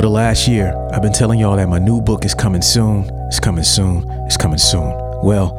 For 0.00 0.06
the 0.06 0.12
last 0.12 0.48
year, 0.48 0.74
I've 0.94 1.02
been 1.02 1.12
telling 1.12 1.38
y'all 1.38 1.56
that 1.56 1.68
my 1.68 1.78
new 1.78 2.00
book 2.00 2.24
is 2.24 2.32
coming 2.34 2.62
soon. 2.62 3.10
It's 3.26 3.38
coming 3.38 3.64
soon. 3.64 4.10
It's 4.24 4.38
coming 4.38 4.56
soon. 4.56 4.98
Well, 5.22 5.52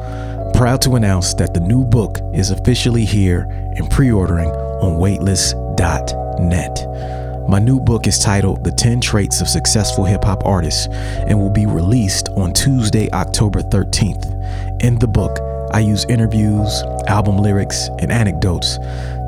proud 0.52 0.82
to 0.82 0.96
announce 0.96 1.32
that 1.34 1.54
the 1.54 1.60
new 1.60 1.84
book 1.84 2.18
is 2.34 2.50
officially 2.50 3.04
here 3.04 3.42
and 3.76 3.88
pre 3.88 4.10
ordering 4.10 4.48
on 4.48 4.98
waitlist.net. 4.98 6.88
My 7.48 7.60
new 7.60 7.78
book 7.78 8.08
is 8.08 8.18
titled 8.18 8.64
The 8.64 8.72
10 8.72 9.00
Traits 9.00 9.40
of 9.40 9.46
Successful 9.46 10.04
Hip 10.06 10.24
Hop 10.24 10.44
Artists 10.44 10.88
and 10.88 11.38
will 11.38 11.52
be 11.52 11.66
released 11.66 12.28
on 12.30 12.52
Tuesday, 12.52 13.08
October 13.12 13.62
13th. 13.62 14.82
In 14.82 14.98
the 14.98 15.06
book, 15.06 15.38
I 15.72 15.80
use 15.80 16.04
interviews, 16.06 16.82
album 17.06 17.38
lyrics, 17.38 17.88
and 18.00 18.12
anecdotes 18.12 18.76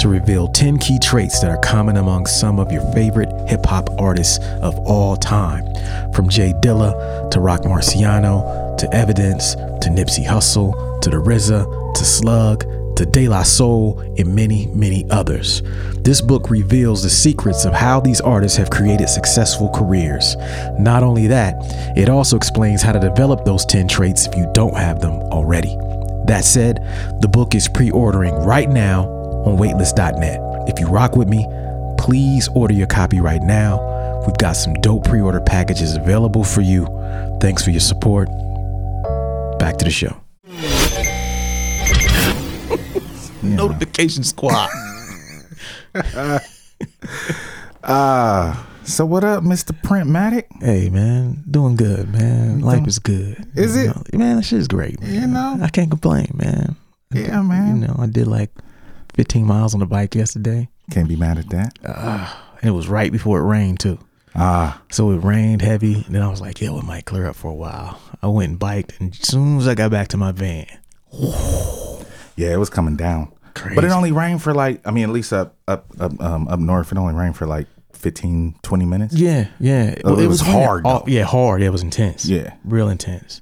to 0.00 0.08
reveal 0.08 0.48
10 0.48 0.78
key 0.78 0.98
traits 0.98 1.40
that 1.40 1.50
are 1.50 1.58
common 1.58 1.96
among 1.96 2.26
some 2.26 2.58
of 2.58 2.70
your 2.70 2.82
favorite 2.92 3.30
hip 3.48 3.64
hop 3.64 3.88
artists 3.98 4.38
of 4.60 4.78
all 4.80 5.16
time. 5.16 5.64
From 6.12 6.28
J 6.28 6.52
Dilla 6.60 7.30
to 7.30 7.40
Roc 7.40 7.62
Marciano 7.62 8.76
to 8.76 8.94
Evidence 8.94 9.54
to 9.54 9.88
Nipsey 9.90 10.26
Hussle 10.26 11.00
to 11.00 11.10
The 11.10 11.16
RZA 11.16 11.94
to 11.94 12.04
Slug 12.04 12.64
to 12.96 13.06
De 13.06 13.28
La 13.28 13.42
Soul, 13.42 13.98
and 14.18 14.34
many, 14.34 14.66
many 14.68 15.04
others. 15.10 15.62
This 15.96 16.20
book 16.20 16.48
reveals 16.50 17.02
the 17.02 17.10
secrets 17.10 17.64
of 17.64 17.72
how 17.72 18.00
these 18.00 18.20
artists 18.20 18.56
have 18.56 18.70
created 18.70 19.08
successful 19.08 19.68
careers. 19.70 20.36
Not 20.78 21.02
only 21.02 21.26
that, 21.26 21.56
it 21.96 22.08
also 22.08 22.36
explains 22.36 22.82
how 22.82 22.92
to 22.92 23.00
develop 23.00 23.44
those 23.44 23.66
10 23.66 23.88
traits 23.88 24.26
if 24.26 24.36
you 24.36 24.48
don't 24.54 24.76
have 24.76 25.00
them 25.00 25.14
already. 25.32 25.76
That 26.26 26.44
said, 26.44 26.76
the 27.20 27.28
book 27.28 27.54
is 27.54 27.68
pre 27.68 27.90
ordering 27.90 28.34
right 28.34 28.68
now 28.68 29.06
on 29.44 29.58
waitlist.net. 29.58 30.68
If 30.68 30.80
you 30.80 30.86
rock 30.88 31.16
with 31.16 31.28
me, 31.28 31.46
please 31.98 32.48
order 32.54 32.72
your 32.74 32.86
copy 32.86 33.20
right 33.20 33.42
now. 33.42 34.22
We've 34.26 34.36
got 34.38 34.52
some 34.52 34.74
dope 34.74 35.04
pre 35.04 35.20
order 35.20 35.40
packages 35.40 35.96
available 35.96 36.44
for 36.44 36.62
you. 36.62 36.86
Thanks 37.40 37.62
for 37.62 37.70
your 37.70 37.80
support. 37.80 38.28
Back 39.58 39.76
to 39.78 39.84
the 39.84 39.90
show. 39.90 40.16
Notification 43.42 44.24
squad. 44.24 44.70
Uh, 47.82 48.64
so 48.84 49.06
what 49.06 49.24
up, 49.24 49.42
Mr. 49.42 49.72
Printmatic? 49.82 50.44
Hey 50.60 50.88
man, 50.90 51.42
doing 51.50 51.76
good, 51.76 52.12
man. 52.12 52.60
Life 52.60 52.86
is 52.86 52.98
good. 52.98 53.46
Is 53.56 53.76
You 53.76 53.82
it? 53.82 53.86
know, 54.12 54.18
man, 54.18 54.36
that 54.36 54.42
shit 54.44 54.58
is 54.60 54.68
great. 54.68 55.00
Man. 55.00 55.14
You 55.14 55.26
know? 55.26 55.58
I 55.62 55.68
can't 55.68 55.90
complain, 55.90 56.30
man. 56.34 56.76
Yeah, 57.12 57.22
did- 57.40 57.42
man. 57.48 57.80
You 57.80 57.86
know, 57.88 57.96
I 57.98 58.06
did 58.06 58.26
like 58.26 58.50
15 59.14 59.46
miles 59.46 59.74
on 59.74 59.80
the 59.80 59.86
bike 59.86 60.14
yesterday. 60.14 60.68
Can't 60.90 61.08
be 61.08 61.16
mad 61.16 61.38
at 61.38 61.48
that. 61.50 61.78
And 62.60 62.68
it 62.70 62.72
was 62.72 62.88
right 62.88 63.10
before 63.10 63.38
it 63.40 63.44
rained 63.44 63.80
too. 63.80 63.98
Ah, 64.34 64.82
So 64.90 65.10
it 65.12 65.18
rained 65.18 65.62
heavy. 65.62 65.94
And 66.06 66.14
then 66.14 66.22
I 66.22 66.28
was 66.28 66.40
like, 66.40 66.60
yo, 66.60 66.76
it 66.78 66.84
might 66.84 67.04
clear 67.04 67.26
up 67.26 67.36
for 67.36 67.48
a 67.50 67.54
while. 67.54 68.00
I 68.22 68.26
went 68.26 68.50
and 68.50 68.58
biked, 68.58 68.98
and 69.00 69.12
as 69.12 69.28
soon 69.28 69.58
as 69.58 69.68
I 69.68 69.74
got 69.74 69.90
back 69.92 70.08
to 70.08 70.16
my 70.16 70.32
van, 70.32 70.66
yeah, 72.36 72.52
it 72.52 72.58
was 72.58 72.70
coming 72.70 72.96
down. 72.96 73.30
Crazy. 73.54 73.76
But 73.76 73.84
it 73.84 73.92
only 73.92 74.10
rained 74.10 74.42
for 74.42 74.52
like, 74.52 74.80
I 74.84 74.90
mean, 74.90 75.04
at 75.04 75.10
least 75.10 75.32
up 75.32 75.54
up 75.68 75.86
up 76.00 76.20
um, 76.20 76.48
up 76.48 76.58
north, 76.58 76.90
it 76.90 76.98
only 76.98 77.14
rained 77.14 77.36
for 77.36 77.46
like 77.46 77.68
15, 77.96 78.56
20 78.62 78.84
minutes. 78.84 79.14
yeah, 79.14 79.48
yeah. 79.60 79.94
Oh, 80.04 80.18
it 80.18 80.26
was 80.26 80.42
raining. 80.42 80.62
hard, 80.62 80.82
Oh, 80.86 81.04
yeah, 81.06 81.24
hard. 81.24 81.60
Yeah, 81.60 81.68
it 81.68 81.72
was 81.72 81.82
intense. 81.82 82.26
Yeah. 82.26 82.54
real 82.64 82.88
intense. 82.88 83.40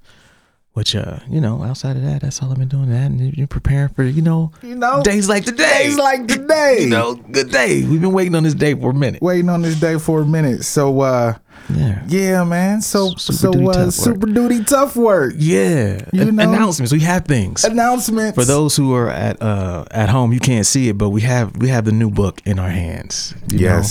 Which, 0.74 0.96
uh, 0.96 1.18
you 1.28 1.38
know, 1.42 1.62
outside 1.62 1.96
of 1.98 2.02
that, 2.02 2.22
that's 2.22 2.42
all 2.42 2.50
I've 2.50 2.56
been 2.58 2.66
doing. 2.68 2.88
That 2.88 3.10
and 3.10 3.36
you're 3.36 3.46
preparing 3.46 3.90
for, 3.90 4.04
you 4.04 4.22
know, 4.22 4.52
You 4.62 4.74
know, 4.74 5.02
days 5.02 5.28
like 5.28 5.44
today. 5.44 5.82
days 5.82 5.98
like 5.98 6.26
today. 6.26 6.78
you 6.80 6.86
know, 6.88 7.14
good 7.14 7.50
day. 7.50 7.84
We've 7.84 8.00
been 8.00 8.14
waiting 8.14 8.34
on 8.34 8.42
this 8.42 8.54
day 8.54 8.74
for 8.74 8.90
a 8.92 8.94
minute. 8.94 9.20
waiting 9.20 9.50
on 9.50 9.60
this 9.60 9.78
day 9.78 9.98
for 9.98 10.22
a 10.22 10.24
minute. 10.24 10.64
So, 10.64 11.00
uh, 11.02 11.34
Yeah. 11.68 12.02
yeah, 12.08 12.44
man. 12.44 12.80
So, 12.80 13.10
Super 13.18 13.32
so, 13.36 13.52
duty 13.52 13.66
uh, 13.68 13.90
super 13.90 14.26
duty 14.26 14.64
tough 14.64 14.96
work. 14.96 15.34
Yeah. 15.36 16.06
You 16.10 16.22
An- 16.22 16.36
know? 16.36 16.42
announcements. 16.50 16.90
We 16.90 17.00
have 17.00 17.26
things. 17.26 17.64
Announcements 17.64 18.34
For 18.34 18.46
those 18.46 18.74
who 18.74 18.94
are 18.94 19.10
at 19.10 19.42
uh 19.42 19.84
at 19.90 20.08
home, 20.08 20.32
you 20.32 20.40
can't 20.40 20.64
see 20.64 20.88
it, 20.88 20.96
but 20.96 21.10
we 21.10 21.20
have 21.20 21.54
we 21.58 21.68
have 21.68 21.84
the 21.84 21.92
new 21.92 22.08
book 22.10 22.40
in 22.46 22.58
our 22.58 22.70
hands. 22.70 23.34
you 23.52 23.58
know? 23.68 23.82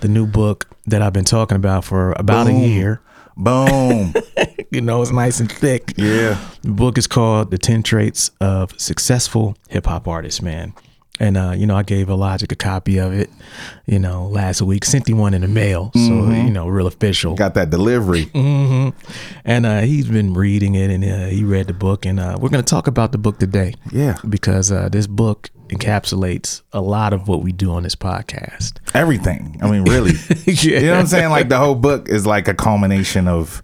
The 0.00 0.08
new 0.08 0.26
book 0.26 0.66
that 0.86 1.02
I've 1.02 1.12
been 1.12 1.24
talking 1.24 1.56
about 1.56 1.84
for 1.84 2.12
about 2.12 2.46
a 2.46 2.52
year. 2.52 3.00
Boom. 3.36 4.14
You 4.72 4.80
know, 4.80 5.02
it's 5.02 5.10
nice 5.10 5.40
and 5.40 5.50
thick. 5.50 5.94
yeah. 5.96 6.38
The 6.62 6.70
book 6.70 6.96
is 6.96 7.08
called 7.08 7.50
The 7.50 7.58
10 7.58 7.82
Traits 7.82 8.30
of 8.40 8.72
Successful 8.80 9.56
Hip 9.68 9.86
Hop 9.86 10.06
Artists, 10.06 10.40
man. 10.40 10.74
And 11.18 11.36
uh, 11.36 11.54
you 11.56 11.66
know, 11.66 11.74
I 11.76 11.82
gave 11.82 12.08
Logic 12.08 12.52
a 12.52 12.54
copy 12.54 12.98
of 12.98 13.12
it, 13.12 13.30
you 13.86 13.98
know, 13.98 14.28
last 14.28 14.62
week. 14.62 14.84
Sent 14.84 15.08
him 15.08 15.18
one 15.18 15.34
in 15.34 15.40
the 15.42 15.48
mail, 15.48 15.90
so 15.94 16.00
you 16.30 16.50
know, 16.50 16.68
real 16.68 16.86
official. 16.86 17.34
Got 17.34 17.54
that 17.54 17.70
delivery. 17.70 18.26
hmm 18.26 18.90
And 19.44 19.66
uh, 19.66 19.80
he's 19.80 20.06
been 20.06 20.34
reading 20.34 20.76
it, 20.76 20.88
and 20.90 21.04
uh, 21.04 21.26
he 21.26 21.42
read 21.42 21.66
the 21.66 21.74
book, 21.74 22.06
and 22.06 22.20
uh, 22.20 22.38
we're 22.40 22.48
going 22.48 22.62
to 22.64 22.70
talk 22.70 22.86
about 22.86 23.10
the 23.10 23.18
book 23.18 23.38
today. 23.40 23.74
Yeah. 23.90 24.18
because 24.28 24.70
uh, 24.70 24.88
this 24.88 25.08
book 25.08 25.50
encapsulates 25.70 26.62
a 26.72 26.80
lot 26.80 27.12
of 27.12 27.28
what 27.28 27.42
we 27.42 27.52
do 27.52 27.70
on 27.72 27.82
this 27.82 27.94
podcast. 27.96 28.74
Everything. 28.94 29.58
I 29.62 29.70
mean, 29.70 29.84
really. 29.84 30.12
yeah, 30.46 30.80
You 30.80 30.86
know 30.86 30.92
what 30.92 31.00
I'm 31.00 31.06
saying? 31.06 31.30
Like 31.30 31.48
the 31.48 31.58
whole 31.58 31.74
book 31.74 32.08
is 32.08 32.26
like 32.26 32.48
a 32.48 32.54
culmination 32.54 33.26
of, 33.28 33.62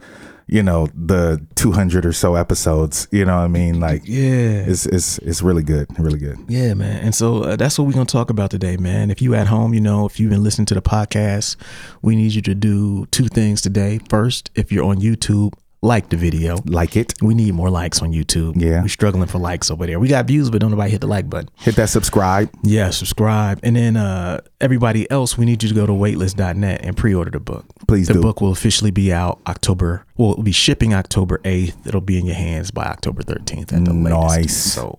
you 0.49 0.63
know, 0.63 0.87
the 0.95 1.45
200 1.57 2.07
or 2.07 2.13
so 2.13 2.37
episodes. 2.37 3.09
You 3.11 3.25
know 3.25 3.37
what 3.37 3.43
I 3.43 3.49
mean? 3.49 3.81
Like, 3.81 4.03
Yeah. 4.05 4.65
it's 4.67 4.87
it's 4.87 5.19
it's 5.19 5.43
really 5.43 5.65
good, 5.65 5.87
really 5.99 6.19
good. 6.21 6.39
Yeah, 6.49 6.75
man. 6.75 7.03
And 7.03 7.15
so 7.15 7.43
uh, 7.43 7.57
that's 7.57 7.79
what 7.79 7.87
we're 7.87 7.95
going 7.95 8.07
to 8.07 8.13
talk 8.13 8.31
about 8.31 8.51
today, 8.51 8.77
man. 8.77 9.11
If 9.11 9.21
you 9.21 9.35
at 9.35 9.49
home, 9.49 9.75
you 9.75 9.81
know, 9.81 10.07
if 10.07 10.21
you've 10.21 10.31
been 10.31 10.45
listening 10.45 10.67
to 10.67 10.75
the 10.75 10.83
podcast, 10.83 11.57
we 12.03 12.15
need 12.15 12.33
you 12.33 12.43
to 12.43 12.55
do 12.55 13.07
two 13.07 13.27
things 13.29 13.61
today. 13.61 13.99
First, 14.09 14.51
if 14.55 14.71
you're 14.71 14.85
on 14.85 14.99
YouTube, 14.99 15.53
like 15.87 16.09
the 16.09 16.17
video. 16.17 16.59
Like 16.67 16.97
it. 16.97 17.15
We 17.23 17.35
need 17.35 17.55
more 17.55 17.71
likes 17.71 18.03
on 18.03 18.13
YouTube. 18.13 18.61
Yeah. 18.61 18.83
We're 18.83 18.89
struggling 18.89 19.29
for 19.29 19.39
likes 19.39 19.71
over 19.71 19.87
there. 19.87 20.01
We 20.01 20.09
got 20.09 20.27
views, 20.27 20.51
but 20.51 20.61
don't 20.61 20.71
nobody 20.71 20.91
hit 20.91 21.01
the 21.01 21.07
like 21.07 21.31
button. 21.31 21.49
Hit 21.57 21.77
that 21.77 21.89
subscribe. 21.89 22.51
Yeah, 22.63 22.91
subscribe. 22.91 23.61
And 23.63 23.77
then 23.77 23.97
uh 23.97 24.41
everybody 24.61 25.11
else, 25.11 25.39
we 25.39 25.45
need 25.45 25.63
you 25.63 25.69
to 25.69 25.75
go 25.75 25.87
to 25.87 25.93
waitlist.net 25.93 26.81
and 26.85 26.97
pre-order 26.97 27.31
the 27.31 27.41
book. 27.41 27.65
Please 27.87 28.09
the 28.09 28.15
do. 28.15 28.23
book 28.23 28.41
will 28.41 28.51
officially 28.51 28.91
be 28.91 29.13
out 29.13 29.41
October 29.47 30.05
well, 30.17 30.33
it'll 30.33 30.43
be 30.43 30.53
shipping 30.53 30.95
October 30.95 31.39
8th. 31.45 31.87
It'll 31.87 32.01
be 32.01 32.19
in 32.19 32.25
your 32.25 32.37
hands 32.37 32.71
by 32.71 32.85
October 32.85 33.23
13th 33.23 33.73
at 33.73 33.85
the 33.85 33.93
latest. 33.93 34.39
Nice. 34.39 34.57
So 34.57 34.99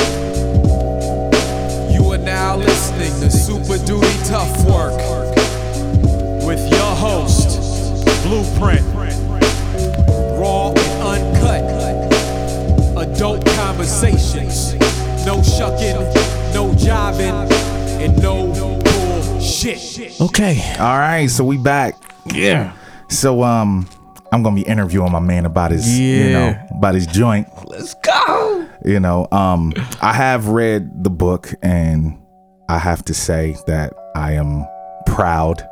You 2.21 2.27
are 2.27 2.33
now 2.33 2.55
listening 2.55 3.19
to 3.21 3.31
Super 3.31 3.83
Duty 3.83 4.15
Tough 4.25 4.63
Work 4.69 4.95
with 6.45 6.71
your 6.71 6.95
host, 6.95 7.57
Blueprint. 8.21 8.85
Raw 10.37 10.71
and 10.71 11.01
uncut. 11.01 11.63
Adult 12.95 13.43
conversations. 13.55 14.75
No 15.25 15.41
shucking, 15.41 15.95
no 16.53 16.71
jiving, 16.77 17.49
and 17.99 18.21
no 18.21 18.53
bullshit. 18.83 20.21
Okay. 20.21 20.75
All 20.77 20.99
right, 20.99 21.27
so 21.27 21.43
we 21.43 21.57
back. 21.57 21.95
Yeah. 22.31 22.73
So 23.09 23.41
um 23.41 23.87
I'm 24.31 24.43
gonna 24.43 24.55
be 24.55 24.61
interviewing 24.61 25.11
my 25.11 25.19
man 25.19 25.45
about 25.45 25.71
his 25.71 25.99
you 25.99 26.31
know 26.31 26.57
about 26.71 26.95
his 26.95 27.07
joint. 27.07 27.47
Let's 27.65 27.93
go. 27.95 28.67
You 28.85 28.99
know, 28.99 29.27
um 29.31 29.73
I 30.01 30.13
have 30.13 30.47
read 30.47 31.03
the 31.03 31.09
book 31.09 31.53
and 31.61 32.17
I 32.69 32.77
have 32.77 33.03
to 33.05 33.13
say 33.13 33.57
that 33.67 33.93
I 34.15 34.33
am 34.33 34.65
proud 35.05 35.67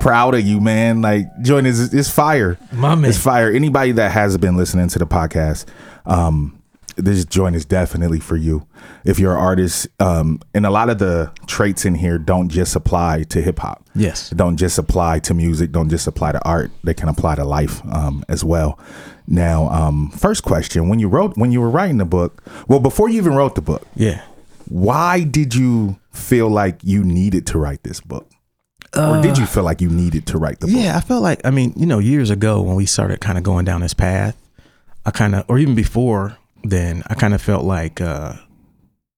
proud 0.00 0.34
of 0.34 0.40
you, 0.40 0.60
man. 0.60 1.02
Like 1.02 1.26
joint 1.42 1.66
is 1.66 1.92
is 1.94 2.10
fire. 2.10 2.58
My 2.72 2.94
man. 2.94 3.10
It's 3.10 3.18
fire. 3.18 3.50
Anybody 3.50 3.92
that 3.92 4.10
has 4.12 4.36
been 4.38 4.56
listening 4.56 4.88
to 4.88 4.98
the 4.98 5.06
podcast, 5.06 5.66
um, 6.06 6.59
this 6.96 7.24
joint 7.24 7.56
is 7.56 7.64
definitely 7.64 8.20
for 8.20 8.36
you. 8.36 8.66
If 9.04 9.18
you're 9.18 9.32
an 9.32 9.38
artist, 9.38 9.88
um, 10.00 10.40
and 10.54 10.64
a 10.66 10.70
lot 10.70 10.90
of 10.90 10.98
the 10.98 11.30
traits 11.46 11.84
in 11.84 11.94
here 11.94 12.18
don't 12.18 12.48
just 12.48 12.76
apply 12.76 13.24
to 13.24 13.40
hip 13.42 13.58
hop. 13.58 13.84
Yes. 13.94 14.30
Don't 14.30 14.56
just 14.56 14.78
apply 14.78 15.18
to 15.20 15.34
music. 15.34 15.72
Don't 15.72 15.88
just 15.90 16.06
apply 16.06 16.32
to 16.32 16.44
art. 16.44 16.70
They 16.84 16.94
can 16.94 17.08
apply 17.08 17.36
to 17.36 17.44
life 17.44 17.80
um, 17.92 18.24
as 18.28 18.44
well. 18.44 18.78
Now, 19.26 19.68
um, 19.70 20.10
first 20.10 20.42
question: 20.42 20.88
When 20.88 20.98
you 20.98 21.08
wrote, 21.08 21.36
when 21.36 21.52
you 21.52 21.60
were 21.60 21.70
writing 21.70 21.98
the 21.98 22.04
book, 22.04 22.42
well, 22.68 22.80
before 22.80 23.08
you 23.08 23.18
even 23.18 23.34
wrote 23.34 23.54
the 23.54 23.62
book, 23.62 23.86
Yeah. 23.94 24.22
why 24.68 25.22
did 25.24 25.54
you 25.54 25.98
feel 26.12 26.48
like 26.48 26.80
you 26.82 27.04
needed 27.04 27.46
to 27.48 27.58
write 27.58 27.82
this 27.82 28.00
book? 28.00 28.26
or 28.96 29.22
did 29.22 29.38
you 29.38 29.46
feel 29.46 29.62
like 29.62 29.80
you 29.80 29.88
needed 29.88 30.26
to 30.26 30.36
write 30.36 30.58
the 30.58 30.66
book? 30.66 30.74
Yeah, 30.74 30.96
I 30.96 31.00
felt 31.00 31.22
like 31.22 31.40
I 31.44 31.50
mean, 31.50 31.72
you 31.76 31.86
know, 31.86 32.00
years 32.00 32.28
ago 32.30 32.60
when 32.60 32.74
we 32.74 32.86
started 32.86 33.20
kind 33.20 33.38
of 33.38 33.44
going 33.44 33.64
down 33.64 33.82
this 33.82 33.94
path, 33.94 34.36
I 35.06 35.12
kind 35.12 35.36
of, 35.36 35.44
or 35.48 35.58
even 35.60 35.76
before 35.76 36.36
then, 36.62 37.02
I 37.08 37.14
kind 37.14 37.34
of 37.34 37.40
felt 37.42 37.64
like, 37.64 38.00
uh, 38.00 38.34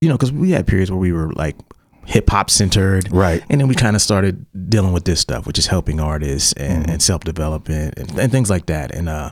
you 0.00 0.08
know, 0.08 0.14
because 0.16 0.32
we 0.32 0.50
had 0.50 0.66
periods 0.66 0.90
where 0.90 0.98
we 1.00 1.12
were 1.12 1.32
like 1.32 1.56
hip 2.04 2.28
hop 2.30 2.50
centered, 2.50 3.10
Right. 3.12 3.42
And 3.48 3.60
then 3.60 3.68
we 3.68 3.74
kind 3.74 3.94
of 3.94 4.02
started 4.02 4.44
dealing 4.68 4.92
with 4.92 5.04
this 5.04 5.20
stuff, 5.20 5.46
which 5.46 5.58
is 5.58 5.66
helping 5.68 6.00
artists 6.00 6.52
and, 6.54 6.90
and 6.90 7.00
self 7.02 7.22
development 7.24 7.94
and, 7.98 8.18
and 8.18 8.32
things 8.32 8.50
like 8.50 8.66
that. 8.66 8.92
And 8.94 9.08
uh, 9.08 9.30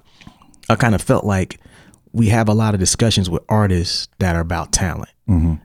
I 0.69 0.77
kind 0.77 0.95
of 0.95 1.03
felt 1.03 1.25
like 1.25 1.59
we 2.13 2.29
have 2.29 2.49
a 2.49 2.53
lot 2.55 2.75
of 2.75 2.81
discussions 2.81 3.29
with 3.31 3.43
artists 3.49 4.09
that 4.19 4.35
are 4.37 4.41
about 4.41 4.73
talent, 4.73 5.11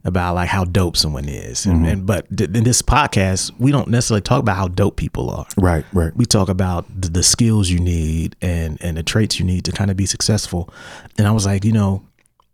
about 0.03 0.35
like 0.35 0.47
how 0.49 0.63
dope 0.63 0.95
someone 0.95 1.27
is. 1.27 1.65
And, 1.65 1.87
and 1.87 2.05
but 2.05 2.25
th- 2.35 2.51
in 2.51 2.63
this 2.63 2.83
podcast, 2.83 3.51
we 3.59 3.71
don't 3.71 3.87
necessarily 3.87 4.21
talk 4.21 4.39
about 4.39 4.55
how 4.57 4.67
dope 4.67 4.95
people 4.95 5.29
are 5.31 5.47
Right, 5.57 5.83
right. 5.91 6.15
we 6.15 6.25
talk 6.25 6.49
about 6.49 6.85
the, 7.01 7.09
the 7.09 7.23
skills 7.23 7.69
you 7.71 7.79
need 7.79 8.35
and 8.41 8.77
and 8.81 8.95
the 8.97 9.01
traits 9.03 9.39
you 9.39 9.45
need 9.45 9.65
to 9.65 9.71
kind 9.71 9.89
of 9.89 9.97
be 9.97 10.05
successful 10.05 10.71
and 11.17 11.25
i 11.27 11.31
was 11.31 11.47
like 11.47 11.65
you 11.65 11.71
know 11.71 12.03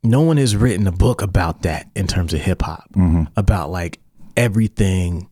no 0.03 0.21
one 0.21 0.38
has 0.38 0.56
written 0.56 0.88
a 0.88 0.92
book 0.92 1.21
about 1.21 1.62
that 1.63 1.89
in 1.95 2.07
terms 2.07 2.33
of 2.33 2.42
hip-hop 2.42 2.89
about 3.36 3.69
like 3.69 4.00
everything 4.36 5.27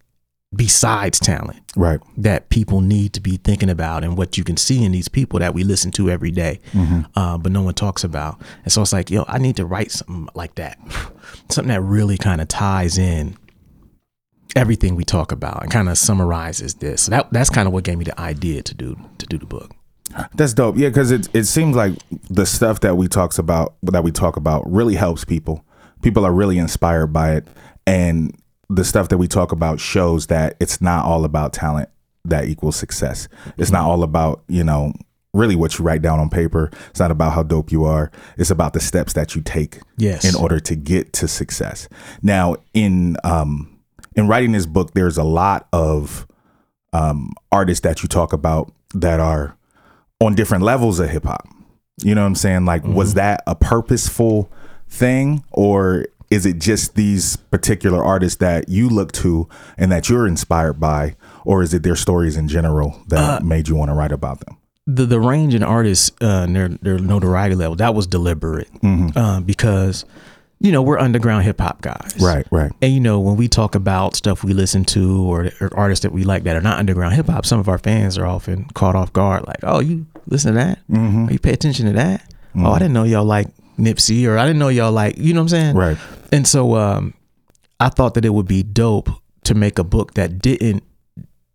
besides 0.55 1.19
talent 1.19 1.59
Right. 1.75 1.99
that 2.17 2.49
people 2.49 2.81
need 2.81 3.13
to 3.13 3.21
be 3.21 3.37
thinking 3.37 3.69
about 3.69 4.03
and 4.03 4.17
what 4.17 4.35
you 4.37 4.43
can 4.43 4.57
see 4.57 4.83
in 4.83 4.91
these 4.91 5.07
people 5.07 5.39
that 5.39 5.53
we 5.53 5.63
listen 5.63 5.91
to 5.91 6.09
every 6.09 6.31
day, 6.31 6.59
uh, 7.15 7.37
but 7.37 7.51
no 7.51 7.61
one 7.61 7.75
talks 7.75 8.03
about. 8.03 8.41
And 8.63 8.71
so 8.73 8.81
it's 8.81 8.91
like, 8.91 9.11
yo, 9.11 9.25
I 9.27 9.37
need 9.37 9.55
to 9.57 9.65
write 9.65 9.91
something 9.91 10.27
like 10.33 10.55
that, 10.55 10.79
something 11.49 11.69
that 11.69 11.81
really 11.81 12.17
kind 12.17 12.41
of 12.41 12.47
ties 12.47 12.97
in 12.97 13.37
everything 14.55 14.95
we 14.95 15.03
talk 15.03 15.31
about 15.31 15.61
and 15.61 15.71
kind 15.71 15.87
of 15.87 15.97
summarizes 15.97 16.73
this. 16.75 17.03
So 17.03 17.11
that 17.11 17.31
that's 17.31 17.51
kind 17.51 17.67
of 17.67 17.73
what 17.73 17.83
gave 17.83 17.99
me 17.99 18.05
the 18.05 18.19
idea 18.19 18.63
to 18.63 18.73
do 18.73 18.97
to 19.19 19.25
do 19.27 19.37
the 19.37 19.45
book. 19.45 19.75
That's 20.35 20.53
dope. 20.53 20.77
Yeah, 20.77 20.89
because 20.89 21.11
it 21.11 21.27
it 21.33 21.45
seems 21.45 21.75
like 21.75 21.93
the 22.29 22.45
stuff 22.45 22.79
that 22.81 22.95
we 22.95 23.07
talks 23.07 23.37
about 23.37 23.75
that 23.83 24.03
we 24.03 24.11
talk 24.11 24.37
about 24.37 24.69
really 24.71 24.95
helps 24.95 25.25
people. 25.25 25.63
People 26.01 26.25
are 26.25 26.33
really 26.33 26.57
inspired 26.57 27.07
by 27.07 27.33
it, 27.35 27.47
and 27.85 28.35
the 28.69 28.83
stuff 28.83 29.09
that 29.09 29.17
we 29.17 29.27
talk 29.27 29.51
about 29.51 29.79
shows 29.79 30.27
that 30.27 30.55
it's 30.59 30.81
not 30.81 31.05
all 31.05 31.25
about 31.25 31.53
talent 31.53 31.89
that 32.25 32.45
equals 32.47 32.75
success. 32.75 33.27
It's 33.57 33.71
not 33.71 33.85
all 33.85 34.03
about 34.03 34.43
you 34.47 34.63
know 34.63 34.93
really 35.33 35.55
what 35.55 35.77
you 35.77 35.85
write 35.85 36.01
down 36.01 36.19
on 36.19 36.29
paper. 36.29 36.71
It's 36.89 36.99
not 36.99 37.11
about 37.11 37.33
how 37.33 37.43
dope 37.43 37.71
you 37.71 37.83
are. 37.85 38.11
It's 38.37 38.49
about 38.49 38.73
the 38.73 38.79
steps 38.79 39.13
that 39.13 39.35
you 39.35 39.41
take 39.43 39.79
Yes. 39.97 40.25
in 40.25 40.35
order 40.41 40.59
to 40.59 40.75
get 40.75 41.13
to 41.13 41.27
success. 41.27 41.87
Now, 42.23 42.55
in 42.73 43.15
um 43.23 43.79
in 44.15 44.27
writing 44.27 44.53
this 44.53 44.65
book, 44.65 44.93
there's 44.93 45.17
a 45.17 45.23
lot 45.23 45.67
of 45.71 46.25
um 46.93 47.33
artists 47.51 47.81
that 47.83 48.01
you 48.01 48.09
talk 48.09 48.33
about 48.33 48.71
that 48.95 49.19
are 49.19 49.55
on 50.19 50.35
different 50.35 50.63
levels 50.63 50.99
of 50.99 51.09
hip 51.09 51.25
hop. 51.25 51.47
You 52.03 52.15
know 52.15 52.21
what 52.21 52.27
I'm 52.27 52.35
saying? 52.35 52.65
Like, 52.65 52.83
was 52.83 53.15
that 53.15 53.43
a 53.45 53.55
purposeful 53.55 54.49
thing, 54.87 55.43
or 55.51 56.05
is 56.31 56.45
it 56.45 56.59
just 56.59 56.95
these 56.95 57.35
particular 57.35 58.03
artists 58.03 58.37
that 58.37 58.69
you 58.69 58.87
look 58.87 59.11
to 59.13 59.49
and 59.77 59.91
that 59.91 60.07
you're 60.09 60.27
inspired 60.27 60.79
by, 60.79 61.15
or 61.43 61.61
is 61.61 61.73
it 61.73 61.83
their 61.83 61.95
stories 61.95 62.37
in 62.37 62.47
general 62.47 63.01
that 63.07 63.43
made 63.43 63.67
you 63.67 63.75
want 63.75 63.89
to 63.89 63.95
write 63.95 64.11
about 64.11 64.39
them? 64.45 64.57
the 64.87 65.05
the 65.05 65.19
range 65.19 65.53
in 65.53 65.61
artists 65.61 66.11
uh, 66.21 66.45
and 66.45 66.55
their 66.55 66.69
their 66.69 66.97
notoriety 66.97 67.55
level 67.55 67.75
that 67.75 67.93
was 67.93 68.07
deliberate 68.07 68.67
uh, 69.15 69.39
because 69.39 70.03
you 70.59 70.71
know 70.71 70.81
we're 70.81 70.99
underground 70.99 71.43
hip 71.45 71.59
hop 71.61 71.81
guys, 71.81 72.15
Right, 72.19 72.45
right. 72.51 72.71
And 72.81 72.93
you 72.93 72.99
know 72.99 73.19
when 73.19 73.35
we 73.37 73.47
talk 73.47 73.75
about 73.75 74.15
stuff 74.15 74.43
we 74.43 74.53
listen 74.53 74.85
to 74.85 75.23
or, 75.23 75.51
or 75.61 75.69
artists 75.77 76.03
that 76.03 76.11
we 76.11 76.23
like 76.23 76.43
that 76.43 76.55
are 76.55 76.61
not 76.61 76.79
underground 76.79 77.15
hip 77.15 77.27
hop, 77.27 77.45
some 77.45 77.59
of 77.59 77.69
our 77.69 77.77
fans 77.77 78.17
are 78.17 78.25
often 78.25 78.65
caught 78.73 78.95
off 78.95 79.13
guard, 79.13 79.47
like, 79.47 79.59
"Oh, 79.63 79.79
you 79.79 80.05
listen 80.27 80.53
to 80.53 80.59
that? 80.59 80.79
Mm-hmm. 80.89 81.25
Oh, 81.25 81.31
you 81.31 81.39
pay 81.39 81.53
attention 81.53 81.85
to 81.87 81.93
that? 81.93 82.33
Oh, 82.55 82.71
I 82.71 82.79
didn't 82.79 82.93
know 82.93 83.03
y'all 83.03 83.25
like 83.25 83.47
Nipsey, 83.77 84.27
or 84.27 84.37
I 84.37 84.45
didn't 84.45 84.59
know 84.59 84.69
y'all 84.69 84.91
like, 84.91 85.17
you 85.17 85.33
know 85.33 85.41
what 85.41 85.43
I'm 85.45 85.49
saying? 85.49 85.75
Right. 85.75 85.97
And 86.31 86.47
so 86.47 86.75
um, 86.75 87.13
I 87.79 87.89
thought 87.89 88.13
that 88.15 88.25
it 88.25 88.29
would 88.29 88.47
be 88.47 88.63
dope 88.63 89.09
to 89.45 89.55
make 89.55 89.79
a 89.79 89.83
book 89.83 90.15
that 90.15 90.39
didn't, 90.39 90.83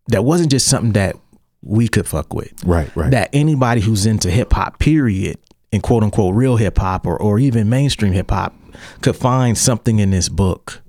that 0.08 0.22
wasn't 0.22 0.50
just 0.50 0.66
something 0.68 0.92
that 0.92 1.16
we 1.62 1.88
could 1.88 2.06
fuck 2.06 2.32
with. 2.32 2.52
Right, 2.64 2.94
right. 2.96 3.10
That 3.10 3.30
anybody 3.32 3.80
who's 3.80 4.06
into 4.06 4.30
hip 4.30 4.52
hop, 4.52 4.78
period, 4.78 5.38
and 5.72 5.82
quote 5.82 6.02
unquote 6.02 6.34
real 6.34 6.56
hip 6.56 6.78
hop 6.78 7.06
or, 7.06 7.20
or 7.20 7.38
even 7.38 7.68
mainstream 7.68 8.12
hip 8.12 8.30
hop 8.30 8.54
could 9.02 9.16
find 9.16 9.56
something 9.56 9.98
in 9.98 10.10
this 10.10 10.28
book 10.28 10.80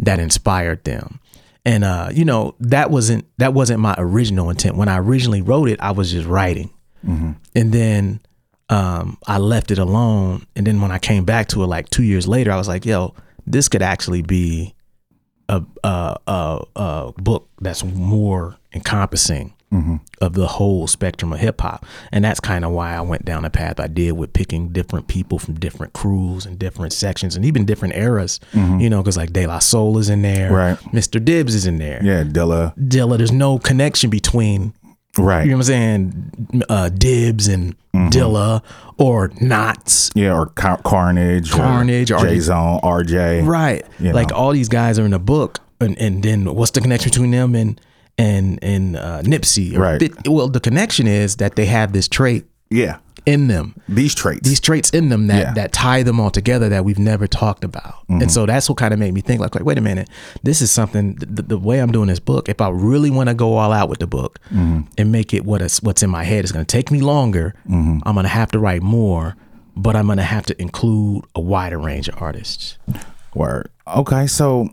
that 0.00 0.18
inspired 0.18 0.82
them. 0.84 1.20
And 1.64 1.84
uh, 1.84 2.08
you 2.12 2.24
know, 2.24 2.54
that 2.60 2.90
wasn't 2.90 3.24
that 3.38 3.54
wasn't 3.54 3.80
my 3.80 3.94
original 3.98 4.50
intent. 4.50 4.76
When 4.76 4.88
I 4.88 4.98
originally 4.98 5.42
wrote 5.42 5.68
it, 5.68 5.80
I 5.80 5.92
was 5.92 6.10
just 6.10 6.26
writing. 6.26 6.70
And 7.54 7.72
then 7.72 8.20
um, 8.68 9.18
I 9.26 9.38
left 9.38 9.70
it 9.70 9.78
alone. 9.78 10.46
And 10.56 10.66
then 10.66 10.80
when 10.80 10.90
I 10.90 10.98
came 10.98 11.24
back 11.24 11.48
to 11.48 11.62
it 11.62 11.66
like 11.66 11.88
two 11.90 12.02
years 12.02 12.26
later, 12.26 12.50
I 12.50 12.56
was 12.56 12.66
like, 12.68 12.84
yo, 12.84 13.14
this 13.46 13.68
could 13.68 13.82
actually 13.82 14.22
be 14.22 14.74
a 15.48 15.62
a 15.84 16.16
a, 16.26 16.64
a 16.76 17.12
book 17.18 17.48
that's 17.60 17.84
more 17.84 18.56
encompassing 18.74 19.52
of 20.20 20.34
the 20.34 20.46
whole 20.46 20.86
spectrum 20.86 21.32
of 21.32 21.40
hip 21.40 21.60
hop, 21.60 21.84
and 22.12 22.24
that's 22.24 22.38
kind 22.38 22.64
of 22.64 22.70
why 22.70 22.94
I 22.94 23.00
went 23.00 23.24
down 23.24 23.42
the 23.42 23.50
path 23.50 23.80
I 23.80 23.88
did 23.88 24.12
with 24.12 24.32
picking 24.32 24.68
different 24.68 25.08
people 25.08 25.40
from 25.40 25.54
different 25.54 25.92
crews 25.94 26.46
and 26.46 26.56
different 26.58 26.92
sections 26.92 27.34
and 27.34 27.44
even 27.44 27.64
different 27.64 27.96
eras. 27.96 28.38
You 28.52 28.88
know, 28.88 29.02
because 29.02 29.16
like 29.16 29.32
De 29.32 29.46
La 29.46 29.58
Soul 29.58 29.98
is 29.98 30.08
in 30.08 30.22
there, 30.22 30.52
Right. 30.52 30.78
Mr. 30.92 31.22
Dibbs 31.24 31.54
is 31.56 31.66
in 31.66 31.78
there, 31.78 32.00
Yeah, 32.04 32.22
Dilla. 32.22 32.72
Dilla. 32.78 33.16
There's 33.18 33.32
no 33.32 33.58
connection 33.58 34.10
between 34.10 34.74
Right. 35.18 35.44
you 35.44 35.50
know 35.50 35.56
what 35.58 35.68
I'm 35.70 36.12
saying, 36.12 36.62
uh, 36.68 36.88
Dibbs 36.90 37.48
and 37.48 37.74
Dilla 37.94 38.62
or 38.96 39.32
Knots. 39.40 40.10
Yeah, 40.14 40.34
or 40.34 40.46
Car- 40.46 40.80
Carnage, 40.84 41.50
Carnage, 41.50 42.10
or- 42.12 42.18
J 42.20 42.38
Zone, 42.38 42.78
RJ. 42.84 43.42
Right. 43.44 43.84
Like 44.00 44.30
know. 44.30 44.36
all 44.36 44.52
these 44.52 44.68
guys 44.68 44.98
are 45.00 45.04
in 45.04 45.10
the 45.12 45.18
book, 45.18 45.58
and, 45.80 45.98
and 45.98 46.22
then 46.22 46.52
what's 46.54 46.70
the 46.72 46.80
connection 46.80 47.10
between 47.10 47.30
them 47.32 47.54
and 47.56 47.80
and 48.18 48.58
and 48.62 48.96
uh, 48.96 49.22
Nipsey? 49.22 49.76
Right. 49.76 50.12
Well, 50.28 50.48
the 50.48 50.60
connection 50.60 51.06
is 51.06 51.36
that 51.36 51.56
they 51.56 51.66
have 51.66 51.92
this 51.92 52.08
trait 52.08 52.44
Yeah, 52.70 52.98
in 53.26 53.48
them, 53.48 53.74
these 53.88 54.14
traits. 54.14 54.48
these 54.48 54.60
traits 54.60 54.90
in 54.90 55.08
them 55.08 55.26
that 55.28 55.36
Yeah. 55.38 55.44
Mm-hmm. 55.46 55.54
that 55.54 55.72
tie 55.72 56.02
them 56.02 56.20
all 56.20 56.30
together 56.30 56.68
that 56.68 56.84
we've 56.84 56.98
never 56.98 57.26
talked 57.26 57.64
about. 57.64 58.04
And 58.08 58.30
so 58.30 58.46
that's 58.46 58.68
what 58.68 58.78
kind 58.78 58.92
of 58.94 59.00
made 59.00 59.12
me 59.14 59.20
think 59.22 59.40
like, 59.40 59.54
like, 59.54 59.64
wait 59.64 59.78
a 59.78 59.80
minute, 59.80 60.08
this 60.42 60.62
is 60.62 60.70
something. 60.70 61.14
The, 61.16 61.42
the 61.42 61.58
way 61.58 61.80
I'm 61.80 61.90
doing 61.90 62.08
this 62.08 62.20
book, 62.20 62.48
if 62.48 62.60
I 62.60 62.68
really 62.68 63.10
want 63.10 63.28
to 63.30 63.34
go 63.34 63.56
all 63.56 63.72
out 63.72 63.88
with 63.88 63.98
the 63.98 64.06
book 64.06 64.38
Mm-hmm. 64.52 64.80
and 64.98 65.10
make 65.12 65.34
it 65.34 65.44
what 65.44 65.60
is 65.62 65.82
what's 65.82 66.02
in 66.02 66.10
my 66.10 66.22
head, 66.24 66.44
it's 66.44 66.52
going 66.52 66.64
to 66.64 66.76
take 66.76 66.90
me 66.90 67.00
longer. 67.00 67.54
Mm-hmm. 67.68 67.98
I'm 68.06 68.14
going 68.14 68.24
to 68.24 68.28
have 68.40 68.50
to 68.52 68.58
write 68.58 68.82
more, 68.82 69.34
but 69.76 69.96
I'm 69.96 70.06
going 70.06 70.18
to 70.18 70.22
have 70.36 70.46
to 70.46 70.62
include 70.62 71.24
a 71.34 71.40
wider 71.40 71.78
range 71.78 72.08
of 72.08 72.20
artists. 72.22 72.78
Word. 73.34 73.70
Okay, 73.86 74.26
so 74.28 74.68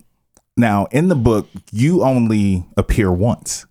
now 0.57 0.87
in 0.91 1.07
the 1.07 1.15
book, 1.15 1.47
you 1.71 2.03
only 2.03 2.65
appear 2.77 3.11
once. 3.11 3.65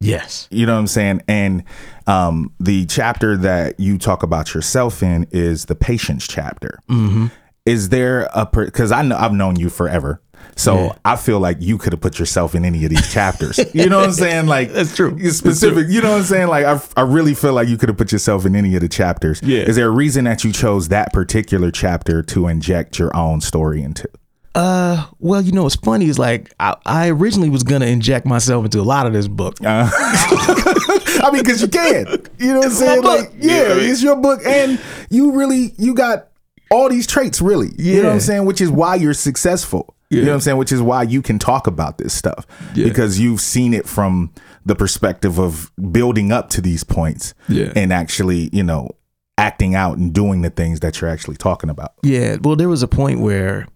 Yes. 0.00 0.48
You 0.50 0.66
know 0.66 0.74
what 0.74 0.80
I'm 0.80 0.86
saying? 0.86 1.22
And 1.28 1.64
um, 2.06 2.52
the 2.60 2.84
chapter 2.86 3.36
that 3.38 3.80
you 3.80 3.96
talk 3.96 4.22
about 4.22 4.52
yourself 4.52 5.02
in 5.02 5.26
is 5.30 5.64
the 5.64 5.74
patience 5.74 6.26
chapter. 6.28 6.78
Mm-hmm. 6.90 7.26
Is 7.64 7.88
there 7.88 8.28
a 8.34 8.44
because 8.44 8.92
I 8.92 9.00
know 9.02 9.16
I've 9.16 9.32
known 9.32 9.56
you 9.56 9.70
forever, 9.70 10.20
so 10.56 10.76
Yeah. 10.76 10.92
I 11.06 11.16
feel 11.16 11.40
like 11.40 11.56
you 11.60 11.78
could 11.78 11.94
have 11.94 12.00
put 12.02 12.18
yourself 12.18 12.54
in 12.54 12.62
any 12.66 12.84
of 12.84 12.90
these 12.90 13.10
chapters. 13.10 13.58
you 13.74 13.88
know 13.88 13.98
what 13.98 14.08
I'm 14.08 14.12
saying? 14.12 14.46
Like 14.46 14.70
That's 14.70 14.94
true. 14.94 15.18
Specific. 15.30 15.86
You 15.88 16.02
know 16.02 16.10
what 16.10 16.18
I'm 16.18 16.24
saying? 16.24 16.48
Like 16.48 16.66
I, 16.66 16.78
I 16.98 17.02
really 17.02 17.32
feel 17.32 17.54
like 17.54 17.68
you 17.68 17.78
could 17.78 17.88
have 17.88 17.96
put 17.96 18.12
yourself 18.12 18.44
in 18.44 18.54
any 18.54 18.74
of 18.74 18.82
the 18.82 18.88
chapters. 18.90 19.40
Yeah. 19.42 19.62
Is 19.62 19.76
there 19.76 19.86
a 19.86 19.90
reason 19.90 20.24
that 20.24 20.44
you 20.44 20.52
chose 20.52 20.88
that 20.88 21.14
particular 21.14 21.70
chapter 21.70 22.22
to 22.24 22.48
inject 22.48 22.98
your 22.98 23.16
own 23.16 23.40
story 23.40 23.82
into? 23.82 24.08
Uh, 24.54 25.06
well, 25.18 25.40
you 25.40 25.50
know 25.52 25.64
what's 25.64 25.74
funny 25.74 26.06
is 26.06 26.18
like 26.18 26.54
I, 26.60 26.76
I 26.86 27.08
originally 27.10 27.48
was 27.50 27.62
gonna 27.64 27.86
inject 27.86 28.24
myself 28.26 28.64
into 28.64 28.80
a 28.80 28.82
lot 28.82 29.06
of 29.06 29.12
this 29.12 29.26
book. 29.26 29.56
I 29.64 31.30
mean, 31.32 31.42
because 31.42 31.60
you 31.62 31.68
can. 31.68 32.06
You 32.38 32.52
know 32.52 32.58
what 32.58 32.66
I'm 32.66 32.70
saying? 32.72 33.02
Like, 33.02 33.32
yeah, 33.38 33.74
it's 33.74 34.02
your 34.02 34.16
book, 34.16 34.40
and 34.46 34.80
you 35.10 35.32
really 35.32 35.72
you 35.78 35.94
got 35.94 36.28
all 36.70 36.88
these 36.88 37.06
traits, 37.06 37.40
really. 37.40 37.70
You 37.78 38.02
know 38.02 38.08
what 38.08 38.14
I'm 38.14 38.20
saying? 38.20 38.44
Which 38.44 38.60
is 38.60 38.70
why 38.70 38.94
you're 38.96 39.14
successful. 39.14 39.94
You 40.10 40.20
know 40.22 40.28
what 40.28 40.34
I'm 40.34 40.40
saying? 40.42 40.58
Which 40.58 40.70
is 40.70 40.80
why 40.80 41.02
you 41.02 41.22
can 41.22 41.40
talk 41.40 41.66
about 41.66 41.98
this 41.98 42.14
stuff 42.14 42.46
Yeah. 42.76 42.84
because 42.84 43.18
you've 43.18 43.40
seen 43.40 43.74
it 43.74 43.84
from 43.88 44.30
the 44.64 44.76
perspective 44.76 45.40
of 45.40 45.72
building 45.90 46.30
up 46.30 46.50
to 46.50 46.60
these 46.60 46.84
points 46.84 47.34
Yeah. 47.48 47.72
and 47.74 47.92
actually, 47.92 48.48
you 48.52 48.62
know, 48.62 48.90
acting 49.38 49.74
out 49.74 49.98
and 49.98 50.12
doing 50.12 50.42
the 50.42 50.50
things 50.50 50.78
that 50.80 51.00
you're 51.00 51.10
actually 51.10 51.36
talking 51.36 51.68
about. 51.68 51.94
Yeah, 52.04 52.36
well, 52.40 52.54
there 52.54 52.68
was 52.68 52.84
a 52.84 52.86
point 52.88 53.18
where, 53.18 53.66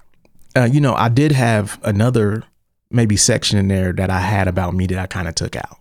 uh, 0.59 0.65
you 0.65 0.81
know, 0.81 0.95
I 0.95 1.09
did 1.09 1.33
have 1.33 1.79
another 1.85 2.45
maybe 2.91 3.17
section 3.17 3.59
in 3.59 3.69
there 3.69 3.93
that 3.93 4.11
I 4.11 4.21
had 4.21 4.49
about 4.49 4.75
me 4.75 4.87
that 4.87 4.99
I 4.99 5.07
kind 5.07 5.29
of 5.29 5.35
took 5.35 5.57
out. 5.57 5.79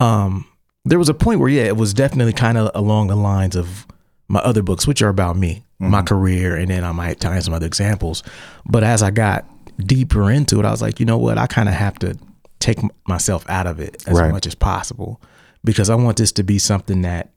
Um, 0.00 0.46
there 0.84 0.98
was 0.98 1.08
a 1.08 1.14
point 1.14 1.40
where, 1.40 1.48
yeah, 1.48 1.64
it 1.64 1.76
was 1.76 1.92
definitely 1.94 2.32
kind 2.32 2.56
of 2.58 2.70
along 2.74 3.08
the 3.08 3.16
lines 3.16 3.56
of 3.56 3.86
my 4.28 4.40
other 4.40 4.62
books, 4.62 4.86
which 4.86 5.02
are 5.02 5.08
about 5.08 5.36
me, 5.36 5.64
my 5.78 6.02
career, 6.02 6.56
and 6.56 6.68
then 6.70 6.84
I 6.84 6.92
might 6.92 7.20
tie 7.20 7.36
in 7.36 7.42
some 7.42 7.52
other 7.54 7.66
examples. 7.66 8.22
But 8.64 8.84
as 8.84 9.02
I 9.02 9.10
got 9.10 9.44
deeper 9.78 10.30
into 10.30 10.58
it, 10.60 10.64
I 10.64 10.70
was 10.70 10.80
like, 10.82 11.00
you 11.00 11.06
know 11.06 11.18
what, 11.18 11.36
I 11.38 11.46
kind 11.46 11.68
of 11.68 11.74
have 11.74 11.98
to 12.00 12.16
take 12.58 12.78
myself 13.08 13.44
out 13.48 13.66
of 13.66 13.80
it 13.80 14.02
as 14.06 14.18
Right. 14.18 14.30
much 14.32 14.46
as 14.46 14.54
possible 14.54 15.20
because 15.64 15.90
I 15.90 15.94
want 15.94 16.16
this 16.18 16.32
to 16.32 16.42
be 16.42 16.58
something 16.58 17.02
that 17.02 17.30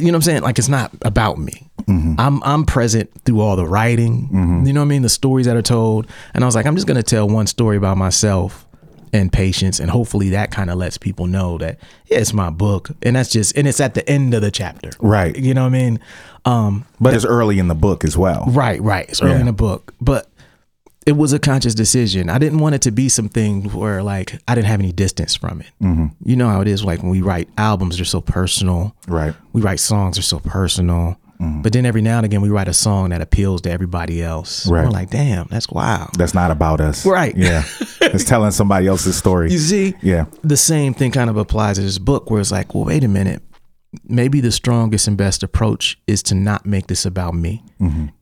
you 0.00 0.06
know 0.06 0.12
what 0.12 0.14
I'm 0.16 0.22
saying? 0.22 0.42
Like 0.42 0.58
it's 0.58 0.68
not 0.68 0.92
about 1.02 1.38
me. 1.38 1.68
I'm 1.86 2.42
I'm 2.42 2.64
present 2.64 3.10
through 3.24 3.40
all 3.40 3.56
the 3.56 3.66
writing. 3.66 4.28
You 4.66 4.72
know 4.72 4.80
what 4.80 4.86
I 4.86 4.88
mean? 4.88 5.02
The 5.02 5.08
stories 5.10 5.46
that 5.46 5.56
are 5.56 5.62
told. 5.62 6.06
And 6.32 6.42
I 6.42 6.46
was 6.46 6.54
like, 6.54 6.64
I'm 6.66 6.74
just 6.76 6.86
gonna 6.86 7.02
tell 7.02 7.28
one 7.28 7.46
story 7.46 7.76
about 7.76 7.96
myself 7.98 8.66
and 9.12 9.32
patience, 9.32 9.78
and 9.78 9.90
hopefully 9.90 10.30
that 10.30 10.50
kind 10.50 10.70
of 10.70 10.76
lets 10.78 10.98
people 10.98 11.26
know 11.28 11.56
that 11.58 11.78
yeah, 12.06 12.18
it's 12.18 12.32
my 12.32 12.50
book, 12.50 12.90
and 13.02 13.14
that's 13.14 13.30
just 13.30 13.56
and 13.56 13.68
it's 13.68 13.80
at 13.80 13.94
the 13.94 14.08
end 14.10 14.34
of 14.34 14.42
the 14.42 14.50
chapter, 14.50 14.90
Right. 14.98 15.36
You 15.36 15.54
know 15.54 15.62
what 15.62 15.68
I 15.68 15.78
mean? 15.78 16.00
Um, 16.46 16.84
But 17.00 17.14
it's 17.14 17.24
early 17.24 17.58
in 17.60 17.68
the 17.68 17.74
book 17.76 18.02
as 18.04 18.16
well. 18.18 18.44
Right, 18.48 18.82
right. 18.82 19.08
It's 19.08 19.22
early 19.22 19.32
Yeah. 19.34 19.40
in 19.40 19.46
the 19.46 19.52
book, 19.52 19.94
but 20.00 20.28
it 21.06 21.12
was 21.16 21.32
a 21.32 21.38
conscious 21.38 21.74
decision. 21.74 22.28
I 22.30 22.38
didn't 22.38 22.58
want 22.60 22.74
it 22.74 22.82
to 22.82 22.90
be 22.90 23.08
something 23.08 23.64
where 23.72 24.02
like 24.02 24.38
I 24.48 24.54
didn't 24.54 24.68
have 24.68 24.80
any 24.80 24.92
distance 24.92 25.34
from 25.34 25.60
it. 25.60 25.70
Mm-hmm. 25.82 26.06
You 26.24 26.36
know 26.36 26.48
how 26.48 26.60
it 26.60 26.68
is. 26.68 26.84
Like 26.84 27.02
when 27.02 27.10
we 27.10 27.22
write 27.22 27.48
albums, 27.58 27.96
they're 27.96 28.04
so 28.04 28.20
personal. 28.20 28.94
Right. 29.06 29.34
We 29.52 29.60
write 29.60 29.80
songs, 29.80 30.16
they're 30.16 30.22
so 30.22 30.38
personal. 30.40 31.18
But 31.62 31.74
then 31.74 31.84
every 31.84 32.00
now 32.00 32.16
and 32.16 32.24
again, 32.24 32.40
we 32.40 32.48
write 32.48 32.68
a 32.68 32.72
song 32.72 33.10
that 33.10 33.20
appeals 33.20 33.60
to 33.62 33.70
everybody 33.70 34.22
else. 34.22 34.66
Right. 34.66 34.84
We're 34.84 34.90
like, 34.90 35.10
damn, 35.10 35.46
that's 35.50 35.68
wild. 35.68 36.14
That's 36.16 36.32
not 36.32 36.50
about 36.50 36.80
us. 36.80 37.04
Right. 37.04 37.36
Yeah. 37.36 37.64
it's 38.00 38.24
telling 38.24 38.50
somebody 38.50 38.86
else's 38.86 39.16
story. 39.18 39.52
You 39.52 39.58
see, 39.58 39.94
Yeah. 40.00 40.24
the 40.42 40.56
same 40.56 40.94
thing 40.94 41.10
kind 41.10 41.28
of 41.28 41.36
applies 41.36 41.76
to 41.76 41.82
this 41.82 41.98
book, 41.98 42.30
where 42.30 42.40
it's 42.40 42.50
like, 42.50 42.74
well, 42.74 42.84
wait 42.86 43.04
a 43.04 43.08
minute. 43.08 43.42
Maybe 44.08 44.40
the 44.40 44.52
strongest 44.52 45.08
and 45.08 45.16
best 45.16 45.42
approach 45.42 45.98
is 46.06 46.22
to 46.24 46.34
not 46.34 46.66
make 46.66 46.86
this 46.88 47.04
about 47.06 47.34
me, 47.34 47.62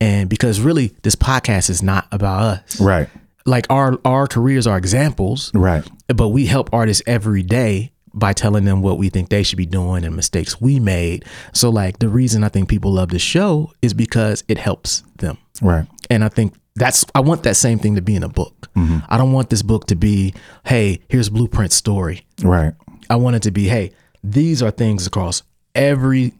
and 0.00 0.28
because 0.28 0.60
really, 0.60 0.94
this 1.02 1.14
podcast 1.16 1.70
is 1.70 1.82
not 1.82 2.06
about 2.12 2.42
us. 2.42 2.80
Right. 2.80 3.08
Like 3.46 3.66
our 3.70 3.98
our 4.04 4.26
careers 4.26 4.66
are 4.66 4.78
examples, 4.78 5.50
Right. 5.54 5.84
but 6.08 6.28
we 6.28 6.46
help 6.46 6.70
artists 6.72 7.02
every 7.06 7.42
day 7.42 7.90
by 8.14 8.32
telling 8.32 8.64
them 8.66 8.82
what 8.82 8.98
we 8.98 9.08
think 9.08 9.30
they 9.30 9.42
should 9.42 9.56
be 9.56 9.66
doing 9.66 10.04
and 10.04 10.14
mistakes 10.14 10.60
we 10.60 10.78
made. 10.78 11.24
So, 11.52 11.70
like 11.70 11.98
the 11.98 12.08
reason 12.08 12.44
I 12.44 12.48
think 12.50 12.68
people 12.68 12.92
love 12.92 13.08
this 13.08 13.22
show 13.22 13.72
is 13.82 13.94
because 13.94 14.44
it 14.48 14.58
helps 14.58 15.02
them. 15.16 15.38
Right. 15.60 15.86
And 16.10 16.22
I 16.22 16.28
think 16.28 16.54
that's 16.76 17.04
I 17.14 17.20
want 17.20 17.42
that 17.42 17.56
same 17.56 17.78
thing 17.78 17.94
to 17.96 18.02
be 18.02 18.14
in 18.14 18.22
a 18.22 18.28
book. 18.28 18.68
Mm-hmm. 18.76 18.98
I 19.08 19.16
don't 19.18 19.32
want 19.32 19.50
this 19.50 19.62
book 19.62 19.86
to 19.86 19.96
be, 19.96 20.34
hey, 20.64 21.00
here's 21.08 21.28
Blueprint 21.28 21.72
story. 21.72 22.26
Right. 22.42 22.74
I 23.10 23.16
want 23.16 23.36
it 23.36 23.42
to 23.42 23.50
be, 23.50 23.66
hey, 23.68 23.92
these 24.22 24.62
are 24.62 24.70
things 24.70 25.06
across 25.06 25.42
every 25.74 26.32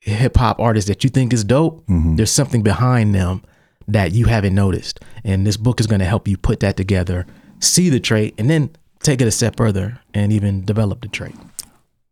hip 0.00 0.36
hop 0.36 0.60
artist 0.60 0.86
that 0.88 1.02
you 1.04 1.10
think 1.10 1.32
is 1.32 1.44
dope. 1.44 1.84
Mm-hmm. 1.86 2.16
There's 2.16 2.30
something 2.30 2.62
behind 2.62 3.14
them 3.14 3.42
that 3.88 4.12
you 4.12 4.26
haven't 4.26 4.54
noticed. 4.54 5.00
And 5.24 5.46
this 5.46 5.56
book 5.56 5.80
is 5.80 5.86
going 5.86 5.98
to 6.00 6.04
help 6.06 6.26
you 6.28 6.36
put 6.36 6.60
that 6.60 6.76
together, 6.76 7.26
see 7.60 7.88
the 7.90 8.00
trait, 8.00 8.34
and 8.38 8.48
then 8.50 8.70
take 9.00 9.20
it 9.20 9.26
a 9.28 9.30
step 9.30 9.56
further 9.56 10.00
and 10.14 10.32
even 10.32 10.64
develop 10.64 11.00
the 11.02 11.08
trait. 11.08 11.34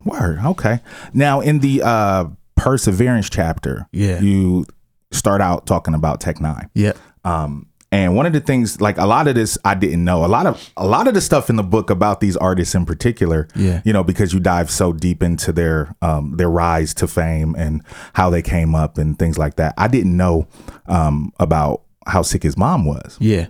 Word. 0.05 0.39
Okay. 0.45 0.81
Now 1.13 1.41
in 1.41 1.61
the 1.61 1.83
uh 1.83 2.27
perseverance 2.57 3.29
chapter, 3.31 3.87
Yeah. 3.93 4.21
you 4.21 4.67
start 5.11 5.41
out 5.41 5.67
talking 5.67 5.95
about 5.95 6.21
Tech 6.21 6.37
N9ne. 6.37 6.69
Yeah. 6.75 6.93
Um 7.25 7.67
and 7.95 8.17
one 8.17 8.27
of 8.27 8.33
the 8.33 8.41
things 8.41 8.81
like 8.81 8.99
a 8.99 9.07
lot 9.07 9.29
of 9.29 9.35
this 9.37 9.57
I 9.65 9.75
didn't 9.75 10.05
know. 10.05 10.25
A 10.25 10.31
lot 10.37 10.47
of 10.47 10.71
a 10.77 10.87
lot 10.87 11.07
of 11.09 11.15
the 11.15 11.21
stuff 11.21 11.49
in 11.51 11.57
the 11.57 11.63
book 11.63 11.91
about 11.91 12.21
these 12.21 12.37
artists 12.37 12.75
in 12.75 12.85
particular, 12.85 13.47
Yeah. 13.55 13.81
you 13.85 13.93
know, 13.93 14.03
because 14.03 14.33
you 14.35 14.41
dive 14.41 14.69
so 14.71 14.93
deep 14.93 15.23
into 15.23 15.53
their 15.53 15.95
um 16.03 16.37
their 16.37 16.51
rise 16.51 16.93
to 16.95 17.07
fame 17.07 17.55
and 17.57 17.83
how 18.15 18.31
they 18.31 18.43
came 18.43 18.75
up 18.75 18.99
and 18.99 19.19
things 19.19 19.39
like 19.39 19.57
that. 19.57 19.75
I 19.79 19.87
didn't 19.89 20.17
know 20.17 20.47
um 20.87 21.33
about 21.39 21.83
how 22.07 22.23
sick 22.23 22.43
his 22.43 22.57
mom 22.57 22.85
was. 22.85 23.17
Yeah. 23.21 23.47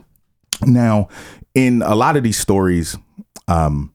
Now, 0.62 1.08
in 1.54 1.82
a 1.82 1.94
lot 1.94 2.16
of 2.16 2.22
these 2.22 2.38
stories, 2.38 2.96
um, 3.48 3.92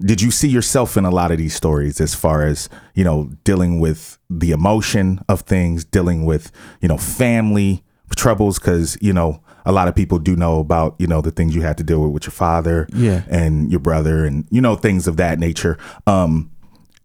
did 0.00 0.20
you 0.20 0.30
see 0.30 0.48
yourself 0.48 0.96
in 0.96 1.04
a 1.04 1.10
lot 1.10 1.30
of 1.30 1.38
these 1.38 1.54
stories 1.54 2.00
as 2.00 2.14
far 2.14 2.44
as, 2.46 2.68
you 2.94 3.04
know, 3.04 3.30
dealing 3.44 3.78
with 3.80 4.18
the 4.28 4.50
emotion 4.50 5.20
of 5.28 5.42
things, 5.42 5.84
dealing 5.84 6.24
with, 6.24 6.50
you 6.80 6.88
know, 6.88 6.98
family 6.98 7.82
troubles? 8.16 8.58
Because, 8.58 8.98
you 9.00 9.12
know, 9.12 9.41
a 9.64 9.72
lot 9.72 9.88
of 9.88 9.94
people 9.94 10.18
do 10.18 10.34
know 10.36 10.58
about, 10.60 10.94
you 10.98 11.06
know, 11.06 11.20
the 11.20 11.30
things 11.30 11.54
you 11.54 11.62
had 11.62 11.76
to 11.78 11.84
deal 11.84 12.00
with 12.02 12.12
with 12.12 12.24
your 12.24 12.32
father 12.32 12.86
Yeah. 12.92 13.22
and 13.30 13.70
your 13.70 13.80
brother 13.80 14.24
and, 14.24 14.46
you 14.50 14.60
know, 14.60 14.74
things 14.76 15.06
of 15.06 15.16
that 15.18 15.38
nature. 15.38 15.78
Um, 16.06 16.50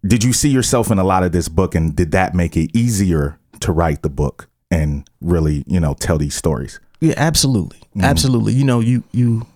did 0.06 0.22
you 0.24 0.32
see 0.32 0.48
yourself 0.48 0.90
in 0.90 0.98
a 0.98 1.04
lot 1.04 1.22
of 1.24 1.32
this 1.32 1.48
book 1.48 1.74
and 1.74 1.94
did 1.94 2.12
that 2.12 2.34
make 2.34 2.56
it 2.56 2.70
easier 2.76 3.38
to 3.60 3.72
write 3.72 4.02
the 4.02 4.08
book 4.08 4.48
and 4.70 5.08
really, 5.20 5.64
you 5.66 5.80
know, 5.80 5.94
tell 5.94 6.18
these 6.18 6.34
stories? 6.34 6.78
Yeah, 7.00 7.14
absolutely. 7.16 7.78
Mm-hmm. 7.78 8.04
Absolutely. 8.04 8.52
You 8.54 8.64
know, 8.64 8.80
you 8.80 9.02
you 9.12 9.46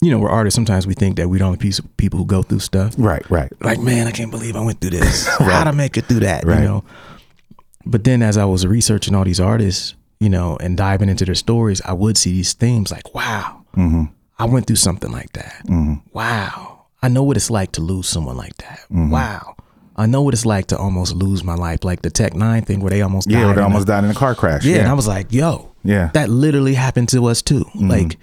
you 0.00 0.10
know, 0.10 0.18
we're 0.18 0.30
artists. 0.30 0.56
Sometimes 0.56 0.84
we 0.86 0.94
think 0.94 1.16
that 1.16 1.28
we're 1.30 1.38
the 1.38 1.44
only 1.44 1.58
piece 1.58 1.78
of 1.78 1.96
people 1.96 2.18
who 2.18 2.24
go 2.26 2.42
through 2.42 2.58
stuff. 2.58 2.94
Right, 2.98 3.28
right. 3.30 3.52
Like, 3.60 3.78
man, 3.78 4.08
I 4.08 4.10
can't 4.10 4.32
believe 4.32 4.56
I 4.56 4.60
went 4.60 4.80
through 4.80 4.90
this. 4.90 5.28
right. 5.40 5.50
How 5.52 5.62
to 5.64 5.72
make 5.72 5.96
it 5.96 6.06
through 6.06 6.20
that, 6.20 6.44
Right. 6.44 6.58
you 6.58 6.64
know? 6.64 6.84
But 7.86 8.02
then 8.02 8.20
as 8.20 8.36
I 8.36 8.44
was 8.44 8.66
researching 8.66 9.14
all 9.14 9.22
these 9.24 9.38
artists, 9.38 9.94
you 10.22 10.30
know, 10.30 10.56
and 10.60 10.76
diving 10.76 11.08
into 11.08 11.24
their 11.24 11.34
stories, 11.34 11.80
I 11.84 11.92
would 11.92 12.16
see 12.16 12.32
these 12.32 12.52
themes 12.52 12.90
like, 12.90 13.14
wow, 13.14 13.64
Mm-hmm. 13.76 14.04
I 14.38 14.44
went 14.46 14.66
through 14.66 14.76
something 14.76 15.10
like 15.12 15.32
that. 15.32 15.62
Wow. 16.12 16.86
I 17.02 17.08
know 17.08 17.22
what 17.22 17.36
it's 17.36 17.50
like 17.50 17.72
to 17.72 17.80
lose 17.80 18.08
someone 18.08 18.36
like 18.36 18.56
that. 18.58 18.80
Mm-hmm. 18.90 19.10
Wow. 19.10 19.56
I 19.96 20.06
know 20.06 20.22
what 20.22 20.34
it's 20.34 20.46
like 20.46 20.66
to 20.68 20.76
almost 20.78 21.14
lose 21.14 21.44
my 21.44 21.54
life, 21.54 21.84
like 21.84 22.02
the 22.02 22.10
Tech 22.10 22.32
N9ne 22.34 22.64
thing 22.66 22.80
where 22.80 22.90
they 22.90 23.02
almost 23.02 23.28
Yeah, 23.30 23.42
died 23.42 23.48
they 23.48 23.52
in 23.52 23.58
a- 23.58 23.62
almost 23.64 23.86
died 23.86 24.04
in 24.04 24.10
a 24.10 24.14
car 24.14 24.34
crash. 24.34 24.64
yeah, 24.64 24.76
Yeah, 24.76 24.80
and 24.82 24.88
I 24.90 24.94
was 24.94 25.06
like, 25.08 25.32
yo, 25.32 25.72
Yeah. 25.84 26.10
that 26.14 26.28
literally 26.30 26.74
happened 26.74 27.08
to 27.10 27.26
us 27.26 27.42
too. 27.42 27.64
Like, 27.74 28.16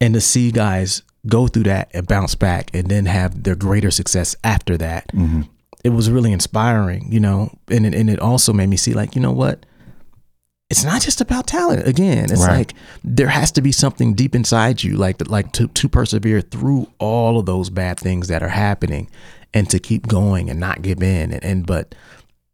and 0.00 0.14
to 0.14 0.20
see 0.20 0.50
guys 0.50 1.02
go 1.26 1.48
through 1.48 1.64
that 1.64 1.90
and 1.94 2.06
bounce 2.06 2.34
back 2.34 2.70
and 2.74 2.88
then 2.88 3.06
have 3.06 3.42
their 3.42 3.56
greater 3.56 3.90
success 3.90 4.36
after 4.44 4.76
that, 4.78 5.10
it 5.84 5.90
was 5.90 6.10
really 6.10 6.32
inspiring, 6.32 7.10
you 7.10 7.20
know. 7.20 7.50
And 7.68 7.84
it, 7.86 7.94
and 7.94 8.08
it 8.10 8.20
also 8.20 8.52
made 8.52 8.68
me 8.68 8.76
see, 8.76 8.92
like, 8.94 9.14
you 9.16 9.22
know 9.22 9.32
what? 9.32 9.64
It's 10.70 10.84
not 10.84 11.00
just 11.00 11.20
about 11.22 11.46
talent. 11.46 11.86
Again, 11.88 12.24
it's 12.30 12.46
Right. 12.46 12.58
like 12.58 12.74
there 13.02 13.28
has 13.28 13.50
to 13.52 13.62
be 13.62 13.72
something 13.72 14.12
deep 14.14 14.34
inside 14.34 14.82
you, 14.82 14.96
like 14.96 15.26
like 15.30 15.52
to 15.52 15.68
to 15.68 15.88
persevere 15.88 16.40
through 16.42 16.88
all 16.98 17.38
of 17.38 17.46
those 17.46 17.70
bad 17.70 17.98
things 17.98 18.28
that 18.28 18.42
are 18.42 18.48
happening, 18.50 19.08
and 19.54 19.68
to 19.70 19.78
keep 19.78 20.06
going 20.06 20.50
and 20.50 20.60
not 20.60 20.82
give 20.82 21.02
in. 21.02 21.32
And, 21.32 21.42
and 21.42 21.66
but 21.66 21.94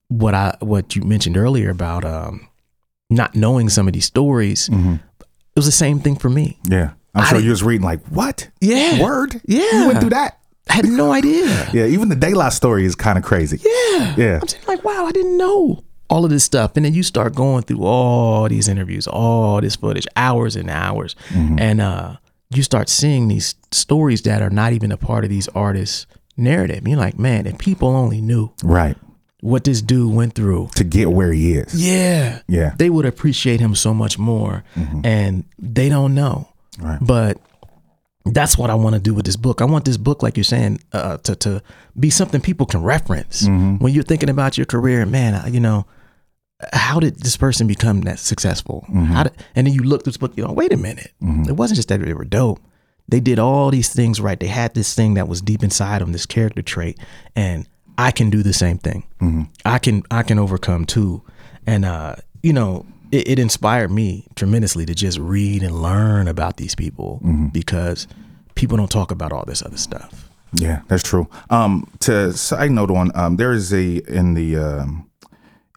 what 0.09 0.33
I 0.35 0.57
what 0.61 0.95
you 0.95 1.03
mentioned 1.03 1.37
earlier 1.37 1.71
about 1.71 2.05
um 2.05 2.49
not 3.11 3.35
knowing 3.35 3.69
some 3.69 3.87
of 3.89 3.95
these 3.95 4.07
stories, 4.07 4.69
it 4.69 5.01
was 5.57 5.67
the 5.67 5.73
same 5.73 5.99
thing 6.01 6.17
for 6.17 6.31
me. 6.31 6.59
yeah. 6.69 6.91
I'm 7.17 7.23
I 7.23 7.29
sure 7.29 7.39
you 7.39 7.51
was 7.51 7.63
reading 7.63 7.85
like, 7.87 8.05
what? 8.09 8.49
Yeah. 8.61 9.01
Word? 9.01 9.41
Yeah. 9.47 9.83
You 9.83 9.87
went 9.87 10.01
through 10.01 10.11
that? 10.11 10.39
I 10.69 10.75
had 10.75 10.85
no 10.87 11.13
idea. 11.13 11.69
Yeah. 11.73 11.85
Even 11.87 12.09
the 12.09 12.31
La 12.35 12.49
story 12.49 12.85
is 12.85 12.97
kind 12.97 13.17
of 13.19 13.23
crazy. 13.25 13.59
Yeah. 13.65 14.15
Yeah. 14.17 14.39
I'm 14.41 14.47
just 14.49 14.67
like, 14.67 14.83
wow, 14.85 15.07
I 15.07 15.13
didn't 15.13 15.37
know 15.39 15.84
all 16.09 16.25
of 16.25 16.31
this 16.31 16.45
stuff. 16.45 16.73
And 16.77 16.85
then 16.85 16.95
you 16.95 17.03
start 17.03 17.35
going 17.35 17.63
through 17.63 17.83
all 17.85 18.49
these 18.49 18.69
interviews, 18.69 19.07
all 19.07 19.61
this 19.61 19.77
footage, 19.77 20.07
hours 20.17 20.57
and 20.57 20.71
hours. 20.71 21.17
And 21.35 21.81
uh, 21.81 22.17
you 22.51 22.63
start 22.63 22.89
seeing 22.89 23.29
these 23.29 23.55
stories 23.73 24.23
that 24.23 24.43
are 24.43 24.51
not 24.51 24.73
even 24.73 24.93
a 24.93 24.97
part 24.97 25.25
of 25.25 25.31
these 25.31 25.49
artists' 25.49 26.07
narrative. 26.37 26.87
You're 26.87 26.99
like, 26.99 27.19
man, 27.19 27.47
if 27.47 27.59
people 27.59 27.89
only 27.89 28.21
knew 28.21 28.53
Right. 28.63 28.97
what 29.41 29.65
this 29.65 29.81
dude 29.83 30.15
went 30.15 30.35
through. 30.35 30.71
To 30.77 30.85
get 30.85 31.11
where 31.11 31.33
he 31.33 31.55
is. 31.55 31.75
Yeah. 31.75 32.41
Yeah. 32.49 32.75
They 32.79 32.91
would 32.91 33.07
appreciate 33.07 33.61
him 33.61 33.75
so 33.75 33.93
much 33.95 34.19
more. 34.19 34.65
And 35.05 35.45
they 35.59 35.89
don't 35.89 36.15
know. 36.15 36.49
Right. 36.79 36.99
But 37.01 37.39
that's 38.27 38.57
what 38.57 38.71
I 38.71 38.75
want 38.75 38.95
to 38.95 39.01
do 39.01 39.13
with 39.15 39.27
this 39.27 39.37
book. 39.37 39.61
I 39.61 39.65
want 39.65 39.85
this 39.85 39.97
book, 39.99 40.23
like 40.23 40.37
you're 40.37 40.45
saying, 40.45 40.81
uh, 40.93 41.19
to 41.19 41.37
to 41.37 41.63
be 41.99 42.11
something 42.11 42.41
people 42.41 42.67
can 42.67 42.83
reference 42.83 43.47
when 43.79 43.93
you're 43.93 44.03
thinking 44.03 44.31
about 44.31 44.57
your 44.57 44.65
career. 44.67 45.03
And 45.03 45.11
man, 45.13 45.53
you 45.53 45.61
know, 45.61 45.87
how 46.73 47.01
did 47.01 47.21
this 47.21 47.37
person 47.37 47.67
become 47.67 48.01
that 48.03 48.19
successful? 48.19 48.87
How 48.89 49.25
did, 49.25 49.33
and 49.55 49.67
then 49.67 49.75
you 49.75 49.83
look 49.83 50.05
through 50.05 50.13
this 50.13 50.17
book, 50.17 50.33
you 50.37 50.45
know, 50.45 50.53
wait 50.53 50.73
a 50.73 50.77
minute, 50.77 51.13
it 51.49 51.53
wasn't 51.53 51.77
just 51.77 51.89
that 51.89 52.01
they 52.01 52.15
were 52.15 52.25
dope. 52.25 52.61
They 53.07 53.21
did 53.21 53.39
all 53.39 53.71
these 53.71 53.93
things 53.93 54.19
right. 54.21 54.41
They 54.41 54.47
had 54.47 54.73
this 54.73 54.95
thing 54.95 55.15
that 55.15 55.29
was 55.29 55.43
deep 55.43 55.63
inside 55.63 56.01
them, 56.01 56.13
this 56.13 56.25
character 56.25 56.63
trait, 56.63 56.99
and 57.37 57.69
I 57.99 58.11
can 58.11 58.31
do 58.31 58.43
the 58.43 58.55
same 58.55 58.79
thing. 58.79 59.05
I 59.67 59.79
can 59.79 60.03
I 60.11 60.23
can 60.23 60.39
overcome 60.39 60.87
too, 60.87 61.23
and 61.67 61.85
uh, 61.85 62.17
you 62.43 62.55
know, 62.55 62.87
it, 63.15 63.29
it 63.29 63.39
inspired 63.39 63.91
me 63.91 64.27
tremendously 64.35 64.85
to 64.87 64.95
just 64.95 65.19
read 65.19 65.63
and 65.63 65.81
learn 65.81 66.29
about 66.29 66.57
these 66.57 66.75
people 66.75 67.21
because 67.53 68.07
people 68.55 68.77
don't 68.77 68.91
talk 68.91 69.11
about 69.11 69.33
all 69.33 69.45
this 69.47 69.63
other 69.63 69.77
stuff. 69.77 70.29
Yeah, 70.53 70.83
that's 70.89 71.03
true. 71.03 71.29
Um, 71.51 71.91
to 72.01 72.33
side 72.33 72.71
note 72.71 72.91
on, 72.91 73.11
um, 73.17 73.37
there 73.37 73.53
is 73.53 73.73
a 73.73 73.97
in 74.13 74.35
the 74.35 74.57
um, 74.57 75.11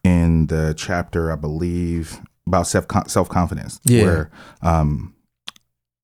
in 0.03 0.47
the 0.47 0.73
chapter 0.77 1.31
I 1.31 1.35
believe 1.35 2.19
about 2.45 2.67
self 2.67 2.85
self 3.07 3.27
confidence, 3.29 3.79
Yeah. 3.83 4.03
where 4.03 4.31
um, 4.61 5.15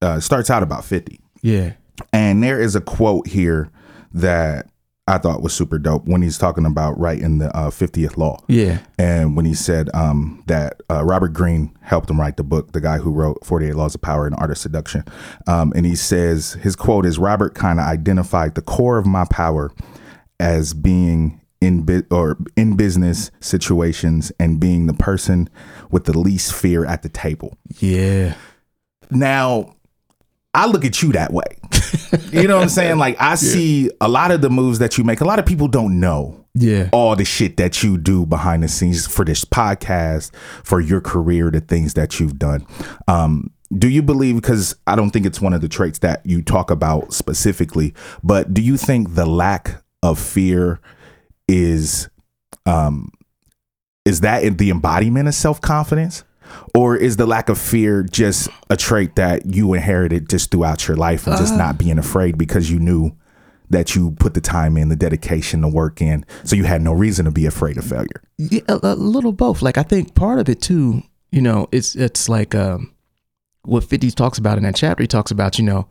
uh, 0.01 0.19
starts 0.19 0.49
out 0.49 0.63
about 0.63 0.85
fifty, 0.85 1.19
Yeah. 1.43 1.73
and 2.11 2.41
there 2.43 2.59
is 2.59 2.75
a 2.75 2.81
quote 2.81 3.27
here 3.27 3.69
that 4.11 4.67
I 5.05 5.17
thought 5.17 5.41
was 5.41 5.53
super 5.53 5.77
dope 5.79 6.05
when 6.05 6.21
he's 6.21 6.37
talking 6.37 6.65
about 6.65 6.97
writing 6.97 7.39
the 7.39 7.55
uh, 7.55 7.69
50th 7.69 8.15
law. 8.15 8.39
Yeah. 8.47 8.79
And 8.97 9.35
when 9.35 9.45
he 9.45 9.53
said 9.53 9.89
um, 9.93 10.41
that 10.47 10.81
uh, 10.89 11.03
Robert 11.03 11.33
Greene 11.33 11.75
helped 11.81 12.09
him 12.09 12.19
write 12.19 12.37
the 12.37 12.43
book, 12.43 12.71
the 12.71 12.79
guy 12.79 12.99
who 12.99 13.11
wrote 13.11 13.45
48 13.45 13.75
Laws 13.75 13.95
of 13.95 14.01
Power 14.01 14.25
and 14.25 14.35
Art 14.35 14.51
of 14.51 14.57
Seduction. 14.57 15.03
Um, 15.45 15.73
and 15.75 15.85
he 15.85 15.95
says, 15.95 16.53
his 16.53 16.77
quote 16.77 17.05
is 17.05 17.19
Robert 17.19 17.53
kind 17.53 17.79
of 17.79 17.85
identified 17.85 18.55
the 18.55 18.61
core 18.61 18.97
of 18.97 19.05
my 19.05 19.25
power 19.29 19.71
as 20.39 20.73
being 20.73 21.41
in 21.59 21.83
bu- 21.83 22.03
or 22.09 22.37
in 22.55 22.77
business 22.77 23.29
situations 23.41 24.31
and 24.39 24.59
being 24.59 24.87
the 24.87 24.93
person 24.93 25.49
with 25.91 26.05
the 26.05 26.17
least 26.17 26.53
fear 26.53 26.85
at 26.85 27.03
the 27.03 27.09
table. 27.09 27.57
Yeah. 27.79 28.35
Now, 29.11 29.75
I 30.53 30.67
look 30.67 30.85
at 30.85 31.01
you 31.01 31.11
that 31.13 31.33
way. 31.33 31.43
you 32.31 32.47
know 32.47 32.57
what 32.57 32.63
I'm 32.63 32.69
saying? 32.69 32.97
Like 32.97 33.15
I 33.19 33.35
see 33.35 33.89
a 34.01 34.07
lot 34.07 34.31
of 34.31 34.41
the 34.41 34.49
moves 34.49 34.79
that 34.79 34.97
you 34.97 35.03
make. 35.03 35.21
A 35.21 35.25
lot 35.25 35.39
of 35.39 35.45
people 35.45 35.67
don't 35.67 35.99
know 35.99 36.45
Yeah. 36.53 36.89
all 36.91 37.15
the 37.15 37.25
shit 37.25 37.57
that 37.57 37.81
you 37.83 37.97
do 37.97 38.25
behind 38.25 38.61
the 38.63 38.67
scenes 38.67 39.07
for 39.07 39.25
this 39.25 39.43
podcast, 39.45 40.33
for 40.63 40.79
your 40.79 41.01
career, 41.01 41.49
the 41.49 41.59
things 41.61 41.95
that 41.95 42.19
you've 42.19 42.37
done. 42.37 42.65
Um, 43.07 43.51
do 43.75 43.89
you 43.89 44.03
believe 44.03 44.35
because 44.35 44.75
I 44.85 44.95
don't 44.95 45.09
think 45.09 45.25
it's 45.25 45.41
one 45.41 45.53
of 45.53 45.61
the 45.61 45.67
traits 45.69 45.99
that 45.99 46.23
you 46.25 46.43
talk 46.43 46.69
about 46.69 47.13
specifically, 47.13 47.95
but 48.21 48.53
do 48.53 48.61
you 48.61 48.77
think 48.77 49.15
the 49.15 49.25
lack 49.25 49.81
of 50.03 50.19
fear 50.19 50.79
is 51.47 52.09
um 52.65 53.09
is 54.05 54.21
that 54.21 54.43
in 54.43 54.57
the 54.57 54.69
embodiment 54.69 55.27
of 55.27 55.33
self-confidence? 55.33 56.23
Or 56.75 56.95
is 56.95 57.17
the 57.17 57.25
lack 57.25 57.49
of 57.49 57.57
fear 57.57 58.03
just 58.03 58.49
a 58.69 58.77
trait 58.77 59.15
that 59.15 59.45
you 59.45 59.73
inherited 59.73 60.29
just 60.29 60.51
throughout 60.51 60.87
your 60.87 60.97
life 60.97 61.27
and 61.27 61.37
just 61.37 61.55
not 61.55 61.77
being 61.77 61.99
afraid 61.99 62.37
because 62.37 62.71
you 62.71 62.79
knew 62.79 63.15
that 63.69 63.95
you 63.95 64.11
put 64.11 64.33
the 64.33 64.41
time 64.41 64.77
in, 64.77 64.89
the 64.89 64.95
dedication, 64.95 65.61
the 65.61 65.67
work 65.67 66.01
in, 66.01 66.25
so 66.43 66.55
you 66.55 66.63
had 66.63 66.81
no 66.81 66.93
reason 66.93 67.25
to 67.25 67.31
be 67.31 67.45
afraid 67.45 67.77
of 67.77 67.83
failure? 67.83 68.21
Yeah, 68.37 68.61
a, 68.67 68.79
a 68.83 68.95
little 68.95 69.31
both. 69.31 69.61
Like 69.61 69.77
I 69.77 69.83
think 69.83 70.15
part 70.15 70.39
of 70.39 70.49
it 70.49 70.61
too, 70.61 71.03
you 71.31 71.41
know, 71.41 71.67
it's 71.71 71.95
it's 71.95 72.29
like 72.29 72.53
um 72.55 72.93
what 73.63 73.83
50 73.83 74.11
talks 74.11 74.37
about 74.37 74.57
in 74.57 74.63
that 74.63 74.75
chapter. 74.75 75.03
He 75.03 75.07
talks 75.07 75.31
about, 75.31 75.57
you 75.57 75.65
know, 75.65 75.87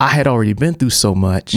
I 0.00 0.08
had 0.08 0.26
already 0.26 0.52
been 0.52 0.74
through 0.74 0.90
so 0.90 1.14
much 1.14 1.54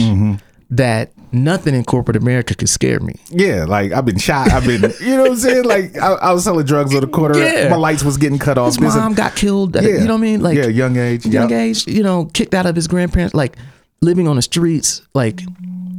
that 0.70 1.12
nothing 1.32 1.74
in 1.74 1.84
corporate 1.84 2.16
America 2.16 2.54
could 2.54 2.68
scare 2.68 3.00
me. 3.00 3.14
Yeah, 3.30 3.64
like 3.64 3.92
I've 3.92 4.04
been 4.04 4.18
shot. 4.18 4.52
I've 4.52 4.66
been, 4.66 4.82
you 5.00 5.16
know 5.16 5.22
what 5.22 5.30
I'm 5.32 5.36
saying? 5.36 5.64
Like 5.64 5.96
I, 5.96 6.12
I 6.12 6.32
was 6.32 6.44
selling 6.44 6.66
drugs 6.66 6.94
on 6.94 7.00
the 7.00 7.06
corner. 7.06 7.38
Yeah. 7.38 7.68
My 7.68 7.76
lights 7.76 8.04
was 8.04 8.16
getting 8.16 8.38
cut 8.38 8.58
off. 8.58 8.68
His 8.68 8.76
and- 8.76 8.86
mom 8.86 9.14
got 9.14 9.34
killed. 9.34 9.76
At, 9.76 9.84
Yeah. 9.84 9.90
You 9.90 9.98
know 10.00 10.14
what 10.14 10.18
I 10.18 10.22
mean? 10.22 10.40
Like 10.40 10.56
yeah, 10.56 10.66
young 10.66 10.96
age. 10.96 11.26
young 11.26 11.50
yeah. 11.50 11.60
age, 11.60 11.86
you 11.86 12.02
know, 12.02 12.26
kicked 12.26 12.54
out 12.54 12.66
of 12.66 12.76
his 12.76 12.86
grandparents, 12.86 13.34
like 13.34 13.56
living 14.00 14.28
on 14.28 14.36
the 14.36 14.42
streets, 14.42 15.02
like 15.14 15.40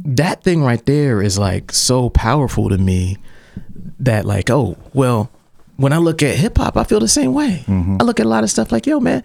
that 0.04 0.42
thing 0.42 0.62
right 0.62 0.84
there 0.86 1.22
is 1.22 1.38
like 1.38 1.72
so 1.72 2.10
powerful 2.10 2.68
to 2.68 2.78
me 2.78 3.16
that 4.00 4.26
like, 4.26 4.50
oh, 4.50 4.76
well, 4.92 5.30
when 5.76 5.92
I 5.92 5.98
look 5.98 6.22
at 6.22 6.36
hip 6.36 6.58
hop, 6.58 6.76
I 6.76 6.84
feel 6.84 7.00
the 7.00 7.08
same 7.08 7.32
way. 7.34 7.64
Mm-hmm. 7.66 7.96
I 8.00 8.04
look 8.04 8.20
at 8.20 8.26
a 8.26 8.28
lot 8.28 8.44
of 8.44 8.50
stuff 8.50 8.70
like, 8.70 8.86
yo, 8.86 9.00
man, 9.00 9.22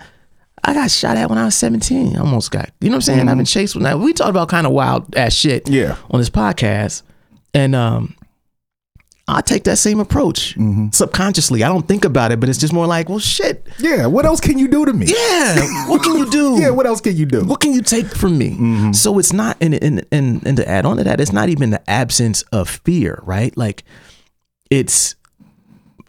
I 0.63 0.73
got 0.73 0.91
shot 0.91 1.17
at 1.17 1.29
when 1.29 1.37
I 1.37 1.45
was 1.45 1.55
17. 1.55 2.15
I 2.15 2.19
almost 2.19 2.51
got, 2.51 2.69
you 2.81 2.89
know 2.89 2.93
what 2.93 2.97
I'm 2.97 3.01
saying? 3.01 3.29
I've 3.29 3.37
been 3.37 3.45
chased 3.45 3.75
with 3.75 3.83
that. 3.85 3.99
We 3.99 4.13
talked 4.13 4.29
about 4.29 4.49
kind 4.49 4.67
of 4.67 4.73
wild 4.73 5.15
ass 5.15 5.33
shit 5.33 5.65
Mm-hmm. 5.65 5.73
Yeah. 5.73 5.95
on 6.11 6.19
this 6.19 6.29
podcast. 6.29 7.03
And 7.53 7.75
um 7.75 8.15
I 9.27 9.41
take 9.41 9.63
that 9.65 9.77
same 9.77 9.99
approach 9.99 10.55
Mm-hmm. 10.57 10.87
subconsciously. 10.91 11.63
I 11.63 11.67
don't 11.69 11.87
think 11.87 12.03
about 12.03 12.31
it, 12.31 12.39
but 12.39 12.49
it's 12.49 12.57
just 12.57 12.73
more 12.73 12.87
like, 12.87 13.09
well, 13.09 13.19
shit. 13.19 13.67
Yeah. 13.77 14.07
What 14.07 14.25
else 14.25 14.39
can 14.39 14.57
you 14.57 14.67
do 14.67 14.85
to 14.85 14.91
me? 14.93 15.05
Yeah. 15.05 15.87
What 15.87 16.01
can 16.03 16.15
you 16.17 16.29
do? 16.29 16.57
Yeah. 16.59 16.71
What 16.71 16.85
else 16.87 16.99
can 16.99 17.15
you 17.15 17.25
do? 17.25 17.43
what 17.45 17.59
can 17.59 17.71
you 17.73 17.81
take 17.81 18.07
from 18.07 18.37
me? 18.37 18.91
So 18.93 19.17
it's 19.19 19.31
not 19.31 19.55
and 19.61 19.75
and 19.75 20.03
and 20.11 20.45
and 20.47 20.57
to 20.57 20.67
add 20.67 20.85
on 20.85 20.97
to 20.97 21.03
that, 21.03 21.21
it's 21.21 21.31
not 21.31 21.49
even 21.49 21.69
the 21.69 21.89
absence 21.89 22.41
of 22.51 22.67
fear, 22.69 23.19
right? 23.23 23.55
Like 23.55 23.83
it's 24.69 25.15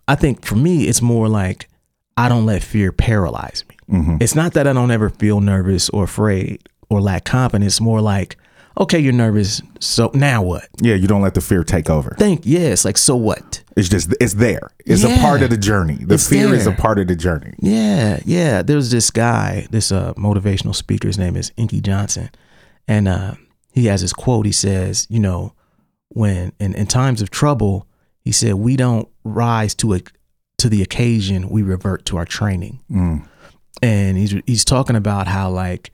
I 0.09 0.14
think 0.16 0.44
for 0.44 0.57
me, 0.57 0.85
it's 0.88 1.01
more 1.03 1.29
like 1.29 1.68
I 2.16 2.29
don't 2.29 2.46
let 2.46 2.62
fear 2.62 2.90
paralyze 2.90 3.64
me. 3.68 3.77
It's 4.20 4.35
not 4.35 4.53
that 4.55 4.66
I 4.66 4.72
don't 4.72 4.90
ever 4.90 5.11
feel 5.11 5.40
nervous 5.40 5.88
or 5.90 6.05
afraid 6.05 6.68
or 6.88 7.00
lack 7.00 7.24
confidence. 7.24 7.81
More 7.81 8.00
like, 8.00 8.37
okay, 8.79 8.98
you're 8.98 9.12
nervous. 9.12 9.62
So 9.81 10.11
now 10.14 10.42
what? 10.42 10.68
Yeah. 10.81 10.94
You 10.94 11.09
don't 11.09 11.22
let 11.22 11.35
the 11.35 11.40
fear 11.40 11.64
take 11.64 11.90
over. 11.90 12.14
Think, 12.18 12.42
yeah, 12.44 12.61
it's 12.61 12.85
like, 12.85 12.98
so 12.98 13.16
what? 13.16 13.62
It's 13.76 13.88
just 13.88 14.14
it's 14.20 14.35
there. 14.35 14.70
It's 14.85 15.05
a 15.05 15.16
part 15.20 15.42
of 15.42 15.50
the 15.50 15.57
journey. 15.57 15.98
The 16.00 16.18
fear 16.18 16.53
is 16.55 16.66
a 16.66 16.72
part 16.72 16.98
of 16.98 17.09
the 17.09 17.16
journey. 17.16 17.55
Yeah, 17.61 18.20
yeah. 18.24 18.62
There's 18.62 18.90
this 18.90 19.11
guy, 19.11 19.66
this 19.70 19.90
uh, 19.90 20.12
motivational 20.14 20.74
speaker. 20.74 21.07
His 21.07 21.18
name 21.18 21.37
is 21.37 21.50
Inky 21.57 21.81
Johnson, 21.81 22.31
and 22.87 23.09
uh, 23.09 23.35
he 23.72 23.87
has 23.87 24.03
this 24.03 24.12
quote. 24.12 24.44
He 24.44 24.53
says, 24.53 25.07
"You 25.09 25.20
know, 25.20 25.55
when 26.09 26.53
in, 26.61 26.74
in 26.74 26.87
times 26.88 27.22
of 27.22 27.31
trouble, 27.31 27.87
he 28.22 28.33
said, 28.33 28.55
we 28.55 28.76
don't 28.76 29.09
rise 29.24 29.74
to 29.76 29.94
a 29.94 30.00
to 30.59 30.68
the 30.68 30.83
occasion. 30.83 31.48
We 31.48 31.62
revert 31.62 32.05
to 32.07 32.18
our 32.18 32.26
training." 32.26 32.81
And 33.83 34.18
he's 34.18 34.35
he's 34.46 34.64
talking 34.64 34.96
about 34.96 35.26
how 35.26 35.50
like 35.50 35.90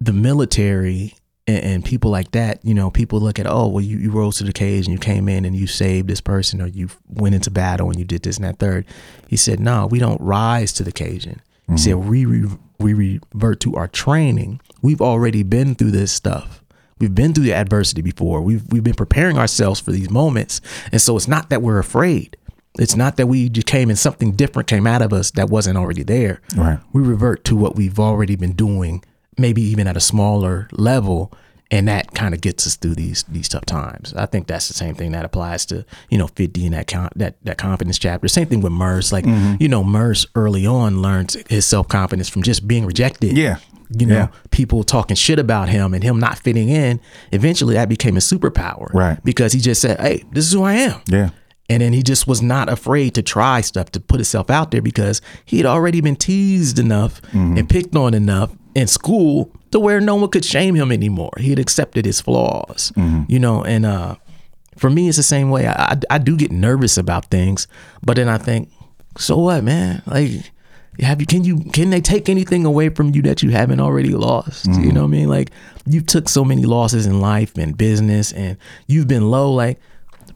the 0.00 0.12
military 0.12 1.14
and, 1.46 1.64
and 1.64 1.84
people 1.84 2.10
like 2.10 2.30
that, 2.32 2.64
you 2.64 2.74
know, 2.74 2.90
people 2.90 3.20
look 3.20 3.38
at, 3.38 3.46
oh, 3.46 3.68
well, 3.68 3.84
you, 3.84 3.98
you 3.98 4.10
rose 4.10 4.36
to 4.38 4.44
the 4.44 4.52
cage 4.52 4.86
and 4.86 4.92
you 4.92 4.98
came 4.98 5.28
in 5.28 5.44
and 5.44 5.56
you 5.56 5.66
saved 5.66 6.08
this 6.08 6.20
person, 6.20 6.60
or 6.60 6.66
you 6.66 6.88
went 7.08 7.34
into 7.34 7.50
battle 7.50 7.88
and 7.88 7.98
you 7.98 8.04
did 8.04 8.22
this 8.22 8.36
and 8.36 8.44
that 8.44 8.58
third. 8.58 8.86
He 9.28 9.36
said, 9.36 9.58
no, 9.58 9.86
we 9.86 9.98
don't 9.98 10.20
rise 10.20 10.72
to 10.74 10.84
the 10.84 10.90
occasion. 10.90 11.40
He 11.68 11.78
said, 11.78 11.94
mm-hmm. 11.94 12.08
we 12.08 12.24
re- 12.24 12.58
we 12.78 12.94
revert 12.94 13.60
to 13.60 13.76
our 13.76 13.88
training. 13.88 14.60
We've 14.82 15.00
already 15.00 15.42
been 15.42 15.74
through 15.74 15.92
this 15.92 16.12
stuff. 16.12 16.62
We've 16.98 17.14
been 17.14 17.32
through 17.32 17.44
the 17.44 17.54
adversity 17.54 18.02
before. 18.02 18.42
We've 18.42 18.64
we've 18.70 18.84
been 18.84 18.94
preparing 18.94 19.38
ourselves 19.38 19.80
for 19.80 19.90
these 19.90 20.10
moments, 20.10 20.60
and 20.90 21.00
so 21.00 21.16
it's 21.16 21.28
not 21.28 21.48
that 21.50 21.62
we're 21.62 21.78
afraid. 21.78 22.36
It's 22.78 22.96
not 22.96 23.16
that 23.16 23.26
we 23.26 23.48
just 23.48 23.66
came 23.66 23.90
and 23.90 23.98
something 23.98 24.32
different 24.32 24.68
came 24.68 24.86
out 24.86 25.02
of 25.02 25.12
us 25.12 25.30
that 25.32 25.50
wasn't 25.50 25.76
already 25.76 26.02
there. 26.02 26.40
Right. 26.56 26.78
We 26.92 27.02
revert 27.02 27.44
to 27.44 27.56
what 27.56 27.76
we've 27.76 27.98
already 28.00 28.34
been 28.36 28.52
doing, 28.52 29.04
maybe 29.36 29.60
even 29.62 29.86
at 29.86 29.96
a 29.96 30.00
smaller 30.00 30.68
level, 30.72 31.32
and 31.70 31.88
that 31.88 32.14
kind 32.14 32.34
of 32.34 32.40
gets 32.40 32.66
us 32.66 32.76
through 32.76 32.94
these 32.94 33.24
these 33.24 33.48
tough 33.48 33.64
times. 33.66 34.14
I 34.14 34.26
think 34.26 34.46
that's 34.46 34.68
the 34.68 34.74
same 34.74 34.94
thing 34.94 35.12
that 35.12 35.24
applies 35.24 35.66
to 35.66 35.84
you 36.10 36.18
know 36.18 36.28
50 36.28 36.66
in 36.66 36.72
that 36.72 36.86
con- 36.86 37.10
that 37.16 37.36
that 37.44 37.58
confidence 37.58 37.98
chapter. 37.98 38.26
Same 38.28 38.46
thing 38.46 38.60
with 38.62 38.72
Murs. 38.72 39.12
Like 39.12 39.24
mm-hmm. 39.24 39.56
you 39.60 39.68
know, 39.68 39.82
Murs 39.84 40.26
early 40.34 40.66
on 40.66 41.02
learns 41.02 41.36
his 41.48 41.66
self 41.66 41.88
confidence 41.88 42.28
from 42.28 42.42
just 42.42 42.66
being 42.66 42.86
rejected. 42.86 43.36
Yeah. 43.36 43.56
You 43.94 44.06
know, 44.06 44.14
Yeah. 44.14 44.28
people 44.50 44.84
talking 44.84 45.16
shit 45.16 45.38
about 45.38 45.68
him 45.68 45.92
and 45.92 46.02
him 46.02 46.18
not 46.18 46.38
fitting 46.38 46.70
in. 46.70 47.00
Eventually, 47.30 47.74
that 47.74 47.90
became 47.90 48.16
a 48.16 48.20
superpower. 48.20 48.90
Right. 48.94 49.22
Because 49.22 49.52
he 49.52 49.60
just 49.60 49.82
said, 49.82 50.00
"Hey, 50.00 50.24
this 50.32 50.46
is 50.46 50.52
who 50.52 50.62
I 50.62 50.74
am." 50.74 51.00
Yeah. 51.06 51.30
And 51.72 51.80
then 51.80 51.94
he 51.94 52.02
just 52.02 52.26
was 52.26 52.42
not 52.42 52.68
afraid 52.68 53.14
to 53.14 53.22
try 53.22 53.62
stuff, 53.62 53.90
to 53.92 54.00
put 54.00 54.16
himself 54.16 54.50
out 54.50 54.72
there 54.72 54.82
because 54.82 55.22
he 55.46 55.56
had 55.56 55.64
already 55.64 56.02
been 56.02 56.16
teased 56.16 56.78
enough 56.78 57.22
mm-hmm. 57.22 57.56
and 57.56 57.66
picked 57.66 57.96
on 57.96 58.12
enough 58.12 58.54
in 58.74 58.86
school 58.86 59.50
to 59.70 59.80
where 59.80 59.98
no 59.98 60.16
one 60.16 60.28
could 60.28 60.44
shame 60.44 60.74
him 60.74 60.92
anymore. 60.92 61.32
He 61.38 61.48
had 61.48 61.58
accepted 61.58 62.04
his 62.04 62.20
flaws, 62.20 62.92
mm-hmm. 62.94 63.22
you 63.26 63.38
know. 63.38 63.64
And 63.64 63.86
uh, 63.86 64.16
for 64.76 64.90
me, 64.90 65.08
it's 65.08 65.16
the 65.16 65.22
same 65.22 65.48
way. 65.48 65.66
I, 65.66 65.72
I, 65.72 65.96
I 66.10 66.18
do 66.18 66.36
get 66.36 66.52
nervous 66.52 66.98
about 66.98 67.30
things, 67.30 67.66
but 68.02 68.16
then 68.16 68.28
I 68.28 68.36
think, 68.36 68.70
so 69.16 69.38
what, 69.38 69.64
man? 69.64 70.02
Like, 70.04 70.50
have 71.00 71.22
you 71.22 71.26
can 71.26 71.42
you 71.42 71.60
can 71.72 71.88
they 71.88 72.02
take 72.02 72.28
anything 72.28 72.66
away 72.66 72.90
from 72.90 73.14
you 73.14 73.22
that 73.22 73.42
you 73.42 73.48
haven't 73.48 73.80
already 73.80 74.10
lost? 74.10 74.66
You 74.66 74.72
mm-hmm. 74.72 74.88
know 74.90 75.00
what 75.00 75.06
I 75.06 75.10
mean? 75.10 75.28
Like, 75.30 75.52
you 75.86 76.02
took 76.02 76.28
so 76.28 76.44
many 76.44 76.64
losses 76.64 77.06
in 77.06 77.22
life 77.22 77.56
and 77.56 77.78
business, 77.78 78.30
and 78.30 78.58
you've 78.88 79.08
been 79.08 79.30
low. 79.30 79.50
Like, 79.54 79.80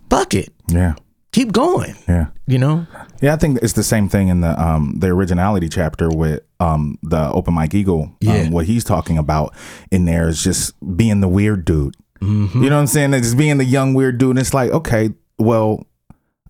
fuck 0.09 0.33
it 0.33 0.51
Yeah. 0.68 0.94
Keep 1.37 1.53
going. 1.53 1.94
Yeah. 2.09 2.29
You 2.46 2.57
know? 2.57 2.87
Yeah, 3.20 3.35
I 3.35 3.37
think 3.37 3.59
it's 3.61 3.75
the 3.75 3.83
same 3.83 4.09
thing 4.09 4.29
in 4.29 4.40
the 4.40 4.59
um 4.59 4.94
the 5.01 5.09
originality 5.09 5.68
chapter 5.68 6.09
with 6.09 6.42
um 6.61 6.99
the 7.03 7.31
Open 7.31 7.53
Mike 7.53 7.75
Eagle. 7.75 8.11
Yeah. 8.22 8.37
Um, 8.37 8.53
what 8.53 8.64
he's 8.64 8.85
talking 8.85 9.18
about 9.18 9.55
in 9.90 10.07
there 10.07 10.31
is 10.31 10.42
just 10.42 10.72
being 10.96 11.20
the 11.20 11.29
weird 11.29 11.66
dude. 11.66 11.94
Mm-hmm. 12.22 12.62
You 12.62 12.70
know 12.70 12.77
what 12.77 12.81
I'm 12.81 12.87
saying? 12.87 13.12
It's 13.12 13.27
just 13.27 13.37
being 13.37 13.59
the 13.59 13.66
young 13.66 13.92
weird 13.92 14.16
dude. 14.16 14.31
And 14.31 14.38
it's 14.38 14.55
like, 14.55 14.70
okay, 14.70 15.11
well, 15.38 15.87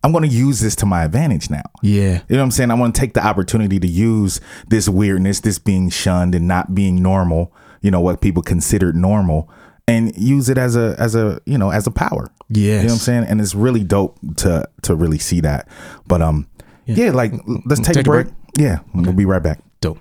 I'm 0.04 0.12
going 0.12 0.22
to 0.22 0.32
use 0.32 0.60
this 0.60 0.76
to 0.76 0.86
my 0.86 1.02
advantage 1.02 1.50
now. 1.50 1.64
Yeah. 1.82 2.20
You 2.28 2.36
know 2.36 2.38
what 2.38 2.44
I'm 2.44 2.50
saying? 2.52 2.70
I 2.70 2.74
want 2.74 2.94
to 2.94 3.00
take 3.00 3.14
the 3.14 3.26
opportunity 3.26 3.80
to 3.80 3.88
use 3.88 4.40
this 4.68 4.88
weirdness, 4.88 5.40
this 5.40 5.58
being 5.58 5.90
shunned 5.90 6.32
and 6.32 6.46
not 6.46 6.76
being 6.76 7.02
normal, 7.02 7.52
you 7.80 7.90
know, 7.90 8.00
what 8.00 8.20
people 8.20 8.44
considered 8.44 8.94
normal, 8.94 9.50
and 9.88 10.16
use 10.16 10.48
it 10.48 10.58
as 10.58 10.76
a 10.76 10.96
as 10.98 11.14
a, 11.14 11.40
you 11.46 11.58
know, 11.58 11.70
as 11.70 11.86
a 11.86 11.90
power. 11.90 12.30
Yeah, 12.48 12.74
You 12.74 12.78
know 12.78 12.84
what 12.84 12.92
I'm 12.92 12.98
saying? 12.98 13.24
And 13.28 13.40
it's 13.40 13.54
really 13.54 13.84
dope 13.84 14.18
to 14.38 14.68
to 14.82 14.94
really 14.94 15.18
see 15.18 15.40
that. 15.40 15.68
But 16.06 16.22
um 16.22 16.46
yeah, 16.86 17.10
like 17.10 17.32
let's 17.64 17.80
take, 17.80 17.94
Take 17.94 18.06
a 18.06 18.10
a 18.10 18.12
break. 18.12 18.26
Yeah, 18.58 18.78
we'll 18.94 19.12
be 19.12 19.24
right 19.24 19.42
back. 19.42 19.60
Dope. 19.80 19.98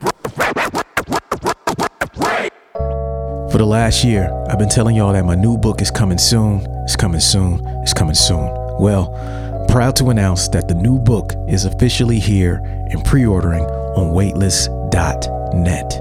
For 3.51 3.57
the 3.59 3.65
last 3.65 4.03
year, 4.03 4.29
I've 4.49 4.59
been 4.59 4.69
telling 4.69 4.95
y'all 4.95 5.13
that 5.13 5.23
my 5.25 5.35
new 5.35 5.57
book 5.57 5.81
is 5.81 5.89
coming 5.89 6.17
soon. 6.17 6.65
It's 6.83 6.95
coming 6.95 7.21
soon. 7.21 7.61
It's 7.83 7.93
coming 7.93 8.15
soon. 8.15 8.53
Well, 8.79 9.13
proud 9.69 9.95
to 9.97 10.09
announce 10.09 10.49
that 10.49 10.67
the 10.67 10.73
new 10.75 10.99
book 10.99 11.31
is 11.47 11.65
officially 11.65 12.19
here 12.19 12.55
and 12.91 13.03
pre 13.05 13.25
ordering 13.25 13.63
on 13.63 14.13
waitlist.net. 14.13 15.93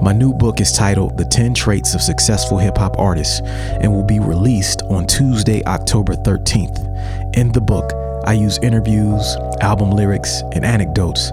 My 0.00 0.12
new 0.12 0.32
book 0.32 0.60
is 0.60 0.72
titled 0.72 1.16
The 1.16 1.24
10 1.24 1.54
Traits 1.54 1.94
of 1.94 2.02
Successful 2.02 2.58
Hip 2.58 2.76
Hop 2.78 2.98
Artists 2.98 3.40
and 3.40 3.92
will 3.92 4.04
be 4.04 4.20
released 4.20 4.82
on 4.90 5.06
Tuesday, 5.06 5.64
October 5.64 6.14
13th. 6.14 7.36
In 7.36 7.52
the 7.52 7.60
book, 7.60 7.92
I 8.26 8.32
use 8.32 8.58
interviews, 8.58 9.36
album 9.60 9.90
lyrics, 9.90 10.42
and 10.52 10.64
anecdotes 10.64 11.30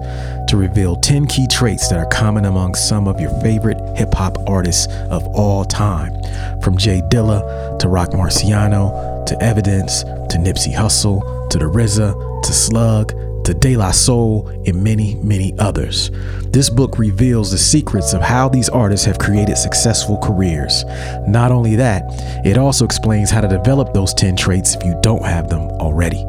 to 0.48 0.58
reveal 0.58 0.96
10 0.96 1.28
key 1.28 1.48
traits 1.48 1.88
that 1.90 1.98
are 1.98 2.08
common 2.08 2.46
among 2.46 2.76
some 2.76 3.08
of 3.08 3.20
your 3.20 3.32
favorite 3.42 3.80
hip 3.98 4.14
hop 4.14 4.38
artists 4.48 4.88
of 5.10 5.26
all 5.28 5.64
time. 5.64 6.14
From 6.62 6.78
J 6.78 7.02
Dilla 7.02 7.80
to 7.80 7.88
Roc 7.88 8.10
Marciano 8.10 9.26
to 9.26 9.42
Evidence 9.42 10.04
to 10.04 10.38
Nipsey 10.38 10.74
Hussle 10.74 11.50
to 11.50 11.58
The 11.58 11.66
RZA 11.66 12.42
to 12.44 12.54
Slug 12.54 13.14
to 13.46 13.54
De 13.54 13.76
La 13.76 13.92
Soul 13.92 14.48
and 14.66 14.84
many, 14.84 15.16
many 15.16 15.54
others. 15.60 16.12
This 16.52 16.70
book 16.70 16.98
reveals 16.98 17.52
the 17.52 17.58
secrets 17.58 18.14
of 18.14 18.22
how 18.22 18.50
these 18.50 18.70
artists 18.70 19.06
have 19.06 19.20
created 19.20 19.58
successful 19.58 20.18
careers. 20.18 20.84
Not 21.28 21.52
only 21.52 21.76
that, 21.76 22.04
it 22.46 22.58
also 22.58 22.86
explains 22.86 23.30
how 23.30 23.42
to 23.42 23.48
develop 23.48 23.94
those 23.94 24.14
10 24.14 24.36
traits 24.36 24.76
if 24.76 24.84
you 24.84 24.98
don't 25.02 25.26
have 25.26 25.50
them 25.50 25.62
already. 25.80 26.24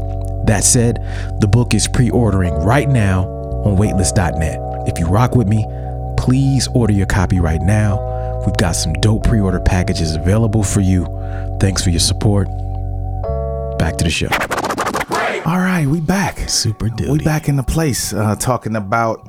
That 0.46 0.64
said, 0.64 0.96
the 1.40 1.48
book 1.48 1.75
is 1.75 1.87
pre 1.88 2.11
ordering 2.11 2.55
right 2.55 2.88
now 2.88 3.25
on 3.64 3.77
waitlist.net. 3.77 4.88
If 4.88 4.98
you 4.98 5.07
rock 5.07 5.37
with 5.37 5.48
me, 5.48 5.64
please 6.18 6.68
order 6.75 6.92
your 6.92 7.07
copy 7.07 7.40
right 7.40 7.61
now. 7.62 8.42
We've 8.44 8.57
got 8.57 8.72
some 8.72 8.92
dope 8.94 9.25
pre 9.25 9.40
order 9.40 9.61
packages 9.61 10.14
available 10.14 10.62
for 10.62 10.81
you. 10.81 11.07
Thanks 11.61 11.83
for 11.83 11.90
your 11.90 12.01
support. 12.01 12.48
Back 13.79 13.96
to 13.98 14.05
the 14.05 14.11
show. 14.11 14.29
All 15.45 15.59
right, 15.59 15.87
we 15.87 16.01
back. 16.01 16.39
Super 16.49 16.89
duty. 16.89 17.11
We 17.11 17.19
back 17.19 17.49
in 17.49 17.57
the 17.57 17.63
place 17.65 18.13
uh, 18.13 18.37
talking 18.37 18.77
about 18.77 19.29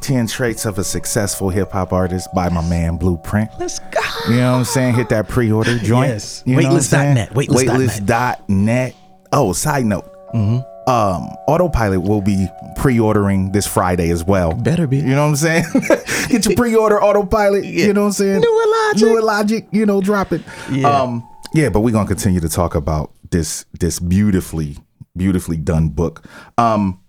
10 0.00 0.26
traits 0.26 0.64
of 0.64 0.78
a 0.78 0.84
successful 0.84 1.50
hip 1.50 1.70
hop 1.72 1.92
artist 1.92 2.28
by 2.34 2.48
my 2.48 2.66
man 2.66 2.96
Blueprint. 2.96 3.50
Let's 3.58 3.78
go. 3.78 4.00
You 4.28 4.36
know 4.36 4.52
what 4.52 4.58
I'm 4.58 4.64
saying? 4.64 4.94
Hit 4.94 5.10
that 5.10 5.28
pre-order 5.28 5.78
joint. 5.82 6.08
Yes. 6.08 6.42
You 6.46 6.56
know 6.56 6.68
what 6.68 6.76
I'm 6.76 6.80
saying? 6.80 7.16
Waitlist.net. 7.16 7.30
Waitlist.net. 7.30 8.48
Waitlist.net. 8.48 8.94
Oh, 9.32 9.52
side 9.52 9.84
note. 9.84 10.06
Um, 10.34 11.28
Autopilot 11.46 12.02
will 12.02 12.22
be 12.22 12.48
pre-ordering 12.76 13.52
this 13.52 13.66
Friday 13.66 14.08
as 14.10 14.24
well. 14.24 14.54
Better 14.54 14.86
be. 14.86 14.96
You 14.96 15.02
know 15.04 15.24
what 15.24 15.28
I'm 15.30 15.36
saying? 15.36 15.64
Get 16.28 16.46
your 16.46 16.56
pre-order 16.56 17.02
Autopilot. 17.02 17.64
You 17.66 17.92
know 17.92 18.00
what 18.02 18.06
I'm 18.08 18.12
saying? 18.12 18.40
New 18.40 18.62
and 18.62 18.70
Logic. 18.70 19.08
New 19.08 19.22
Logic. 19.22 19.66
You 19.72 19.84
know, 19.86 20.00
drop 20.00 20.32
it. 20.32 20.40
Yeah. 20.70 20.88
Um, 20.88 21.28
yeah, 21.52 21.68
but 21.68 21.80
we're 21.80 21.90
gonna 21.92 22.08
continue 22.08 22.40
to 22.40 22.48
talk 22.48 22.74
about 22.74 23.12
this 23.30 23.64
this 23.78 23.98
beautifully, 24.00 24.78
beautifully 25.16 25.56
done 25.56 25.88
book. 25.88 26.24
Um, 26.58 27.00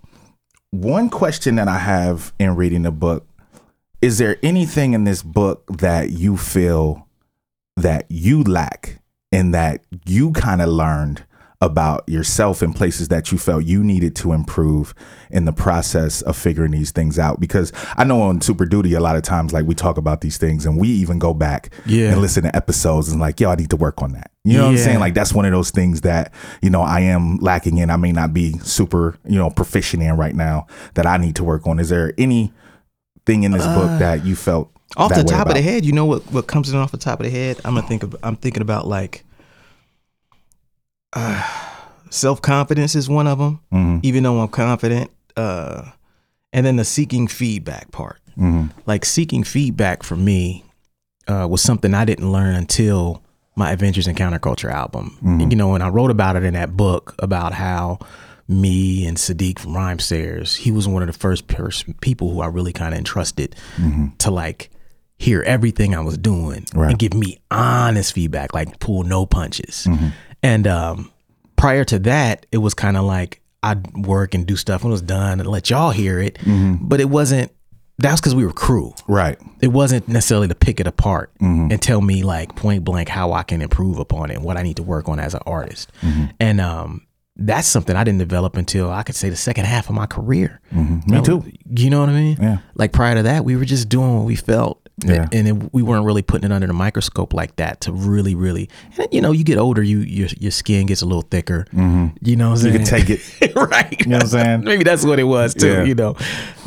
one 0.72 1.10
question 1.10 1.56
that 1.56 1.68
I 1.68 1.78
have 1.78 2.34
in 2.40 2.56
reading 2.56 2.84
the 2.84 2.92
book 2.92 3.28
is 4.02 4.18
there 4.18 4.38
anything 4.42 4.94
in 4.94 5.04
this 5.04 5.22
book 5.22 5.64
that 5.68 6.10
you 6.10 6.36
feel 6.36 7.08
that 7.78 8.06
you 8.10 8.44
lack 8.44 9.00
and 9.32 9.54
that 9.54 9.84
you 10.06 10.32
kind 10.32 10.62
of 10.62 10.70
learned 10.70 11.24
about 11.62 12.04
yourself 12.10 12.64
in 12.64 12.74
places 12.74 13.10
that 13.10 13.32
you 13.32 13.38
felt 13.38 13.64
you 13.66 13.84
needed 13.84 14.16
to 14.16 14.34
improve 14.34 14.96
in 15.30 15.46
the 15.46 15.52
process 15.54 16.22
of 16.24 16.36
figuring 16.36 16.72
these 16.72 16.90
things 16.92 17.20
out. 17.20 17.40
Because 17.40 17.72
i 17.98 18.04
know 18.04 18.22
on 18.24 18.42
super 18.42 18.66
duty 18.66 18.94
a 18.96 19.00
lot 19.00 19.16
of 19.16 19.22
times 19.22 19.54
like 19.54 19.66
we 19.66 19.76
talk 19.76 19.98
about 19.98 20.22
these 20.22 20.38
things 20.38 20.66
and 20.66 20.78
we 20.78 20.90
even 20.90 21.20
go 21.20 21.34
back 21.34 21.72
Yeah. 21.86 22.12
and 22.12 22.22
listen 22.22 22.44
to 22.44 22.56
episodes 22.56 23.10
and 23.12 23.22
like 23.22 23.40
yo 23.40 23.50
i 23.52 23.56
need 23.56 23.70
to 23.70 23.76
work 23.78 24.02
on 24.02 24.14
that. 24.14 24.32
You 24.44 24.58
know 24.58 24.64
what 24.66 24.72
i'm 24.72 24.78
saying? 24.78 25.00
Like 25.00 25.14
that's 25.14 25.34
one 25.34 25.46
of 25.46 25.52
those 25.52 25.70
things 25.72 26.02
that 26.02 26.34
you 26.64 26.70
know 26.72 26.82
i 26.82 27.02
am 27.02 27.38
lacking 27.38 27.78
in. 27.78 27.90
I 27.92 27.96
may 27.96 28.12
not 28.12 28.34
be 28.34 28.54
super 28.64 29.18
you 29.26 29.38
know 29.38 29.50
proficient 29.52 30.02
in 30.02 30.18
right 30.18 30.36
now 30.36 30.66
that 30.96 31.06
i 31.06 31.18
need 31.18 31.36
to 31.36 31.44
work 31.44 31.68
on. 31.68 31.80
Is 31.80 31.90
there 31.90 32.14
any 32.18 32.52
thing 33.28 33.44
in 33.44 33.52
this 33.52 33.66
book 33.68 33.90
uh, 33.92 33.98
that 34.00 34.26
you 34.26 34.36
felt 34.36 34.72
off 34.98 35.14
the 35.14 35.24
top 35.24 35.48
of 35.48 35.54
the 35.54 35.62
head, 35.62 35.86
you 35.86 35.92
know 35.94 36.06
what 36.06 36.24
what 36.34 36.48
comes 36.48 36.70
in 36.72 36.76
off 36.76 36.92
the 36.92 36.98
top 36.98 37.20
of 37.20 37.26
the 37.26 37.32
head? 37.32 37.58
I'm 37.64 37.76
gonna 37.76 37.88
think 37.88 38.02
of 38.04 38.16
I'm 38.24 38.36
thinking 38.36 38.62
about 38.64 38.88
like 38.88 39.24
uh, 41.14 41.44
self 42.10 42.42
confidence 42.42 42.96
is 42.96 43.10
one 43.10 43.28
of 43.28 43.38
them. 43.40 43.60
Mm-hmm. 43.74 44.00
Even 44.04 44.24
though 44.24 44.40
I'm 44.40 44.48
confident, 44.50 45.12
uh, 45.38 45.92
and 46.54 46.66
then 46.66 46.76
the 46.78 46.86
seeking 46.86 47.28
feedback 47.28 47.92
part. 47.92 48.18
Mm-hmm. 48.38 48.68
like 48.86 49.04
seeking 49.04 49.44
feedback 49.44 50.04
from 50.04 50.24
me 50.24 50.64
uh, 51.28 51.46
was 51.52 51.62
something 51.62 51.94
I 51.94 52.06
didn't 52.06 52.32
learn 52.32 52.56
until 52.56 53.22
my 53.58 53.72
Adventures 53.74 54.08
in 54.08 54.16
Counterculture 54.16 54.72
album. 54.72 55.18
You 55.52 55.56
know, 55.58 55.76
and 55.76 55.84
I 55.84 55.90
wrote 55.90 56.12
about 56.12 56.38
it 56.38 56.44
in 56.46 56.54
that 56.54 56.78
book 56.78 57.14
about 57.20 57.52
how 57.52 58.00
me 58.48 59.06
and 59.06 59.18
Siddiq 59.18 59.60
from 59.60 59.74
Rhymesayers, 59.74 60.56
he 60.56 60.72
was 60.72 60.88
one 60.88 61.04
of 61.04 61.08
the 61.08 61.14
first 61.14 61.48
pers- 61.48 61.84
people 62.00 62.32
who 62.32 62.40
I 62.40 62.48
really 62.48 62.72
kind 62.72 62.94
of 62.94 62.98
entrusted 63.00 63.54
to 64.20 64.32
like 64.32 64.70
hear 65.20 65.42
everything 65.44 65.94
I 65.94 66.00
was 66.00 66.18
doing 66.18 66.66
Right. 66.74 66.90
and 66.92 66.98
give 66.98 67.14
me 67.14 67.38
honest 67.52 68.14
feedback, 68.14 68.54
like 68.54 68.80
pull 68.80 69.04
no 69.04 69.26
punches. 69.26 69.86
And 70.44 70.66
um, 70.68 71.12
prior 71.56 71.84
to 71.86 72.00
that, 72.00 72.46
it 72.52 72.58
was 72.58 72.74
kind 72.74 72.98
of 72.98 73.04
like 73.04 73.42
I'd 73.64 73.96
work 73.96 74.34
and 74.34 74.46
do 74.46 74.56
stuff 74.56 74.84
when 74.84 74.92
it 74.92 74.94
was 74.94 75.02
done 75.02 75.40
and 75.40 75.48
let 75.48 75.70
y'all 75.70 75.92
hear 75.92 76.20
it, 76.20 76.38
but 76.82 77.00
it 77.00 77.10
wasn't. 77.10 77.52
That's 77.98 78.20
because 78.20 78.34
we 78.34 78.44
were 78.44 78.54
crew. 78.54 78.96
right 79.08 79.38
It 79.62 79.68
wasn't 79.68 80.08
necessarily 80.08 80.48
to 80.48 80.56
pick 80.56 80.80
it 80.80 80.88
apart 80.88 81.32
and 81.40 81.80
tell 81.80 82.02
me 82.02 82.24
like 82.24 82.56
point 82.56 82.84
blank 82.84 83.10
how 83.10 83.34
I 83.34 83.44
can 83.44 83.62
improve 83.62 84.00
upon 84.00 84.32
it 84.32 84.38
and 84.38 84.44
what 84.44 84.58
I 84.58 84.64
need 84.64 84.78
to 84.78 84.84
work 84.84 85.08
on 85.08 85.20
as 85.20 85.36
an 85.36 85.42
artist. 85.46 85.92
And 86.40 86.60
um, 86.60 87.06
that's 87.36 87.68
something 87.68 87.96
I 87.96 88.04
didn't 88.04 88.18
develop 88.18 88.58
until 88.58 88.90
I 88.90 89.04
could 89.04 89.14
say 89.16 89.30
the 89.30 89.36
second 89.36 89.66
half 89.66 89.88
of 89.88 89.94
my 89.96 90.08
career. 90.08 90.62
me 90.72 91.22
too 91.22 91.44
You 91.70 91.92
know 91.92 92.00
what 92.00 92.10
I 92.10 92.14
mean? 92.14 92.38
Yeah. 92.42 92.58
Like 92.74 92.92
prior 92.92 93.14
to 93.16 93.24
that, 93.24 93.46
we 93.46 93.56
were 93.56 93.66
just 93.66 93.88
doing 93.88 94.16
what 94.18 94.26
we 94.26 94.36
felt. 94.36 94.81
Yeah. 95.04 95.28
And 95.32 95.48
it, 95.48 95.74
we 95.74 95.82
weren't 95.82 96.06
really 96.06 96.22
putting 96.22 96.50
it 96.52 96.54
under 96.54 96.68
the 96.68 96.74
microscope 96.74 97.34
like 97.34 97.56
that 97.56 97.82
to 97.82 97.92
really, 97.92 98.36
really. 98.36 98.70
And 98.98 99.08
you 99.12 99.22
know, 99.22 99.32
you 99.32 99.44
get 99.44 99.58
older, 99.58 99.82
you 99.82 100.00
your 100.00 100.28
your 100.40 100.52
skin 100.52 100.86
gets 100.86 101.02
a 101.02 101.06
little 101.06 101.24
thicker. 101.24 101.66
You 102.22 102.36
know, 102.36 102.56
you 102.56 102.72
can 102.72 102.84
take 102.84 103.10
it 103.10 103.22
right. 103.56 104.00
You 104.00 104.08
know 104.08 104.18
what 104.18 104.24
I'm 104.24 104.30
saying? 104.30 104.62
Maybe 104.66 104.84
that's 104.84 105.06
what 105.06 105.20
it 105.20 105.24
was 105.24 105.54
too, 105.54 105.68
Yeah. 105.68 105.84
you 105.84 105.96
know. 105.96 106.16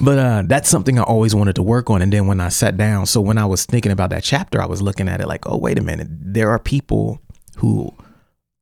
But 0.01 0.19
uh, 0.19 0.43
that's 0.47 0.69
something 0.69 0.99
I 0.99 1.03
always 1.03 1.35
wanted 1.35 1.55
to 1.57 1.63
work 1.63 1.91
on. 1.91 2.03
And 2.03 2.13
then 2.13 2.27
when 2.27 2.41
I 2.41 2.49
sat 2.49 2.77
down, 2.77 3.07
so 3.07 3.21
when 3.21 3.39
I 3.39 3.45
was 3.47 3.65
thinking 3.67 3.93
about 3.93 4.11
that 4.11 4.23
chapter, 4.25 4.61
I 4.61 4.67
was 4.67 4.83
looking 4.83 5.09
at 5.09 5.21
it 5.21 5.29
like, 5.29 5.49
oh, 5.49 5.57
wait 5.57 5.79
a 5.79 5.83
minute. 5.83 6.09
There 6.11 6.51
are 6.51 6.59
people 6.59 7.21
who 7.59 7.93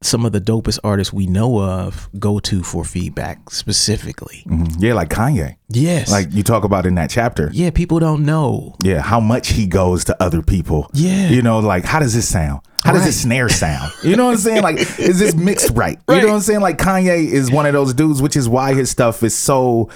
some 0.05 0.25
of 0.25 0.33
the 0.33 0.41
dopest 0.41 0.79
artists 0.85 1.13
we 1.13 1.27
know 1.27 1.61
of 1.61 2.09
go 2.19 2.39
to 2.41 2.63
for 2.63 2.85
feedback 2.85 3.51
specifically. 3.51 4.45
Mm-hmm. 4.47 4.83
yeah 4.83 4.95
like 4.95 5.09
kanye. 5.09 5.57
Yes. 5.69 6.11
like 6.11 6.33
you 6.33 6.43
talk 6.43 6.65
about 6.65 6.85
in 6.87 6.95
that 6.97 7.09
chapter. 7.11 7.51
Yeah, 7.53 7.71
people 7.71 7.99
don't 7.99 8.25
know. 8.25 8.75
yeah 8.83 9.01
how 9.01 9.21
much 9.21 9.49
he 9.49 9.67
goes 9.67 10.05
to 10.05 10.23
other 10.23 10.43
people. 10.43 10.91
Yeah. 10.93 11.29
you 11.29 11.43
know 11.43 11.59
like 11.61 11.85
how 11.85 12.01
does 12.01 12.15
this 12.15 12.29
sound? 12.29 12.61
How 12.85 12.93
does 12.93 13.05
this 13.05 13.23
snare 13.23 13.49
sound? 13.49 13.93
You 14.03 14.17
know 14.17 14.27
what 14.27 14.33
i'm 14.33 14.39
saying? 14.39 14.63
Like 14.63 14.79
is 14.99 15.19
this 15.19 15.35
mixed 15.35 15.71
right, 15.71 15.99
you 16.09 16.17
know 16.17 16.27
what 16.29 16.35
i'm 16.35 16.41
saying? 16.41 16.61
Like 16.61 16.79
kanye 16.79 17.27
is 17.31 17.51
one 17.51 17.67
of 17.67 17.73
those 17.73 17.95
dudes 17.95 18.21
which 18.21 18.37
is 18.37 18.49
why 18.49 18.75
his 18.75 18.91
stuff 18.91 19.23
is 19.23 19.35
so 19.37 19.89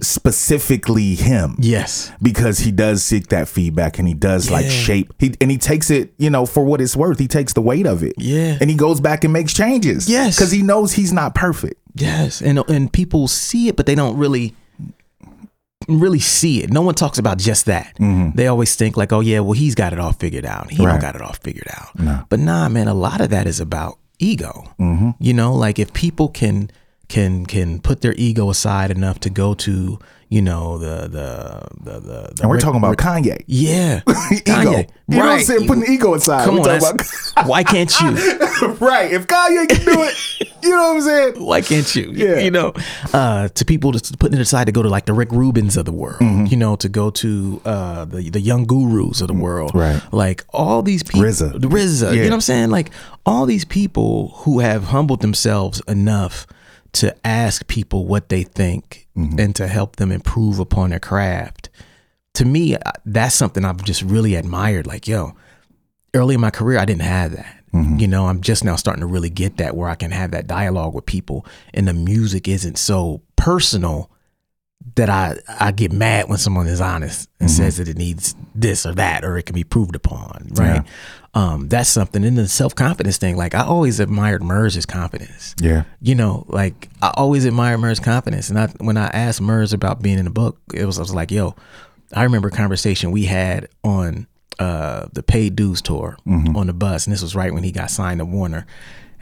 specifically 0.00 1.14
him 1.14 1.56
Yes. 1.58 2.10
because 2.22 2.58
he 2.58 2.70
does 2.72 3.02
seek 3.02 3.28
that 3.28 3.48
feedback 3.48 3.98
and 3.98 4.08
he 4.08 4.14
does 4.14 4.50
like 4.50 4.66
shape 4.66 5.12
he 5.18 5.34
and 5.40 5.50
he 5.50 5.58
takes 5.58 5.90
it 5.90 6.12
you 6.18 6.30
know 6.30 6.46
for 6.46 6.64
what 6.64 6.80
it's 6.80 6.96
worth 6.96 7.18
he 7.18 7.28
takes 7.28 7.52
the 7.52 7.60
weight 7.62 7.86
of 7.86 8.02
it 8.02 8.14
Yeah. 8.18 8.58
and 8.60 8.68
he 8.70 8.76
goes 8.76 9.00
back 9.00 9.24
and 9.24 9.32
makes 9.32 9.52
changes 9.54 10.08
Yes. 10.08 10.36
because 10.36 10.50
he 10.50 10.62
knows 10.62 10.92
he's 10.92 11.12
not 11.12 11.34
perfect 11.34 11.80
Yes, 11.96 12.42
and 12.42 12.58
and 12.68 12.92
people 12.92 13.28
see 13.28 13.68
it, 13.68 13.76
but 13.76 13.86
they 13.86 13.94
don't 13.94 14.16
really 14.16 14.52
really 15.86 16.18
see 16.18 16.62
it. 16.62 16.70
No 16.72 16.80
one 16.82 16.94
talks 16.94 17.18
about 17.18 17.38
just 17.38 17.66
that. 17.66 17.94
Mm-hmm. 18.00 18.36
They 18.36 18.46
always 18.46 18.74
think 18.74 18.96
like, 18.96 19.12
oh 19.12 19.20
yeah, 19.20 19.40
well 19.40 19.52
he's 19.52 19.74
got 19.74 19.92
it 19.92 19.98
all 20.00 20.12
figured 20.12 20.44
out. 20.46 20.70
He 20.70 20.84
Right. 20.84 20.92
don't 20.92 21.00
got 21.00 21.14
it 21.14 21.20
all 21.20 21.34
figured 21.34 21.68
out. 21.70 22.26
But 22.30 22.40
nah, 22.40 22.68
man, 22.68 22.88
a 22.88 22.94
lot 22.94 23.20
of 23.20 23.30
that 23.30 23.46
is 23.46 23.60
about 23.60 23.98
ego. 24.18 24.74
Mm-hmm. 24.80 25.10
You 25.20 25.34
know, 25.34 25.54
like 25.54 25.78
if 25.78 25.92
people 25.92 26.28
can 26.28 26.70
can 27.08 27.46
can 27.46 27.80
put 27.80 28.00
their 28.00 28.14
ego 28.16 28.50
aside 28.50 28.90
enough 28.90 29.20
to 29.20 29.30
go 29.30 29.54
to 29.54 29.98
you 30.30 30.40
know 30.42 30.78
the 30.78 31.02
the 31.08 31.68
the 31.84 32.00
the, 32.00 32.34
the 32.34 32.40
and 32.40 32.48
we're 32.48 32.54
Rick- 32.56 32.64
talking 32.64 32.78
about 32.78 32.90
Rick- 32.90 32.98
kanye 33.00 33.44
yeah 33.46 34.00
ego 34.32 34.42
Kanye. 34.42 34.88
you 35.08 35.16
know 35.16 35.18
what 35.18 35.18
i'm 35.18 35.36
Right. 35.36 35.46
saying 35.46 35.66
putting 35.66 35.84
ego 35.92 36.14
aside 36.14 36.46
Come 36.46 36.54
We're 36.54 36.60
on, 36.62 36.80
talking 36.80 36.96
that's- 36.96 37.32
why 37.46 37.62
can't 37.62 37.92
you? 38.00 38.08
right 38.80 39.12
if 39.12 39.26
kanye 39.26 39.68
can 39.68 39.84
do 39.84 40.02
it 40.02 40.48
you 40.62 40.70
know 40.70 40.76
what 40.94 40.96
i'm 40.96 41.02
saying 41.02 41.44
why 41.46 41.60
can't 41.60 41.94
you? 41.94 42.10
Yeah. 42.14 42.38
You 42.38 42.50
know, 42.50 42.72
uh, 43.12 43.48
to 43.48 43.64
people 43.66 43.92
just 43.92 44.18
putting 44.18 44.38
it 44.38 44.40
aside 44.40 44.64
to 44.64 44.72
go 44.72 44.82
to 44.82 44.88
like 44.88 45.04
the 45.04 45.12
Rick 45.12 45.28
Rubins 45.28 45.76
of 45.76 45.84
the 45.84 45.92
world, 45.92 46.20
Mm-hmm. 46.20 46.46
you 46.46 46.56
know, 46.56 46.74
to 46.76 46.88
go 46.88 47.10
to 47.10 47.60
uh, 47.66 48.04
the 48.06 48.30
the 48.30 48.40
young 48.40 48.64
gurus 48.64 49.20
of 49.20 49.28
the 49.28 49.34
world, 49.34 49.72
Right. 49.74 50.00
Like 50.10 50.44
all 50.54 50.80
these 50.82 51.02
people, 51.02 51.20
RZA. 51.28 51.60
the 51.60 51.68
RZA, 51.68 52.14
you 52.14 52.22
know 52.22 52.28
what 52.28 52.34
I'm 52.34 52.40
saying? 52.40 52.70
Like 52.70 52.90
all 53.26 53.44
these 53.44 53.66
people 53.66 54.28
who 54.38 54.60
have 54.60 54.84
humbled 54.84 55.20
themselves 55.20 55.82
enough 55.86 56.46
to 56.94 57.14
ask 57.26 57.66
people 57.68 58.06
what 58.06 58.28
they 58.28 58.42
think 58.42 59.02
Mm-hmm. 59.16 59.38
and 59.38 59.54
to 59.54 59.68
help 59.68 59.94
them 59.94 60.10
improve 60.10 60.58
upon 60.58 60.90
their 60.90 60.98
craft. 60.98 61.70
To 62.32 62.44
me, 62.44 62.74
uh, 62.74 62.80
that's 63.06 63.36
something 63.36 63.64
I've 63.64 63.84
just 63.84 64.02
really 64.02 64.34
admired. 64.34 64.88
Like, 64.88 65.06
yo, 65.06 65.36
early 66.14 66.34
in 66.34 66.40
my 66.40 66.50
career, 66.50 66.80
I 66.80 66.84
didn't 66.84 67.02
have 67.02 67.30
that. 67.36 67.60
You 68.00 68.08
know, 68.08 68.26
I'm 68.26 68.40
just 68.40 68.64
now 68.64 68.74
starting 68.74 69.02
to 69.02 69.06
really 69.06 69.30
get 69.30 69.58
that 69.58 69.76
where 69.76 69.88
I 69.88 69.94
can 69.94 70.10
have 70.10 70.32
that 70.32 70.48
dialogue 70.48 70.94
with 70.94 71.06
people, 71.06 71.46
and 71.72 71.86
the 71.86 71.92
music 71.92 72.48
isn't 72.48 72.76
so 72.76 73.22
personal 73.36 74.10
that 74.96 75.08
I 75.08 75.36
I 75.48 75.72
get 75.72 75.92
mad 75.92 76.28
when 76.28 76.38
someone 76.38 76.66
is 76.66 76.80
honest 76.80 77.28
and 77.40 77.50
says 77.50 77.78
that 77.78 77.88
it 77.88 77.96
needs 77.96 78.34
this 78.54 78.84
or 78.86 78.94
that 78.94 79.24
or 79.24 79.36
it 79.38 79.44
can 79.46 79.54
be 79.54 79.64
proved 79.64 79.96
upon, 79.96 80.48
right? 80.52 80.82
Um, 81.34 81.68
that's 81.68 81.88
something. 81.88 82.24
And 82.24 82.38
the 82.38 82.46
self 82.46 82.74
confidence 82.74 83.16
thing, 83.16 83.36
like 83.36 83.54
I 83.54 83.64
always 83.64 83.98
admired 83.98 84.42
Murs' 84.42 84.86
confidence. 84.86 85.54
Yeah. 85.60 85.84
You 86.00 86.14
know, 86.14 86.44
like 86.48 86.88
I 87.02 87.12
always 87.16 87.44
admired 87.44 87.78
Murs' 87.78 87.98
confidence. 87.98 88.50
And 88.50 88.58
I 88.58 88.68
when 88.78 88.96
I 88.96 89.06
asked 89.06 89.40
Murs 89.40 89.72
about 89.72 90.00
being 90.02 90.18
in 90.18 90.26
the 90.26 90.30
book, 90.30 90.58
it 90.72 90.84
was 90.84 90.98
I 90.98 91.02
was 91.02 91.14
like, 91.14 91.30
yo, 91.32 91.56
I 92.12 92.22
remember 92.22 92.48
a 92.48 92.52
conversation 92.52 93.10
we 93.10 93.24
had 93.24 93.68
on 93.82 94.26
uh 94.60 95.08
the 95.12 95.22
paid 95.24 95.56
dues 95.56 95.82
tour 95.82 96.16
on 96.54 96.66
the 96.68 96.72
bus, 96.72 97.06
and 97.06 97.12
this 97.12 97.22
was 97.22 97.34
right 97.34 97.52
when 97.52 97.64
he 97.64 97.72
got 97.72 97.90
signed 97.90 98.20
to 98.20 98.24
Warner. 98.24 98.66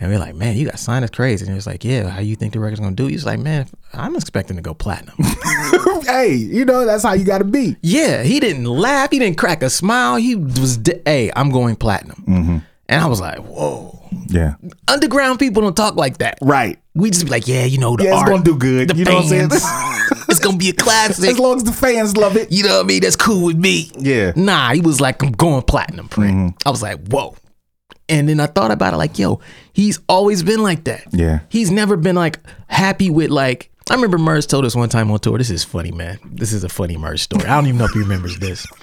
And 0.03 0.11
we 0.11 0.17
are 0.17 0.19
like, 0.19 0.35
man, 0.35 0.57
you 0.57 0.67
got 0.67 0.81
signed. 0.81 1.05
That's 1.05 1.15
crazy. 1.15 1.45
And 1.45 1.53
he 1.53 1.55
was 1.55 1.67
like, 1.69 1.85
yeah, 1.85 2.09
how 2.09 2.19
you 2.21 2.35
think 2.35 2.55
the 2.55 2.59
record's 2.59 2.81
gonna 2.81 2.97
do? 2.97 3.07
He's 3.07 3.25
like, 3.25 3.39
man, 3.39 3.69
I'm 3.95 4.17
expecting 4.17 4.57
to 4.57 4.63
go 4.63 4.75
platinum. 4.75 5.15
hey, 6.07 6.35
you 6.35 6.65
know 6.65 6.85
that's 6.85 7.05
how 7.05 7.13
you 7.13 7.25
got 7.25 7.39
to 7.39 7.45
be. 7.45 7.77
yeah, 7.83 8.25
he 8.25 8.41
didn't 8.41 8.65
laugh. 8.65 9.11
He 9.13 9.21
didn't 9.21 9.39
crack 9.39 9.63
a 9.63 9.71
smile. 9.71 10.17
He 10.17 10.35
was, 10.35 10.77
di- 10.79 11.01
hey, 11.07 11.31
I'm 11.37 11.51
going 11.51 11.77
platinum. 11.77 12.25
And 12.89 13.01
I 13.01 13.07
was 13.07 13.21
like, 13.21 13.39
whoa. 13.39 14.01
Yeah. 14.29 14.57
Underground 14.89 15.39
people 15.39 15.63
don't 15.63 15.77
talk 15.77 15.95
like 15.95 16.19
that. 16.19 16.37
Right. 16.43 16.79
We 16.95 17.11
just 17.11 17.25
be 17.25 17.31
like, 17.31 17.47
yeah, 17.49 17.65
you 17.65 17.79
know, 17.79 17.97
the 17.97 18.03
Yeah, 18.05 18.11
it's 18.11 18.19
art, 18.23 18.29
gonna 18.31 18.43
do 18.45 18.57
good. 18.59 18.89
The 18.89 18.97
You 18.97 19.05
know 19.05 19.15
what 19.15 19.23
I'm 19.23 19.29
saying? 19.29 19.49
fans. 19.51 20.29
it's 20.29 20.41
gonna 20.41 20.59
be 20.59 20.69
a 20.71 20.75
classic. 20.75 21.31
As 21.31 21.39
long 21.39 21.57
as 21.57 21.65
the 21.65 21.73
fans 21.73 22.17
love 22.17 22.37
it. 22.37 22.51
you 22.53 22.65
know 22.65 22.77
what 22.79 22.85
I 22.85 22.89
mean? 22.89 23.01
That's 23.03 23.17
cool 23.17 23.45
with 23.47 23.57
me. 23.57 23.91
Yeah. 23.97 24.33
Nah, 24.37 24.73
he 24.75 24.81
was 24.81 25.01
like, 25.01 25.23
I'm 25.23 25.33
going 25.33 25.63
platinum 25.63 26.09
print. 26.09 26.35
Mm-hmm. 26.35 26.69
I 26.69 26.71
was 26.71 26.83
like, 26.83 27.07
whoa. 27.07 27.37
And 28.13 28.29
then 28.29 28.41
I 28.41 28.47
thought 28.47 28.71
about 28.71 28.93
it 28.93 28.99
like, 28.99 29.19
yo, 29.19 29.41
he's 29.73 29.99
always 30.07 30.43
been 30.43 30.63
like 30.63 30.85
that. 30.85 31.05
Yeah. 31.13 31.41
He's 31.49 31.71
never 31.71 31.97
been 31.97 32.15
like 32.15 32.39
happy 32.69 33.09
with 33.09 33.31
like, 33.31 33.71
I 33.91 33.95
remember 33.95 34.19
Murs 34.19 34.47
told 34.47 34.67
us 34.67 34.77
one 34.77 34.91
time 34.91 35.11
on 35.11 35.19
tour, 35.19 35.39
this 35.39 35.49
is 35.49 35.65
funny, 35.65 35.93
man. 35.93 36.19
This 36.25 36.53
is 36.53 36.63
a 36.63 36.69
funny 36.69 36.99
Murs 36.99 37.23
story. 37.23 37.45
I 37.47 37.55
don't 37.57 37.67
even 37.67 37.79
know 37.79 37.87
if 37.87 37.93
he 37.93 38.01
remembers 38.01 38.39
this. 38.39 38.67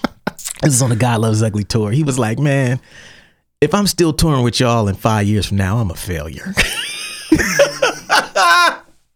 This 0.62 0.74
is 0.74 0.82
on 0.82 0.90
the 0.90 0.98
God 0.98 1.22
Loves 1.22 1.42
Ugly 1.42 1.64
tour. 1.64 1.90
He 1.90 2.04
was 2.04 2.20
like, 2.20 2.38
man, 2.38 2.82
if 3.62 3.74
I'm 3.74 3.88
still 3.88 4.12
touring 4.12 4.44
with 4.44 4.60
y'all 4.60 4.90
in 4.90 4.96
five 4.96 5.26
years 5.26 5.46
from 5.46 5.56
now, 5.56 5.78
I'm 5.78 5.90
a 5.90 5.96
failure. 5.96 6.54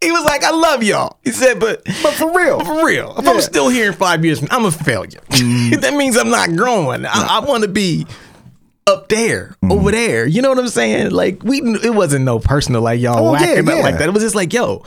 he 0.02 0.12
was 0.12 0.24
like, 0.24 0.44
I 0.46 0.52
love 0.52 0.84
y'all. 0.84 1.18
He 1.26 1.32
said, 1.32 1.60
but 1.60 1.84
But 2.02 2.14
for 2.14 2.32
real. 2.34 2.64
for 2.64 2.86
real, 2.86 3.14
if 3.18 3.28
I'm 3.28 3.42
still 3.42 3.68
here 3.68 3.88
in 3.88 3.94
five 3.94 4.24
years, 4.24 4.42
I'm 4.52 4.64
a 4.64 4.72
failure. 4.72 5.20
Mm. 5.32 5.82
that 5.82 5.96
means 5.96 6.16
I'm 6.16 6.30
not 6.30 6.56
growing. 6.56 7.06
I, 7.06 7.12
I 7.12 7.40
want 7.46 7.64
to 7.64 7.70
be 7.70 8.08
up 8.88 9.08
there, 9.10 9.56
over 9.70 9.92
there. 9.92 10.26
You 10.28 10.42
know 10.42 10.50
what 10.50 10.60
I'm 10.60 10.68
saying? 10.68 11.12
Like 11.12 11.44
we, 11.44 11.60
it 11.84 11.94
wasn't 11.94 12.26
no 12.26 12.40
personal 12.40 12.82
like 12.82 13.00
y'all 13.00 13.28
Oh, 13.28 13.32
whacking 13.32 13.66
yeah, 13.68 13.74
up 13.74 13.84
like 13.84 13.98
that. 14.00 14.10
It 14.10 14.14
was 14.14 14.24
just 14.24 14.36
like, 14.36 14.54
yo, 14.54 14.84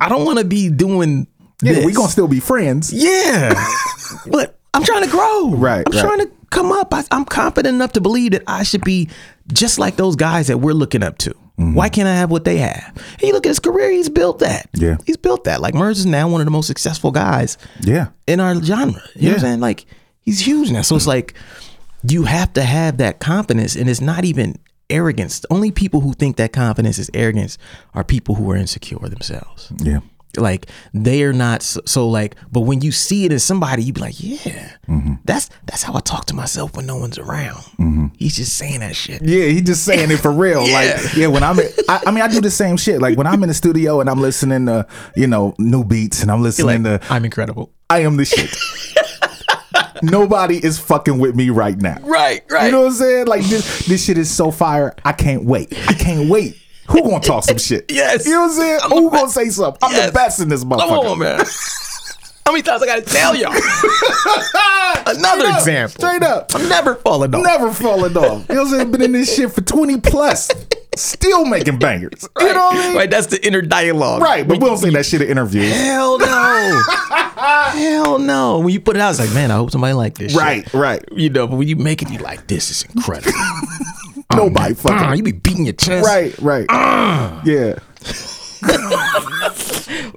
I 0.00 0.08
don't 0.08 0.24
want 0.24 0.38
to 0.38 0.44
be 0.44 0.68
doing. 0.70 1.26
Yeah, 1.62 1.74
this. 1.74 1.84
we 1.84 1.92
gonna 1.92 2.08
still 2.08 2.28
be 2.28 2.40
friends. 2.40 2.92
Yeah, 2.92 3.52
but 4.30 4.58
I'm 4.72 4.82
trying 4.84 5.04
to 5.04 5.10
grow. 5.10 5.50
Right, 5.50 5.84
I'm 5.86 5.92
right. 5.92 6.00
trying 6.02 6.20
to 6.20 6.30
come 6.50 6.72
up. 6.72 6.94
I, 6.94 7.04
I'm 7.10 7.24
confident 7.24 7.74
enough 7.74 7.92
to 7.92 8.00
believe 8.00 8.32
that 8.32 8.42
I 8.46 8.62
should 8.62 8.82
be 8.82 9.08
just 9.52 9.78
like 9.78 9.96
those 9.96 10.16
guys 10.16 10.46
that 10.46 10.58
we're 10.58 10.72
looking 10.72 11.02
up 11.02 11.18
to. 11.18 11.30
Mm-hmm. 11.30 11.74
Why 11.74 11.90
can't 11.90 12.08
I 12.08 12.14
have 12.14 12.30
what 12.30 12.44
they 12.44 12.56
have? 12.58 12.92
And 13.14 13.22
you 13.22 13.32
look 13.34 13.44
at 13.44 13.50
his 13.50 13.58
career; 13.58 13.90
he's 13.90 14.08
built 14.08 14.38
that. 14.38 14.70
Yeah. 14.72 14.96
he's 15.04 15.18
built 15.18 15.44
that. 15.44 15.60
Like 15.60 15.74
Murs 15.74 15.98
is 15.98 16.06
now 16.06 16.28
one 16.28 16.40
of 16.40 16.46
the 16.46 16.50
most 16.50 16.66
successful 16.66 17.10
guys 17.10 17.58
Yeah. 17.80 18.08
in 18.26 18.40
our 18.40 18.54
genre. 18.62 19.02
You 19.14 19.22
know 19.22 19.28
what 19.28 19.34
I'm 19.34 19.40
saying? 19.40 19.60
Like 19.60 19.84
he's 20.22 20.40
huge 20.40 20.70
now. 20.70 20.80
So 20.80 20.96
it's 20.96 21.06
like 21.06 21.34
you 22.02 22.24
have 22.24 22.52
to 22.54 22.62
have 22.62 22.98
that 22.98 23.20
confidence, 23.20 23.76
and 23.76 23.88
it's 23.88 24.00
not 24.00 24.24
even 24.24 24.56
arrogance. 24.90 25.40
The 25.40 25.52
only 25.52 25.70
people 25.70 26.00
who 26.00 26.12
think 26.12 26.36
that 26.36 26.52
confidence 26.52 26.98
is 26.98 27.10
arrogance 27.14 27.58
are 27.94 28.04
people 28.04 28.34
who 28.34 28.50
are 28.50 28.56
insecure 28.56 28.98
themselves. 29.08 29.72
Yeah. 29.78 30.00
Like 30.36 30.66
they 30.94 31.24
are 31.24 31.32
not 31.32 31.60
so, 31.60 31.80
so 31.86 32.08
like, 32.08 32.36
but 32.52 32.60
when 32.60 32.82
you 32.82 32.92
see 32.92 33.24
it 33.24 33.32
in 33.32 33.40
somebody, 33.40 33.82
you 33.82 33.92
be 33.92 34.00
like, 34.00 34.14
yeah, 34.22 34.76
mm-hmm. 34.88 35.14
that's 35.24 35.50
that's 35.66 35.82
how 35.82 35.94
I 35.94 36.00
talk 36.00 36.26
to 36.26 36.34
myself 36.34 36.76
when 36.76 36.86
no 36.86 36.96
one's 36.96 37.18
around. 37.18 37.58
Mm-hmm. 37.80 38.06
He's 38.16 38.36
just 38.36 38.56
saying 38.56 38.78
that 38.78 38.94
shit. 38.94 39.22
Yeah, 39.22 39.46
he 39.46 39.60
just 39.60 39.84
saying 39.84 40.10
it 40.12 40.18
for 40.18 40.30
real. 40.30 40.60
Like, 40.70 41.16
yeah, 41.16 41.26
when 41.26 41.42
I'm, 41.42 41.58
in, 41.58 41.66
I, 41.88 42.02
I 42.06 42.10
mean, 42.12 42.22
I 42.22 42.28
do 42.28 42.40
the 42.40 42.50
same 42.50 42.76
shit. 42.76 43.00
Like 43.00 43.18
when 43.18 43.26
I'm 43.26 43.42
in 43.42 43.48
the 43.48 43.54
studio 43.54 44.00
and 44.00 44.08
I'm 44.08 44.20
listening 44.20 44.66
to, 44.66 44.86
you 45.16 45.26
know, 45.26 45.54
new 45.58 45.82
beats 45.82 46.22
and 46.22 46.30
I'm 46.30 46.42
listening 46.42 46.84
Like, 46.84 47.00
to, 47.00 47.12
I'm 47.12 47.24
incredible. 47.24 47.72
I 47.88 48.00
am 48.00 48.16
the 48.16 48.24
shit. 48.24 48.56
Nobody 50.02 50.62
is 50.64 50.78
fucking 50.78 51.18
with 51.18 51.34
me 51.36 51.50
right 51.50 51.76
now. 51.80 51.98
Right, 52.02 52.42
right. 52.50 52.66
You 52.66 52.72
know 52.72 52.80
what 52.82 52.86
I'm 52.88 52.92
saying? 52.94 53.26
Like 53.26 53.42
this, 53.44 53.86
this 53.86 54.04
shit 54.04 54.18
is 54.18 54.30
so 54.30 54.50
fire. 54.50 54.94
I 55.04 55.12
can't 55.12 55.44
wait. 55.44 55.72
I 55.88 55.94
can't 55.94 56.28
wait. 56.28 56.56
Who 56.88 57.02
gonna 57.02 57.20
talk 57.20 57.44
some 57.44 57.58
shit? 57.58 57.84
Yes. 57.90 58.26
You 58.26 58.32
know 58.32 58.40
what 58.42 58.50
I'm 58.50 58.56
saying? 58.56 58.80
I'm 58.82 58.90
Who 58.90 59.10
gonna 59.10 59.28
say 59.30 59.48
something? 59.50 59.78
I'm 59.82 59.92
Yes. 59.92 60.06
the 60.06 60.12
best 60.12 60.40
in 60.40 60.48
this 60.48 60.64
motherfucker. 60.64 60.78
Come 60.88 61.06
on, 61.06 61.18
man. 61.18 61.44
How 62.46 62.52
many 62.52 62.62
times 62.62 62.82
I 62.82 62.86
gotta 62.86 63.02
tell 63.02 63.36
y'all? 63.36 63.52
Another 65.06 65.40
Straight 65.40 65.50
up, 65.52 65.58
example. 65.58 66.00
Straight 66.00 66.22
up. 66.22 66.54
I'm 66.54 66.68
never 66.68 66.94
falling 66.96 67.34
off. 67.34 67.42
Never 67.44 67.72
falling 67.72 68.16
off. 68.16 68.46
You 68.48 68.54
know 68.56 68.62
what 68.62 68.72
I'm 68.72 68.78
saying? 68.78 68.90
Been 68.90 69.02
in 69.02 69.12
this 69.12 69.34
shit 69.34 69.52
for 69.52 69.60
20 69.60 70.00
plus. 70.00 70.50
Still 70.96 71.44
making 71.44 71.78
bangers. 71.78 72.28
You 72.40 72.46
know 72.52 72.54
what 72.54 72.76
I 72.76 72.88
mean? 72.88 72.96
Right, 72.96 73.10
that's 73.10 73.28
the 73.28 73.44
inner 73.46 73.62
dialogue. 73.62 74.20
Right, 74.22 74.46
but 74.46 74.60
we 74.60 74.66
don't 74.66 74.78
say 74.78 74.90
that 74.90 75.06
shit 75.06 75.22
in 75.22 75.28
interviews. 75.28 75.72
Hell 75.72 76.18
no. 76.18 76.82
Hell 77.36 78.18
no. 78.18 78.58
When 78.58 78.70
you 78.70 78.80
put 78.80 78.96
it 78.96 79.00
out, 79.02 79.10
it's 79.10 79.20
like, 79.20 79.32
man, 79.32 79.52
I 79.52 79.54
hope 79.56 79.70
somebody 79.70 79.94
like 79.94 80.18
this. 80.18 80.32
shit. 80.32 80.40
Right, 80.40 80.74
right. 80.74 81.04
You 81.12 81.30
know, 81.30 81.46
but 81.46 81.56
when 81.56 81.68
you 81.68 81.76
make 81.76 82.02
it, 82.02 82.10
you 82.10 82.18
like, 82.18 82.48
this 82.48 82.70
is 82.70 82.82
incredible. 82.94 83.30
Nobody 84.34 84.74
Ah, 84.74 84.78
fucking. 84.78 85.16
you 85.18 85.22
be 85.22 85.32
beating 85.32 85.64
your 85.66 85.74
chest. 85.74 86.04
Right, 86.06 86.36
right. 86.40 86.66
Yeah. 87.44 87.78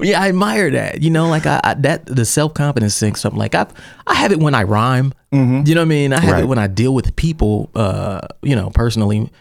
Yeah, 0.03 0.21
I 0.21 0.29
admire 0.29 0.69
that. 0.71 1.01
You 1.01 1.09
know, 1.09 1.27
like 1.29 1.45
I, 1.45 1.59
I 1.63 1.73
that 1.75 2.05
the 2.05 2.25
self 2.25 2.53
confidence 2.53 2.99
thing. 2.99 3.15
Something 3.15 3.39
like 3.39 3.55
I, 3.55 3.65
I 4.07 4.15
have 4.15 4.31
it 4.31 4.39
when 4.39 4.53
I 4.55 4.63
rhyme. 4.63 5.13
You 5.31 5.39
know 5.39 5.61
what 5.63 5.79
I 5.81 5.85
mean? 5.85 6.13
I 6.13 6.19
have 6.19 6.33
Right. 6.33 6.43
it 6.43 6.47
when 6.47 6.59
I 6.59 6.67
deal 6.67 6.93
with 6.93 7.15
people. 7.15 7.69
Uh, 7.73 8.21
you 8.43 8.55
know, 8.55 8.69
personally. 8.69 9.31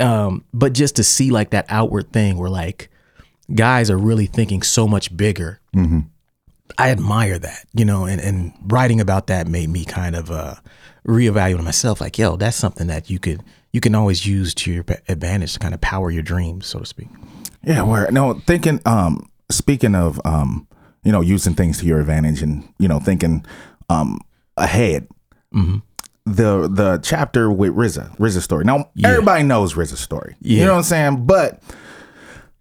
Um, 0.00 0.44
but 0.54 0.72
just 0.72 0.96
to 0.96 1.04
see 1.04 1.30
like 1.30 1.50
that 1.50 1.66
outward 1.68 2.12
thing 2.12 2.36
where 2.38 2.50
like 2.50 2.88
guys 3.54 3.90
are 3.90 3.98
really 3.98 4.26
thinking 4.26 4.62
so 4.62 4.86
much 4.88 5.14
bigger. 5.16 5.60
I 6.78 6.90
admire 6.90 7.38
that. 7.38 7.64
You 7.74 7.84
know, 7.84 8.04
and 8.06 8.20
and 8.20 8.52
writing 8.66 9.00
about 9.00 9.26
that 9.28 9.46
made 9.48 9.68
me 9.68 9.84
kind 9.84 10.16
of 10.16 10.30
uh 10.30 10.54
reevaluate 11.06 11.62
myself. 11.64 12.00
Like, 12.00 12.18
yo, 12.18 12.36
that's 12.36 12.56
something 12.56 12.86
that 12.88 13.08
you 13.10 13.18
could 13.18 13.42
you 13.72 13.80
can 13.80 13.94
always 13.94 14.26
use 14.26 14.54
to 14.54 14.72
your 14.72 14.84
advantage 15.08 15.52
to 15.54 15.58
kind 15.58 15.74
of 15.74 15.80
power 15.80 16.10
your 16.10 16.22
dreams, 16.22 16.66
so 16.66 16.78
to 16.80 16.86
speak. 16.86 17.08
Yeah, 17.62 17.82
where 17.82 18.10
no 18.10 18.34
thinking 18.46 18.80
um 18.86 19.28
speaking 19.50 19.94
of 19.94 20.20
um 20.24 20.66
you 21.04 21.12
know 21.12 21.20
using 21.20 21.54
things 21.54 21.78
to 21.78 21.86
your 21.86 22.00
advantage 22.00 22.42
and 22.42 22.68
you 22.78 22.88
know 22.88 22.98
thinking 23.00 23.44
um 23.88 24.18
ahead. 24.56 25.08
The 26.28 26.68
the 26.68 26.98
chapter 27.04 27.52
with 27.52 27.72
RZA, 27.76 28.16
RZA 28.18 28.42
story. 28.42 28.64
Now 28.64 28.90
everybody 29.04 29.44
knows 29.44 29.74
RZA 29.74 29.96
story. 29.96 30.34
You 30.40 30.64
know 30.64 30.72
what 30.72 30.78
I'm 30.78 30.82
saying? 30.82 31.24
But 31.26 31.62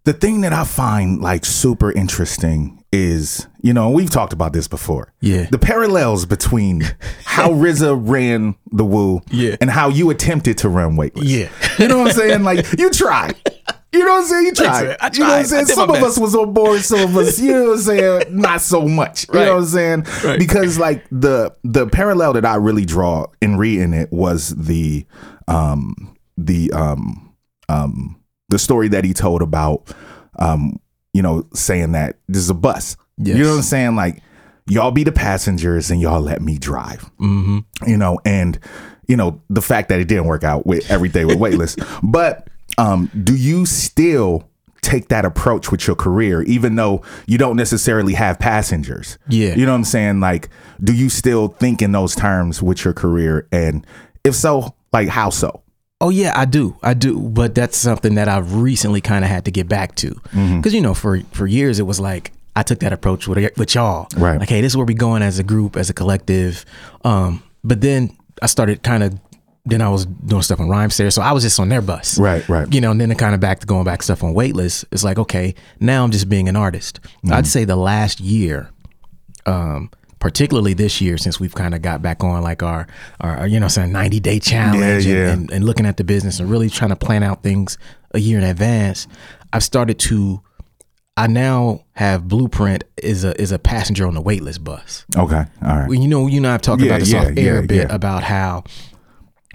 the 0.04 0.14
thing 0.14 0.42
that 0.42 0.54
I 0.54 0.64
find 0.66 1.20
like 1.20 1.46
super 1.46 1.92
interesting 1.92 2.84
is, 2.92 3.48
you 3.64 3.74
know, 3.74 3.90
we've 3.90 4.12
talked 4.12 4.34
about 4.34 4.54
this 4.54 4.68
before. 4.68 5.12
Yeah. 5.20 5.48
The 5.50 5.58
parallels 5.58 6.28
between 6.28 6.84
how 7.26 7.50
RZA 7.54 8.08
ran 8.08 8.56
the 8.72 8.86
Woo 8.86 9.22
Yeah. 9.32 9.56
and 9.60 9.72
how 9.72 9.90
you 9.90 10.12
attempted 10.12 10.60
to 10.60 10.70
run 10.70 10.96
Weightless. 10.96 11.26
Yeah. 11.26 11.50
You 11.80 11.88
know 11.88 11.98
what 11.98 12.10
I'm 12.10 12.14
saying? 12.14 12.44
Like 12.44 12.66
you 12.78 12.92
tried. 12.92 13.36
You 13.98 14.06
know 14.06 14.12
what 14.14 14.22
I'm 14.22 14.26
saying? 14.28 14.46
You 14.46 14.52
tried. 14.54 14.98
I 15.00 15.10
You 15.14 15.20
know 15.20 15.26
what 15.30 15.40
I'm 15.40 15.46
saying? 15.46 15.66
Some 15.68 15.90
of 15.90 16.04
us 16.04 16.18
was 16.20 16.36
on 16.36 16.54
board, 16.54 16.82
some 16.82 17.00
of 17.02 17.18
us, 17.18 17.40
you 17.40 17.52
know 17.52 17.64
what 17.70 17.72
I'm 17.74 17.78
saying, 17.82 18.24
not 18.42 18.62
so 18.62 18.88
much. 18.88 19.28
You 19.30 19.40
Right. 19.40 19.46
know 19.46 19.54
what 19.56 19.60
I'm 19.62 19.66
saying? 19.66 20.06
Right. 20.24 20.40
Because 20.40 20.78
like 20.80 21.06
the 21.12 21.56
the 21.64 21.88
parallel 21.88 22.34
that 22.34 22.46
I 22.46 22.56
really 22.56 22.86
draw 22.86 23.28
in 23.42 23.58
reading 23.58 23.94
it 23.94 24.12
was 24.12 24.50
the 24.56 25.06
um 25.48 26.18
the 26.38 26.72
um 26.74 27.34
um 27.70 28.20
the 28.50 28.60
story 28.60 28.88
that 28.90 29.04
he 29.04 29.14
told 29.14 29.42
about 29.42 29.92
um 30.40 30.80
you 31.14 31.22
know 31.22 31.48
saying 31.54 31.94
that 31.94 32.18
this 32.28 32.42
is 32.42 32.50
a 32.50 32.54
bus. 32.54 32.98
Yes. 33.18 33.38
You 33.38 33.44
know 33.44 33.52
what 33.52 33.56
I'm 33.58 33.62
saying? 33.64 33.96
Like 33.96 34.22
y'all 34.68 34.92
be 34.92 35.04
the 35.04 35.12
passengers 35.12 35.92
and 35.92 36.02
y'all 36.02 36.20
let 36.22 36.42
me 36.42 36.58
drive 36.58 37.10
Mm-hmm. 37.22 37.60
you 37.88 37.98
know, 37.98 38.20
and 38.26 38.60
you 39.08 39.16
know 39.16 39.40
the 39.50 39.62
fact 39.62 39.90
that 39.90 40.00
it 40.00 40.08
didn't 40.08 40.26
work 40.26 40.44
out 40.44 40.66
with 40.66 40.90
everything 40.92 41.28
with 41.28 41.38
Weightless. 41.38 41.76
but 42.04 42.48
um, 42.78 43.10
do 43.24 43.36
you 43.36 43.66
still 43.66 44.50
take 44.82 45.08
that 45.08 45.26
approach 45.26 45.72
with 45.72 45.88
your 45.88 45.96
career, 45.96 46.44
even 46.44 46.76
though 46.76 47.02
you 47.26 47.38
don't 47.38 47.56
necessarily 47.56 48.14
have 48.14 48.38
passengers? 48.40 49.18
Yeah. 49.30 49.56
you 49.56 49.66
know 49.66 49.72
what 49.72 49.78
I'm 49.80 49.84
saying. 49.84 50.20
Like, 50.20 50.50
do 50.84 50.94
you 50.94 51.10
still 51.10 51.48
think 51.50 51.82
in 51.82 51.92
those 51.92 52.16
terms 52.16 52.62
with 52.62 52.86
your 52.86 52.94
career? 52.94 53.48
And 53.52 53.86
if 54.24 54.36
so, 54.36 54.76
like 54.94 55.08
how 55.10 55.30
so? 55.30 55.62
Oh 56.02 56.10
yeah, 56.10 56.34
I 56.38 56.46
do, 56.46 56.78
I 56.84 56.94
do. 56.94 57.20
But 57.20 57.56
that's 57.56 57.78
something 57.78 58.16
that 58.16 58.28
I've 58.28 58.56
recently 58.56 59.02
kind 59.02 59.24
of 59.24 59.32
had 59.32 59.46
to 59.46 59.52
get 59.52 59.68
back 59.68 59.96
to, 59.96 60.14
because 60.58 60.74
you 60.74 60.82
know, 60.82 60.94
for 60.94 61.22
for 61.32 61.48
years 61.48 61.80
it 61.80 61.84
was 61.84 62.00
like 62.00 62.32
I 62.56 62.64
took 62.64 62.80
that 62.80 62.92
approach 62.94 63.28
with 63.28 63.38
with 63.58 63.74
y'all, 63.76 64.08
Right. 64.18 64.40
Like, 64.40 64.50
hey, 64.50 64.62
this 64.62 64.74
is 64.74 64.78
where 64.78 64.86
we 64.86 64.94
going 64.94 65.22
as 65.24 65.40
a 65.40 65.44
group, 65.44 65.78
as 65.78 65.90
a 65.90 65.94
collective. 65.94 66.66
Um, 67.04 67.42
but 67.64 67.82
then 67.82 68.16
I 68.42 68.48
started 68.48 68.84
kind 68.84 69.04
of 69.04 69.18
then 69.66 69.82
I 69.82 69.90
was 69.90 70.06
doing 70.06 70.42
stuff 70.44 70.60
on 70.60 70.68
Rhymesayers. 70.68 71.14
So 71.14 71.22
I 71.22 71.32
was 71.32 71.44
just 71.44 71.60
on 71.60 71.70
their 71.70 71.82
bus. 71.82 72.20
Right, 72.20 72.48
right. 72.48 72.72
You 72.74 72.82
know, 72.82 72.92
and 72.92 73.02
then 73.02 73.12
it 73.12 73.18
kind 73.18 73.34
of 73.34 73.40
back 73.42 73.60
to 73.62 73.66
going 73.68 73.84
back 73.84 74.04
stuff 74.04 74.24
on 74.24 74.34
Weightless. 74.34 74.86
It's 74.92 75.04
like, 75.04 75.18
okay, 75.18 75.56
now 75.80 76.04
I'm 76.04 76.12
just 76.12 76.30
being 76.30 76.48
an 76.48 76.56
artist. 76.56 77.02
Mm-hmm. 77.02 77.34
I'd 77.34 77.48
say 77.48 77.66
the 77.66 77.76
last 77.76 78.20
year, 78.20 78.70
um, 79.46 79.90
particularly 80.20 80.74
this 80.74 81.02
year, 81.02 81.18
since 81.18 81.40
we've 81.40 81.54
kind 81.56 81.74
of 81.74 81.82
got 81.82 82.02
back 82.02 82.24
on 82.24 82.42
like 82.44 82.62
our, 82.64 82.88
our 83.22 83.48
you 83.48 83.60
know, 83.60 83.68
saying 83.68 83.92
90 83.92 84.20
day 84.20 84.40
challenge 84.40 85.06
Yeah, 85.06 85.14
and- 85.14 85.26
yeah. 85.28 85.32
And, 85.34 85.52
and 85.52 85.66
looking 85.66 85.86
at 85.86 85.98
the 85.98 86.04
business 86.04 86.40
and 86.40 86.50
really 86.50 86.70
trying 86.70 86.90
to 86.92 86.96
plan 86.96 87.24
out 87.24 87.42
things 87.44 87.78
a 88.14 88.20
year 88.20 88.38
in 88.38 88.44
advance, 88.44 89.08
I've 89.52 89.64
started 89.64 89.98
to 90.00 90.42
I 91.18 91.28
now 91.28 91.86
have 91.94 92.28
Blueprint 92.28 92.84
is 93.02 93.24
a 93.24 93.40
is 93.42 93.54
a 93.54 93.58
passenger 93.60 94.06
on 94.06 94.16
the 94.16 94.22
Weightless 94.22 94.58
bus. 94.58 95.06
Okay. 95.16 95.46
All 95.64 95.78
right. 95.78 95.88
Well, 95.88 95.98
you 95.98 96.10
know, 96.10 96.28
you 96.28 96.42
know, 96.42 96.54
I've 96.54 96.62
talked 96.62 96.82
Yeah, 96.82 96.88
about 96.88 97.00
this 97.00 97.12
yeah, 97.14 97.20
off 97.22 97.28
air 97.28 97.36
yeah, 97.38 97.60
a 97.60 97.62
bit 97.64 97.88
about 97.90 98.24
how 98.24 98.66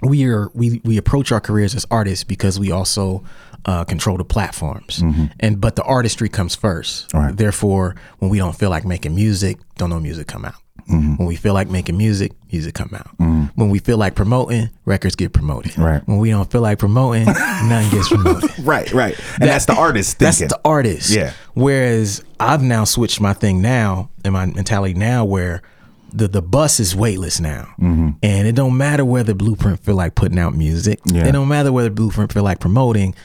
we 0.01 0.25
are 0.25 0.49
we 0.53 0.81
we 0.83 0.97
approach 0.97 1.31
our 1.31 1.39
careers 1.39 1.75
as 1.75 1.85
artists 1.91 2.23
because 2.23 2.59
we 2.59 2.71
also 2.71 3.23
uh, 3.65 3.83
control 3.83 4.17
the 4.17 4.25
platforms, 4.25 5.03
and 5.39 5.61
but 5.61 5.75
the 5.75 5.83
artistry 5.83 6.29
comes 6.29 6.55
first. 6.55 7.09
Mm-hmm. 7.09 7.17
Right. 7.17 7.37
Therefore, 7.37 7.95
when 8.19 8.31
we 8.31 8.37
don't 8.37 8.55
feel 8.55 8.69
like 8.69 8.85
making 8.85 9.15
music, 9.15 9.57
don't 9.77 9.89
know 9.89 9.99
music 9.99 10.27
come 10.27 10.45
out. 10.45 10.55
Mm-hmm. 10.89 11.15
When 11.15 11.27
we 11.27 11.35
feel 11.35 11.53
like 11.53 11.69
making 11.69 11.97
music, 11.97 12.31
music 12.51 12.73
come 12.73 12.91
out. 12.93 13.09
When 13.55 13.69
we 13.69 13.79
feel 13.79 13.97
like 13.97 14.15
promoting, 14.15 14.69
records 14.85 15.15
get 15.15 15.33
promoted. 15.33 15.77
Right. 15.77 16.05
When 16.07 16.17
we 16.17 16.31
don't 16.31 16.49
feel 16.49 16.61
like 16.61 16.79
promoting, 16.79 17.25
nothing 17.25 17.91
gets 17.91 18.09
promoted. 18.09 18.49
right. 18.59 18.91
Right. 18.91 19.19
And 19.39 19.49
that's 19.49 19.65
the 19.65 19.75
artist 19.75 20.19
That's 20.19 20.39
the 20.39 20.59
artist. 20.65 21.09
Yeah. 21.11 21.33
Whereas 21.53 22.23
I've 22.39 22.63
now 22.63 22.85
switched 22.85 23.21
my 23.21 23.33
thing 23.33 23.61
now 23.61 24.09
and 24.23 24.33
my 24.33 24.45
mentality 24.47 24.93
now 24.93 25.25
where 25.25 25.61
the 26.13 26.27
the 26.27 26.41
bus 26.41 26.79
is 26.79 26.95
weightless 26.95 27.39
now, 27.39 27.73
Mm-hmm. 27.79 28.09
and 28.23 28.47
it 28.47 28.53
don't 28.55 28.77
matter 28.77 29.03
whether 29.05 29.33
Blueprint 29.33 29.79
feel 29.83 29.95
like 29.95 30.15
putting 30.15 30.37
out 30.39 30.53
music. 30.55 30.99
Yeah. 31.05 31.27
It 31.27 31.31
don't 31.31 31.47
matter 31.47 31.71
whether 31.71 31.89
Blueprint 31.89 32.31
feel 32.33 32.43
like 32.43 32.59
promoting. 32.59 33.15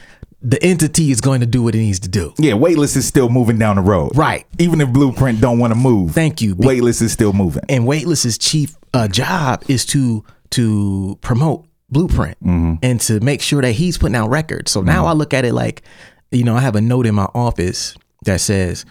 The 0.41 0.61
entity 0.63 1.09
is 1.11 1.19
going 1.19 1.39
to 1.41 1.47
do 1.47 1.63
what 1.63 1.73
it 1.73 1.79
needs 1.79 1.99
to 2.01 2.07
do. 2.09 2.31
yeah, 2.37 2.53
weightless 2.53 2.95
is 2.95 3.07
still 3.07 3.27
moving 3.27 3.57
down 3.57 3.75
the 3.77 3.81
road. 3.81 4.11
Right. 4.15 4.45
Even 4.59 4.79
if 4.81 4.89
Blueprint 4.89 5.41
don't 5.41 5.57
want 5.57 5.73
to 5.73 5.79
move. 5.79 6.11
Thank 6.11 6.41
you. 6.43 6.53
Weightless 6.55 7.01
is 7.01 7.11
still 7.11 7.33
moving. 7.33 7.63
and 7.69 7.87
Weightless's 7.87 8.37
chief 8.37 8.75
uh, 8.93 9.07
job 9.07 9.63
is 9.67 9.85
to 9.87 10.23
to 10.51 11.17
promote 11.21 11.65
Blueprint 11.89 12.37
Mm-hmm. 12.43 12.73
and 12.83 12.99
to 13.01 13.19
make 13.19 13.41
sure 13.41 13.61
that 13.61 13.71
he's 13.73 13.97
putting 13.97 14.15
out 14.15 14.29
records. 14.29 14.71
So 14.71 14.81
now 14.81 15.05
I 15.07 15.13
look 15.13 15.33
at 15.33 15.43
it 15.43 15.53
like, 15.53 15.81
you 16.31 16.43
know, 16.43 16.55
I 16.55 16.59
have 16.61 16.75
a 16.75 16.81
note 16.81 17.05
in 17.07 17.15
my 17.15 17.27
office 17.33 17.95
that 18.25 18.39
says, 18.39 18.85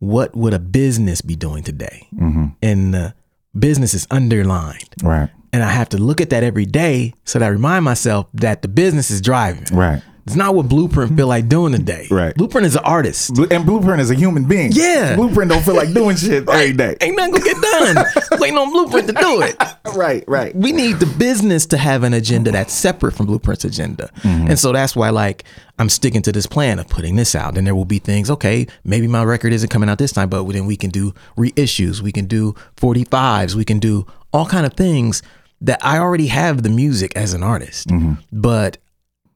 "What 0.00 0.36
would 0.36 0.52
a 0.52 0.58
business 0.58 1.22
be 1.22 1.36
doing 1.36 1.62
today?" 1.62 2.08
Mm-hmm. 2.14 2.46
And 2.62 2.92
the 2.92 3.14
business 3.58 3.94
is 3.94 4.06
underlined, 4.10 4.88
Right. 5.02 5.30
and 5.52 5.62
I 5.62 5.70
have 5.70 5.88
to 5.90 5.98
look 5.98 6.20
at 6.20 6.30
that 6.30 6.42
every 6.42 6.66
day 6.66 7.14
so 7.24 7.38
that 7.38 7.46
I 7.46 7.48
remind 7.48 7.84
myself 7.84 8.26
that 8.34 8.62
the 8.62 8.68
business 8.68 9.10
is 9.10 9.20
driving. 9.20 9.64
Right. 9.72 10.02
It's 10.26 10.36
not 10.36 10.54
what 10.54 10.68
Blueprint 10.68 11.16
feel 11.16 11.26
like 11.26 11.48
doing 11.48 11.72
today. 11.72 12.06
Right. 12.10 12.34
Blueprint 12.34 12.66
is 12.66 12.76
an 12.76 12.84
artist. 12.84 13.36
And 13.38 13.66
Blueprint 13.66 14.00
is 14.00 14.10
a 14.10 14.14
human 14.14 14.44
being. 14.44 14.70
Yeah. 14.72 15.16
Blueprint 15.16 15.50
don't 15.50 15.64
feel 15.64 15.74
like 15.76 15.92
doing 15.92 16.16
shit 16.16 16.48
every 16.48 16.72
day. 16.72 16.96
Ain't 17.00 17.16
nothing 17.16 17.32
gonna 17.32 17.44
get 17.44 17.60
done. 17.60 18.06
Waiting 18.40 18.58
on 18.58 18.70
Blueprint 18.70 19.08
to 19.08 19.12
do 19.14 19.42
it. 19.42 19.56
Right. 19.94 20.24
Right. 20.28 20.54
we 20.54 20.72
need 20.72 20.96
the 20.96 21.06
business 21.18 21.66
to 21.66 21.76
have 21.76 22.02
an 22.02 22.14
agenda 22.14 22.52
that's 22.52 22.72
separate 22.72 23.12
from 23.12 23.26
Blueprint's 23.26 23.64
agenda. 23.64 24.10
Mm-hmm. 24.20 24.48
And 24.48 24.58
so 24.58 24.72
that's 24.72 24.94
why 24.94 25.10
like 25.10 25.44
I'm 25.78 25.88
sticking 25.88 26.22
to 26.22 26.32
this 26.32 26.46
plan 26.46 26.78
of 26.78 26.88
putting 26.88 27.16
this 27.16 27.34
out. 27.34 27.56
And 27.56 27.66
there 27.66 27.74
will 27.74 27.84
be 27.84 27.98
things, 27.98 28.30
okay, 28.30 28.66
maybe 28.84 29.06
my 29.06 29.24
record 29.24 29.52
isn't 29.52 29.70
coming 29.70 29.88
out 29.88 29.98
this 29.98 30.12
time, 30.12 30.28
but 30.28 30.44
then 30.44 30.66
we 30.66 30.76
can 30.76 30.90
do 30.90 31.14
reissues, 31.36 32.00
we 32.02 32.12
can 32.12 32.26
do 32.26 32.54
45s, 32.76 33.54
we 33.54 33.64
can 33.64 33.78
do 33.78 34.06
all 34.32 34.46
kind 34.46 34.66
of 34.66 34.74
things 34.74 35.22
that 35.62 35.84
I 35.84 35.98
already 35.98 36.28
have 36.28 36.62
the 36.62 36.68
music 36.68 37.16
as 37.16 37.32
an 37.32 37.42
artist. 37.42 37.88
Mm-hmm. 37.88 38.12
But 38.32 38.78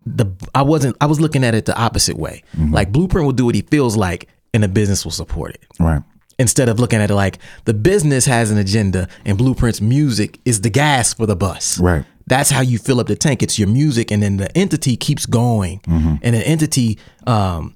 the 0.06 0.26
I 0.54 0.62
wasn't 0.62 0.96
I 1.00 1.06
was 1.06 1.20
looking 1.20 1.44
at 1.44 1.54
it 1.54 1.64
the 1.66 1.76
opposite 1.78 2.16
way. 2.18 2.42
Like 2.58 2.92
Blueprint 2.92 3.24
will 3.26 3.32
do 3.32 3.46
what 3.46 3.54
he 3.54 3.62
feels 3.62 3.96
like 3.96 4.28
and 4.52 4.62
the 4.62 4.68
business 4.68 5.04
will 5.04 5.12
support 5.12 5.54
it 5.54 5.62
Right. 5.80 6.02
instead 6.38 6.68
of 6.68 6.78
looking 6.78 7.00
at 7.00 7.10
it 7.10 7.14
like 7.14 7.38
the 7.64 7.74
business 7.74 8.24
has 8.26 8.50
an 8.50 8.58
agenda 8.58 9.08
and 9.24 9.36
blueprint's 9.38 9.80
music 9.80 10.38
is 10.44 10.60
the 10.60 10.70
gas 10.70 11.12
for 11.14 11.26
the 11.26 11.34
bus 11.36 11.80
Right. 11.80 12.04
that's 12.26 12.50
how 12.50 12.60
you 12.60 12.78
fill 12.78 13.00
up 13.00 13.06
the 13.08 13.16
tank 13.16 13.42
it's 13.42 13.58
your 13.58 13.66
music 13.68 14.10
and 14.12 14.22
then 14.22 14.36
the 14.36 14.56
entity 14.56 14.96
keeps 14.96 15.26
going 15.26 15.80
Mm-hmm. 15.88 16.14
and 16.22 16.34
the 16.36 16.46
entity 16.46 16.98
um, 17.26 17.74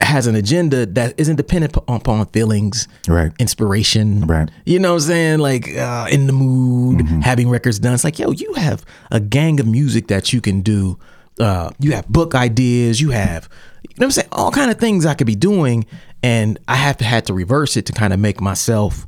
has 0.00 0.26
an 0.26 0.34
agenda 0.34 0.84
that 0.84 1.14
isn't 1.18 1.36
dependent 1.36 1.74
upon 1.88 2.26
feelings 2.26 2.86
Right. 3.08 3.32
inspiration 3.38 4.26
Right. 4.26 4.48
Mm-hmm. 4.48 4.60
you 4.70 4.78
know 4.78 4.90
what 4.94 5.02
i'm 5.02 5.08
saying 5.08 5.38
like 5.38 5.74
uh, 5.76 6.06
in 6.10 6.26
the 6.26 6.32
mood 6.34 7.00
having 7.22 7.48
records 7.48 7.78
done 7.78 7.94
it's 7.94 8.04
like 8.04 8.18
yo 8.18 8.30
you 8.32 8.52
have 8.54 8.84
a 9.10 9.20
gang 9.20 9.58
of 9.60 9.66
music 9.66 10.08
that 10.08 10.32
you 10.34 10.40
can 10.42 10.60
do 10.60 10.98
uh, 11.40 11.70
you 11.80 11.92
have 11.92 12.06
book 12.08 12.34
ideas 12.34 13.00
you 13.00 13.10
have 13.10 13.48
you 13.82 13.88
know 13.98 14.04
what 14.04 14.04
i'm 14.06 14.10
saying 14.12 14.28
all 14.32 14.50
kind 14.52 14.70
of 14.70 14.78
things 14.78 15.04
i 15.06 15.14
could 15.14 15.26
be 15.26 15.34
doing 15.34 15.84
and 16.22 16.58
i 16.68 16.74
have 16.76 16.96
to 16.96 17.04
had 17.04 17.26
to 17.26 17.34
reverse 17.34 17.76
it 17.76 17.86
to 17.86 17.92
kind 17.92 18.12
of 18.12 18.20
make 18.20 18.40
myself 18.40 19.06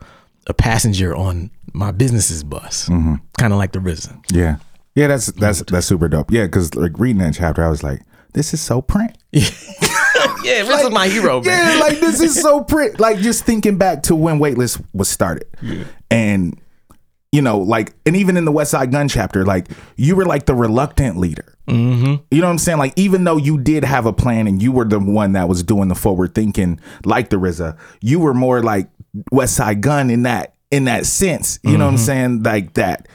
a 0.48 0.54
passenger 0.54 1.14
on 1.14 1.50
my 1.72 1.90
business's 1.92 2.42
bus 2.44 2.88
Mm-hmm. 2.88 3.14
kind 3.38 3.52
of 3.52 3.58
like 3.58 3.72
the 3.72 3.78
RZA 3.80 4.16
Yeah. 4.32 4.56
Yeah. 4.94 5.08
That's 5.08 5.26
that's 5.26 5.62
that's 5.62 5.86
super 5.86 6.08
dope. 6.08 6.30
Yeah. 6.32 6.46
Because 6.46 6.74
like 6.74 6.98
reading 6.98 7.18
that 7.22 7.34
chapter, 7.34 7.62
I 7.64 7.68
was 7.68 7.82
like, 7.82 8.00
this 8.32 8.54
is 8.54 8.60
so 8.62 8.80
print. 8.80 9.16
yeah 9.32 9.50
this 10.62 10.82
is 10.84 10.90
my 10.90 11.08
hero 11.08 11.42
man 11.42 11.78
Yeah, 11.78 11.80
like 11.84 12.00
this 12.00 12.20
is 12.20 12.40
so 12.40 12.62
print. 12.64 12.98
Like 13.00 13.18
just 13.18 13.44
thinking 13.44 13.76
back 13.76 14.02
to 14.04 14.14
when 14.16 14.38
Weightless 14.38 14.80
was 14.94 15.08
started, 15.08 15.46
and 16.10 16.58
you 17.32 17.42
know, 17.42 17.58
like, 17.58 17.94
and 18.06 18.16
even 18.16 18.36
in 18.36 18.44
the 18.44 18.52
Westside 18.52 18.90
Gunn 18.92 19.08
chapter, 19.08 19.44
like 19.44 19.68
you 19.96 20.16
were 20.16 20.24
like 20.24 20.46
the 20.46 20.54
reluctant 20.54 21.18
leader. 21.18 21.56
Mm-hmm. 21.68 22.22
You 22.30 22.40
know 22.40 22.46
what 22.46 22.52
I'm 22.52 22.58
saying? 22.58 22.78
Like, 22.78 22.92
even 22.96 23.24
though 23.24 23.36
you 23.36 23.58
did 23.58 23.84
have 23.84 24.06
a 24.06 24.12
plan 24.12 24.46
and 24.46 24.62
you 24.62 24.72
were 24.72 24.84
the 24.84 25.00
one 25.00 25.32
that 25.32 25.48
was 25.48 25.62
doing 25.62 25.88
the 25.88 25.94
forward 25.94 26.34
thinking, 26.34 26.80
like 27.04 27.30
the 27.30 27.36
RZA, 27.36 27.76
you 28.00 28.20
were 28.20 28.34
more 28.34 28.62
like 28.62 28.88
Westside 29.32 29.80
Gunn 29.80 30.10
in 30.10 30.22
that 30.22 30.54
in 30.70 30.84
that 30.84 31.06
sense. 31.06 31.58
You 31.62 31.76
know 31.76 31.86
what 31.86 31.92
I'm 31.92 31.98
saying? 31.98 32.42
Like 32.42 32.74
that. 32.74 33.08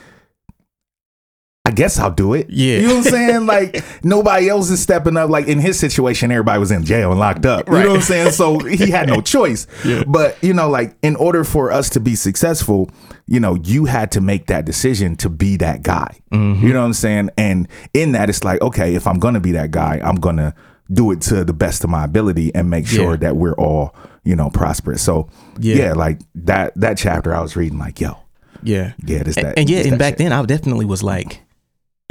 I 1.72 1.74
guess 1.74 1.98
I'll 1.98 2.12
do 2.12 2.34
it. 2.34 2.50
Yeah. 2.50 2.78
You 2.80 2.88
know 2.88 2.96
what 2.98 3.06
I'm 3.08 3.12
saying? 3.12 3.46
Like 3.46 3.84
nobody 4.04 4.50
else 4.50 4.70
is 4.70 4.82
stepping 4.82 5.16
up. 5.16 5.30
Like 5.30 5.48
in 5.48 5.60
his 5.60 5.80
situation, 5.80 6.30
everybody 6.32 6.60
was 6.60 6.70
in 6.72 6.84
jail 6.84 7.12
and 7.12 7.20
locked 7.20 7.46
up. 7.46 7.68
You 7.68 7.74
know 7.76 7.88
what 7.88 7.96
I'm 7.98 8.02
saying? 8.02 8.32
So 8.32 8.60
he 8.60 8.90
had 8.92 9.08
no 9.08 9.22
choice. 9.22 9.68
Yeah. 9.86 10.04
But 10.06 10.38
you 10.44 10.54
know, 10.54 10.70
like 10.70 10.96
in 11.02 11.16
order 11.16 11.44
for 11.44 11.72
us 11.72 11.90
to 11.92 12.00
be 12.00 12.16
successful, 12.16 12.90
you 13.26 13.40
know, 13.40 13.56
you 13.56 13.86
had 13.86 14.12
to 14.12 14.22
make 14.22 14.48
that 14.48 14.66
decision 14.66 15.16
to 15.18 15.30
be 15.30 15.56
that 15.58 15.82
guy. 15.82 16.20
Mm-hmm. 16.32 16.66
You 16.68 16.74
know 16.74 16.82
what 16.82 16.86
I'm 16.88 16.94
saying? 16.94 17.30
And 17.38 17.68
in 17.94 18.12
that, 18.12 18.30
it's 18.30 18.44
like, 18.44 18.62
okay, 18.62 18.94
if 18.96 19.08
I'm 19.08 19.18
gonna 19.18 19.40
be 19.40 19.54
that 19.54 19.72
guy, 19.72 20.00
I'm 20.04 20.16
gonna 20.18 20.54
do 20.92 21.12
it 21.12 21.22
to 21.22 21.44
the 21.46 21.54
best 21.54 21.84
of 21.86 21.90
my 21.90 22.04
ability 22.04 22.54
and 22.54 22.70
make 22.70 22.86
sure 22.86 23.12
Yeah. 23.12 23.18
that 23.18 23.38
we're 23.38 23.54
all, 23.56 23.96
you 24.24 24.36
know, 24.36 24.50
prosperous. 24.50 25.02
So 25.02 25.30
Yeah. 25.58 25.76
yeah, 25.76 25.94
like 25.94 26.20
that 26.36 26.74
that 26.76 26.98
chapter 26.98 27.34
I 27.34 27.42
was 27.42 27.56
reading, 27.56 27.80
like, 27.80 28.00
yo, 28.02 28.18
yeah 28.64 28.94
yeah, 29.06 29.24
this 29.24 29.38
and, 29.38 29.46
that. 29.48 29.58
and 29.58 29.68
yeah 29.70 29.80
and 29.80 29.98
back 29.98 30.12
shit. 30.12 30.18
then 30.20 30.32
i 30.32 30.46
definitely 30.46 30.86
was 30.86 31.02
like 31.02 31.42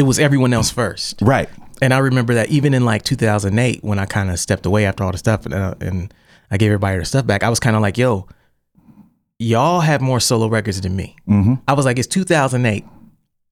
it 0.01 0.05
was 0.05 0.19
everyone 0.19 0.53
else 0.53 0.71
first 0.71 1.21
Right. 1.21 1.49
And 1.83 1.95
I 1.95 1.99
remember 1.99 2.35
that 2.35 2.51
even 2.51 2.75
in 2.75 2.85
like 2.85 3.05
2008, 3.05 3.83
when 3.83 3.99
I 3.99 4.07
kind 4.07 4.31
of 4.31 4.39
stepped 4.39 4.67
away 4.67 4.85
after 4.85 5.05
all 5.05 5.13
the 5.13 5.19
stuff 5.19 5.47
and, 5.47 5.55
uh, 5.55 5.75
and 5.81 6.13
I 6.51 6.59
gave 6.59 6.69
everybody 6.69 6.97
their 6.97 7.05
stuff 7.05 7.27
back, 7.27 7.43
I 7.43 7.49
was 7.49 7.61
kind 7.61 7.75
of 7.75 7.83
like, 7.83 7.97
yo, 7.97 8.29
y'all 9.39 9.81
have 9.81 10.01
more 10.01 10.21
solo 10.21 10.49
records 10.49 10.81
than 10.81 10.95
me. 10.95 11.17
Mm-hmm. 11.29 11.55
I 11.67 11.73
was 11.73 11.87
like, 11.87 11.99
it's 11.99 12.09
2008. 12.09 12.85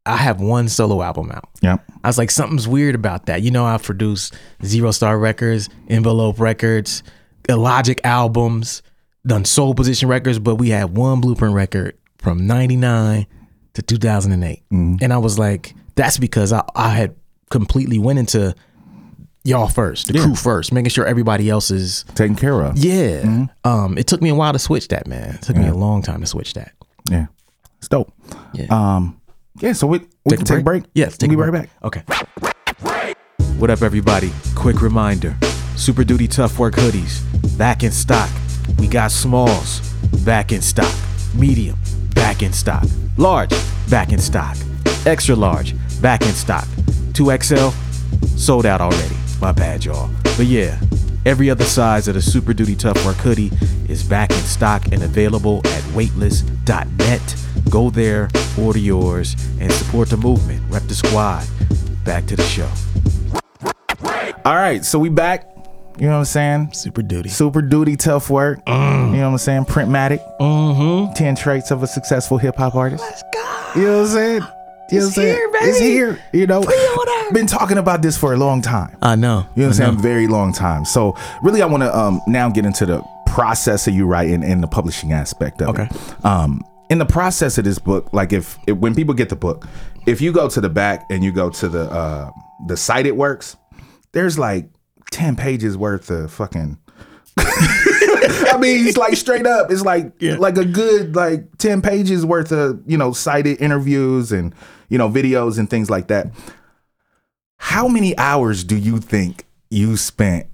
I 0.05 0.17
have 0.17 0.41
one 0.41 0.69
solo 0.69 1.03
album 1.03 1.31
out. 1.31 1.49
Yep. 1.63 1.85
I 2.03 2.09
was 2.09 2.19
like, 2.19 2.31
something's 2.31 2.69
weird 2.69 2.95
about 2.95 3.27
that. 3.27 3.43
You 3.43 3.51
know, 3.51 3.65
I've 3.65 3.83
produced 3.83 4.35
Zero 4.65 4.91
Star 4.91 5.19
Records, 5.19 5.69
Envelope 5.89 6.41
Records, 6.41 7.03
Illogic 7.49 8.01
albums, 8.05 8.83
done 9.27 9.45
Soul 9.45 9.75
Position 9.75 10.09
Records, 10.09 10.39
but 10.39 10.57
we 10.57 10.71
had 10.71 10.97
one 10.97 11.21
Blueprint 11.21 11.55
record 11.55 11.97
from 12.19 12.47
99 12.47 13.27
to 13.75 13.83
2008. 13.83 14.65
And 15.03 15.13
I 15.13 15.19
was 15.19 15.39
like, 15.39 15.75
that's 15.99 16.17
because 16.19 16.53
I, 16.53 16.63
I 16.75 16.91
had 16.91 17.15
completely 17.51 17.99
went 17.99 18.19
into 18.19 18.55
y'all 19.45 19.69
first, 19.69 20.07
the 20.07 20.19
crew 20.19 20.35
first, 20.35 20.73
making 20.73 20.91
sure 20.91 21.05
everybody 21.05 21.51
else 21.51 21.71
is 21.71 22.05
Taken 22.15 22.37
care 22.37 22.61
of. 22.63 22.79
yeah. 22.79 23.47
Um, 23.65 23.99
it 23.99 24.07
took 24.07 24.23
me 24.23 24.29
a 24.31 24.35
while 24.35 24.53
to 24.53 24.59
switch 24.59 24.89
that, 24.89 25.07
man. 25.07 25.35
It 25.35 25.43
took 25.43 25.57
me 25.57 25.67
a 25.67 25.75
long 25.75 26.03
time 26.03 26.21
to 26.21 26.27
switch 26.27 26.55
that. 26.55 26.73
Yeah. 27.11 27.27
It's 27.79 27.89
dope. 27.89 28.13
Yeah. 28.53 28.67
Um, 28.71 29.21
yeah, 29.61 29.73
so 29.73 29.87
we, 29.87 30.01
we 30.25 30.37
can 30.37 30.45
take 30.47 30.61
a 30.61 30.63
break. 30.63 30.85
Yes, 30.95 31.17
take 31.19 31.31
we'll 31.31 31.41
a 31.41 31.51
be 31.51 31.51
right 31.51 31.69
break. 31.83 32.03
back. 32.03 32.07
Okay. 32.07 33.15
What 33.59 33.71
up, 33.71 33.83
everybody? 33.83 34.31
Quick 34.55 34.83
reminder 34.83 35.37
Super 35.77 36.05
Duty 36.05 36.29
Tough 36.29 36.59
Work 36.61 36.75
hoodies, 36.75 37.23
back 37.59 37.83
in 37.83 37.91
stock. 37.91 38.31
We 38.79 38.87
got 38.87 39.11
smalls, 39.11 39.81
back 40.25 40.53
in 40.53 40.63
stock. 40.63 40.95
Medium, 41.35 41.77
back 42.15 42.43
in 42.43 42.53
stock. 42.53 42.85
Large, 43.17 43.53
back 43.91 44.13
in 44.13 44.19
stock. 44.19 44.57
Extra 45.07 45.35
large, 45.35 45.75
back 46.01 46.23
in 46.23 46.33
stock. 46.33 46.67
2XL, 47.13 47.73
sold 48.39 48.67
out 48.67 48.81
already. 48.81 49.17
My 49.41 49.53
bad, 49.53 49.85
y'all. 49.85 50.11
But 50.37 50.47
yeah, 50.47 50.79
every 51.27 51.51
other 51.51 51.65
size 51.65 52.09
of 52.09 52.15
the 52.15 52.23
Super 52.23 52.53
Duty 52.53 52.75
Tough 52.77 53.05
Work 53.05 53.17
hoodie 53.17 53.51
is 53.89 54.03
back 54.03 54.31
in 54.31 54.39
stock 54.39 54.87
and 54.93 55.03
available 55.03 55.61
at 55.67 55.85
weightless.net. 55.93 57.37
Go 57.71 57.91
there, 57.91 58.29
order 58.59 58.79
yours, 58.79 59.37
and 59.61 59.73
support 59.73 60.11
the 60.11 60.17
movement. 60.17 60.63
Rep 60.71 60.83
the 60.85 60.95
squad. 60.95 61.47
Back 62.05 62.27
to 62.27 62.37
the 62.37 62.45
show. 62.45 62.69
All 64.45 64.55
right, 64.55 64.85
so 64.85 64.99
we 64.99 65.09
back. 65.09 65.45
You 65.99 66.07
know 66.07 66.13
what 66.13 66.19
I'm 66.19 66.25
saying? 66.27 66.73
Super 66.75 67.03
duty. 67.03 67.29
Super 67.29 67.61
duty, 67.61 67.97
tough 67.97 68.31
work. 68.31 68.61
You 68.69 68.73
know 68.75 69.11
what 69.11 69.33
I'm 69.33 69.39
saying? 69.39 69.65
Printmatic. 69.65 70.21
Mm-hmm. 70.39 71.13
10 71.15 71.35
traits 71.35 71.73
of 71.73 71.83
a 71.83 71.89
successful 71.89 72.39
hip 72.39 72.57
hop 72.57 72.77
artist. 72.77 73.03
Let's 73.03 73.23
go. 73.35 73.73
You 73.75 73.83
know 73.87 73.97
what 73.99 74.01
I'm 74.03 74.07
saying? 74.07 74.43
You 74.91 75.01
know 75.01 75.05
what 75.05 75.09
I'm 75.09 75.13
saying? 75.15 75.37
here, 75.37 75.51
It's 75.55 75.79
here. 75.79 76.19
You 76.33 76.47
know, 76.47 76.65
been 77.33 77.47
talking 77.47 77.77
about 77.79 78.01
this 78.03 78.17
for 78.17 78.33
a 78.33 78.37
long 78.37 78.63
time. 78.63 78.97
I 79.03 79.17
know. 79.17 79.47
You 79.55 79.63
know 79.63 79.69
what 79.69 79.81
I'm 79.81 79.87
saying? 79.93 79.99
Very 80.03 80.27
long 80.27 80.53
time. 80.53 80.85
So 80.85 81.15
really, 81.43 81.61
I 81.63 81.67
want 81.67 81.83
to 81.83 81.97
um, 81.97 82.21
now 82.27 82.49
get 82.49 82.65
into 82.65 82.87
the 82.87 83.03
process 83.27 83.87
of 83.87 83.95
you 83.95 84.07
writing 84.07 84.43
and 84.43 84.63
the 84.63 84.67
publishing 84.67 85.13
aspect 85.13 85.61
of 85.63 85.69
Okay. 85.71 85.89
it. 85.91 86.25
Um, 86.25 86.63
in 86.91 86.97
the 86.99 87.05
process 87.07 87.59
of 87.59 87.65
this 87.65 87.79
book, 87.79 88.09
like 88.15 88.33
if, 88.33 88.59
if 88.67 88.77
when 88.79 88.95
people 88.95 89.13
get 89.15 89.29
the 89.29 89.37
book, 89.37 89.69
if 90.07 90.23
you 90.23 90.33
go 90.33 90.49
to 90.49 90.61
the 90.61 90.71
back 90.71 91.05
and 91.11 91.23
you 91.23 91.33
go 91.33 91.51
to 91.51 91.69
the 91.69 91.83
uh, 91.91 92.31
the 92.67 92.77
site 92.79 93.05
it 93.07 93.15
works, 93.15 93.57
there's 94.13 94.39
like 94.39 94.71
ten 95.11 95.37
pages 95.37 95.77
worth 95.77 96.09
of 96.11 96.33
fucking. 96.33 96.79
I 97.37 98.57
mean, 98.59 98.87
it's 98.87 98.97
like 98.97 99.17
straight 99.17 99.47
up. 99.47 99.71
It's 99.71 99.83
like 99.83 100.13
like 100.23 100.57
a 100.57 100.65
good 100.65 101.15
like 101.15 101.59
ten 101.59 101.83
pages 101.83 102.25
worth 102.25 102.53
of 102.53 102.81
you 102.87 102.97
know 102.97 103.13
cited 103.13 103.61
interviews 103.61 104.33
and 104.33 104.55
you 104.89 104.99
know 104.99 105.09
videos 105.09 105.59
and 105.59 105.69
things 105.69 105.91
like 105.91 106.09
that. 106.09 106.29
How 107.59 107.89
many 107.89 108.17
hours 108.17 108.65
do 108.65 108.77
you 108.77 108.99
think 108.99 109.45
you 109.71 109.97
spent, 109.97 110.47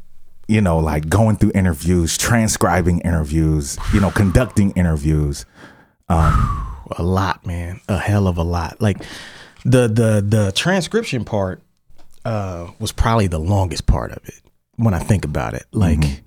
you 0.48 0.60
know, 0.60 0.78
like 0.78 1.08
going 1.08 1.36
through 1.36 1.52
interviews, 1.54 2.16
transcribing 2.16 3.00
interviews, 3.00 3.78
you 3.92 4.00
know, 4.00 4.10
conducting 4.10 4.70
interviews? 4.72 5.44
Um, 6.08 6.66
a 6.92 7.02
lot, 7.02 7.46
man. 7.46 7.80
A 7.88 7.98
hell 7.98 8.26
of 8.26 8.38
a 8.38 8.42
lot. 8.42 8.80
Like 8.80 9.02
the 9.64 9.88
the 9.88 10.24
the 10.26 10.52
transcription 10.54 11.24
part 11.24 11.62
uh 12.24 12.70
was 12.78 12.92
probably 12.92 13.26
the 13.26 13.38
longest 13.38 13.86
part 13.86 14.12
of 14.12 14.18
it 14.26 14.40
when 14.76 14.94
I 14.94 14.98
think 14.98 15.24
about 15.24 15.54
it. 15.54 15.66
Like 15.72 16.22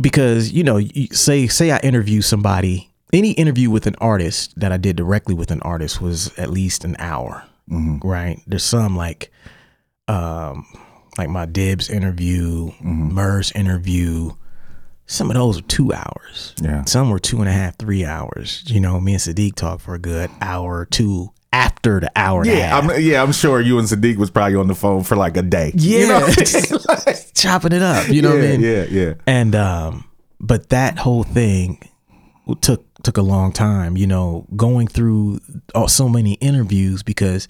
because 0.00 0.52
you 0.52 0.64
know, 0.64 0.76
you 0.76 1.06
say 1.12 1.46
say 1.46 1.70
I 1.70 1.78
interview 1.78 2.20
somebody, 2.20 2.91
any 3.12 3.32
interview 3.32 3.70
with 3.70 3.86
an 3.86 3.94
artist 4.00 4.58
that 4.58 4.72
I 4.72 4.76
did 4.76 4.96
directly 4.96 5.34
with 5.34 5.50
an 5.50 5.60
artist 5.62 6.00
was 6.00 6.36
at 6.38 6.50
least 6.50 6.84
an 6.84 6.96
hour. 6.98 7.44
Right? 7.68 8.40
There's 8.46 8.64
some 8.64 8.96
like 8.96 9.30
um 10.08 10.66
like 11.18 11.28
my 11.28 11.46
Dibbs 11.46 11.90
interview, 11.90 12.70
Murs 12.82 13.52
interview. 13.52 14.30
Some 15.06 15.30
of 15.30 15.34
those 15.36 15.60
were 15.60 15.68
two 15.68 15.92
hours. 15.92 16.54
Yeah. 16.62 16.84
Some 16.84 17.10
were 17.10 17.18
two 17.18 17.40
and 17.40 17.48
a 17.48 17.52
half, 17.52 17.76
three 17.78 18.04
hours. 18.04 18.62
You 18.66 18.80
know, 18.80 18.98
me 19.00 19.12
and 19.12 19.20
Siddiq 19.20 19.54
talked 19.56 19.82
for 19.82 19.94
a 19.94 19.98
good 19.98 20.30
hour 20.40 20.78
or 20.78 20.86
two 20.86 21.32
after 21.52 22.00
the 22.00 22.10
hour 22.16 22.42
and 22.42 22.50
a 22.50 22.54
Yeah, 22.56 22.66
half. 22.80 22.90
I'm, 22.90 23.00
yeah, 23.00 23.22
I'm 23.22 23.32
sure 23.32 23.60
you 23.60 23.78
and 23.78 23.86
Siddiq 23.86 24.16
was 24.16 24.30
probably 24.30 24.56
on 24.56 24.68
the 24.68 24.74
phone 24.74 25.02
for 25.02 25.16
like 25.16 25.36
a 25.36 25.42
day. 25.42 25.72
yeah, 25.74 25.98
you 25.98 26.08
know? 26.08 26.28
chopping 27.34 27.72
it 27.72 27.82
up. 27.82 28.08
You 28.08 28.22
know 28.22 28.30
yeah, 28.34 28.40
what 28.40 28.44
I 28.44 28.50
mean? 28.56 28.60
yeah, 28.62 28.84
yeah. 28.84 29.14
And 29.26 29.54
um, 29.54 30.04
but 30.40 30.70
that 30.70 30.98
whole 30.98 31.24
thing 31.24 31.78
took 32.62 32.84
took 33.02 33.16
a 33.16 33.22
long 33.22 33.52
time. 33.52 33.96
You 33.96 34.06
know, 34.06 34.46
going 34.56 34.86
through 34.86 35.40
all, 35.74 35.88
so 35.88 36.08
many 36.08 36.34
interviews 36.34 37.02
because 37.02 37.48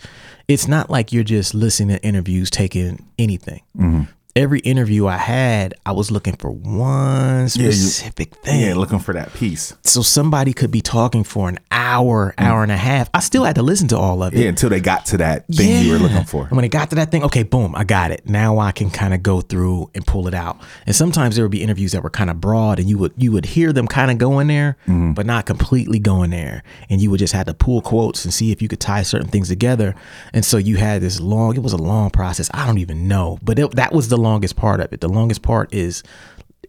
it's 0.48 0.66
not 0.66 0.90
like 0.90 1.12
you're 1.12 1.24
just 1.24 1.54
listening 1.54 1.96
to 1.96 2.04
interviews, 2.04 2.50
taking 2.50 3.08
anything. 3.18 3.62
Mm-hmm. 3.76 4.02
Every 4.34 4.60
interview 4.60 5.06
I 5.08 5.18
had, 5.18 5.74
I 5.84 5.92
was 5.92 6.10
looking 6.10 6.36
for 6.36 6.50
one 6.50 7.42
you- 7.42 7.48
specific 7.48 8.34
thing. 8.36 8.60
Yeah, 8.62 8.74
looking 8.76 8.98
for 8.98 9.12
that 9.12 9.34
piece. 9.34 9.74
so 9.84 10.00
somebody 10.00 10.54
could 10.54 10.70
be 10.70 10.80
talking 10.80 11.22
for 11.22 11.50
an 11.50 11.58
hour, 11.70 12.32
hour 12.38 12.62
and 12.62 12.72
a 12.72 12.76
half. 12.78 13.10
I 13.12 13.20
still 13.20 13.44
had 13.44 13.56
to 13.56 13.62
listen 13.62 13.88
to 13.88 13.98
all 13.98 14.22
of 14.22 14.32
it. 14.32 14.38
Yeah, 14.40 14.48
until 14.48 14.70
they 14.70 14.80
got 14.80 15.04
to 15.06 15.18
that 15.18 15.46
thing 15.48 15.84
you 15.84 15.92
were 15.92 15.98
looking 15.98 16.24
for. 16.24 16.44
And 16.46 16.52
when 16.56 16.64
it 16.64 16.70
got 16.70 16.88
to 16.90 16.96
that 16.96 17.10
thing, 17.10 17.22
okay, 17.24 17.42
boom, 17.42 17.74
I 17.76 17.84
got 17.84 18.10
it. 18.10 18.26
Now 18.26 18.58
I 18.58 18.72
can 18.72 18.88
kind 18.90 19.12
of 19.12 19.22
go 19.22 19.42
through 19.42 19.90
and 19.94 20.06
pull 20.06 20.26
it 20.28 20.34
out. 20.34 20.58
And 20.86 20.96
sometimes 20.96 21.36
there 21.36 21.44
would 21.44 21.52
be 21.52 21.62
interviews 21.62 21.92
that 21.92 22.02
were 22.02 22.08
kind 22.08 22.30
of 22.30 22.40
broad, 22.40 22.78
and 22.78 22.88
you 22.88 22.96
would 22.96 23.12
you 23.18 23.32
would 23.32 23.44
hear 23.44 23.70
them 23.74 23.86
kind 23.86 24.10
of 24.10 24.16
going 24.16 24.46
there, 24.46 24.78
Mm-hmm. 24.88 25.12
but 25.12 25.26
not 25.26 25.44
completely 25.44 25.98
going 25.98 26.30
there. 26.30 26.62
And 26.88 27.02
you 27.02 27.10
would 27.10 27.18
just 27.18 27.34
have 27.34 27.46
to 27.46 27.54
pull 27.54 27.82
quotes 27.82 28.24
and 28.24 28.32
see 28.32 28.50
if 28.50 28.62
you 28.62 28.68
could 28.68 28.80
tie 28.80 29.02
certain 29.02 29.28
things 29.28 29.48
together. 29.48 29.94
And 30.32 30.42
so 30.42 30.56
you 30.56 30.76
had 30.78 31.02
this 31.02 31.20
long. 31.20 31.54
It 31.54 31.62
was 31.62 31.74
a 31.74 31.76
long 31.76 32.08
process. 32.08 32.48
I 32.54 32.66
don't 32.66 32.78
even 32.78 33.08
know, 33.08 33.38
but 33.42 33.58
it, 33.58 33.70
that 33.72 33.92
was 33.92 34.08
the 34.08 34.21
longest 34.22 34.56
part 34.56 34.80
of 34.80 34.92
it. 34.92 35.00
The 35.00 35.08
longest 35.08 35.42
part 35.42 35.72
is 35.74 36.02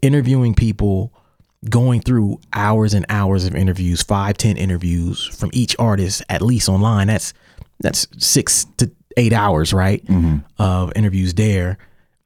interviewing 0.01 0.53
people 0.55 1.13
going 1.69 2.01
through 2.01 2.39
hours 2.51 2.93
and 2.93 3.05
hours 3.07 3.45
of 3.45 3.55
interviews 3.55 4.01
five 4.03 4.35
ten 4.37 4.57
interviews 4.57 5.25
from 5.25 5.49
each 5.53 5.75
artist 5.79 6.21
at 6.27 6.41
least 6.41 6.67
online 6.67 7.07
that's 7.07 7.33
that's 7.79 8.05
six 8.17 8.65
to 8.75 8.91
eight 9.15 9.31
hours 9.31 9.71
right 9.73 10.03
of 10.59 10.91
interviews 10.95 11.33
there 11.35 11.77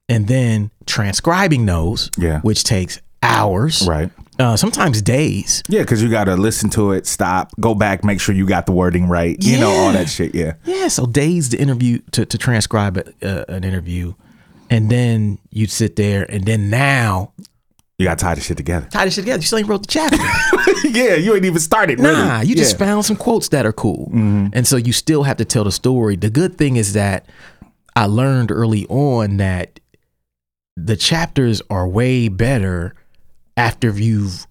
and 0.08 0.26
then 0.26 0.72
transcribing 0.86 1.66
those 1.66 2.10
Yeah. 2.18 2.40
which 2.40 2.64
takes 2.64 2.98
hours 3.22 3.86
Right. 3.86 4.10
uh, 4.40 4.56
sometimes 4.56 5.02
days 5.02 5.62
Yeah, 5.68 5.82
because 5.82 6.02
you 6.02 6.08
got 6.10 6.24
to 6.24 6.36
listen 6.36 6.68
to 6.70 6.90
it, 6.92 7.06
stop, 7.06 7.52
go 7.60 7.74
back, 7.76 8.02
make 8.04 8.20
sure 8.20 8.34
you 8.34 8.46
got 8.46 8.66
the 8.66 8.72
wording 8.72 9.06
right. 9.08 9.36
You 9.40 9.58
know, 9.60 9.70
all 9.70 9.92
that 9.92 10.08
shit. 10.08 10.34
Yeah. 10.34 10.54
yeah 10.64 10.88
so 10.88 11.06
days 11.06 11.50
to 11.50 11.56
interview 11.58 12.00
to, 12.12 12.24
to 12.26 12.38
transcribe 12.38 12.96
a, 12.96 13.04
uh, 13.22 13.44
an 13.54 13.62
interview 13.64 14.14
and 14.70 14.90
then 14.90 15.38
you'd 15.50 15.70
sit 15.70 15.96
there 15.96 16.24
and 16.30 16.44
then 16.44 16.70
now 16.70 17.32
You 17.98 18.06
got 18.06 18.18
to 18.18 18.24
tie 18.24 18.34
the 18.34 18.40
shit 18.40 18.56
together. 18.56 18.86
tie 18.90 19.04
this 19.04 19.14
shit 19.14 19.24
together 19.24 19.40
you 19.40 19.46
still 19.46 19.58
ain't 19.58 19.68
wrote 19.68 19.82
the 19.82 19.88
chapter 19.88 20.16
yeah, 20.88 21.14
you 21.14 21.34
ain't 21.34 21.44
even 21.44 21.58
started. 21.60 21.98
Really. 21.98 22.14
Nah, 22.14 22.40
you 22.40 22.54
just 22.54 22.72
Yeah. 22.78 22.86
found 22.86 23.04
some 23.04 23.16
quotes 23.16 23.48
that 23.48 23.66
are 23.66 23.72
cool. 23.72 24.06
Mm-hmm. 24.06 24.48
And 24.52 24.66
so 24.66 24.76
you 24.76 24.92
still 24.92 25.24
have 25.24 25.36
to 25.38 25.44
tell 25.44 25.64
the 25.64 25.72
story. 25.72 26.16
The 26.16 26.30
good 26.30 26.56
thing 26.56 26.76
is 26.76 26.92
that 26.92 27.26
I 27.96 28.06
learned 28.06 28.50
early 28.52 28.86
on 28.86 29.38
that 29.38 29.80
the 30.76 30.96
chapters 30.96 31.60
are 31.70 31.88
way 31.88 32.28
better 32.28 32.94
after 33.56 33.90
you've 33.90 34.46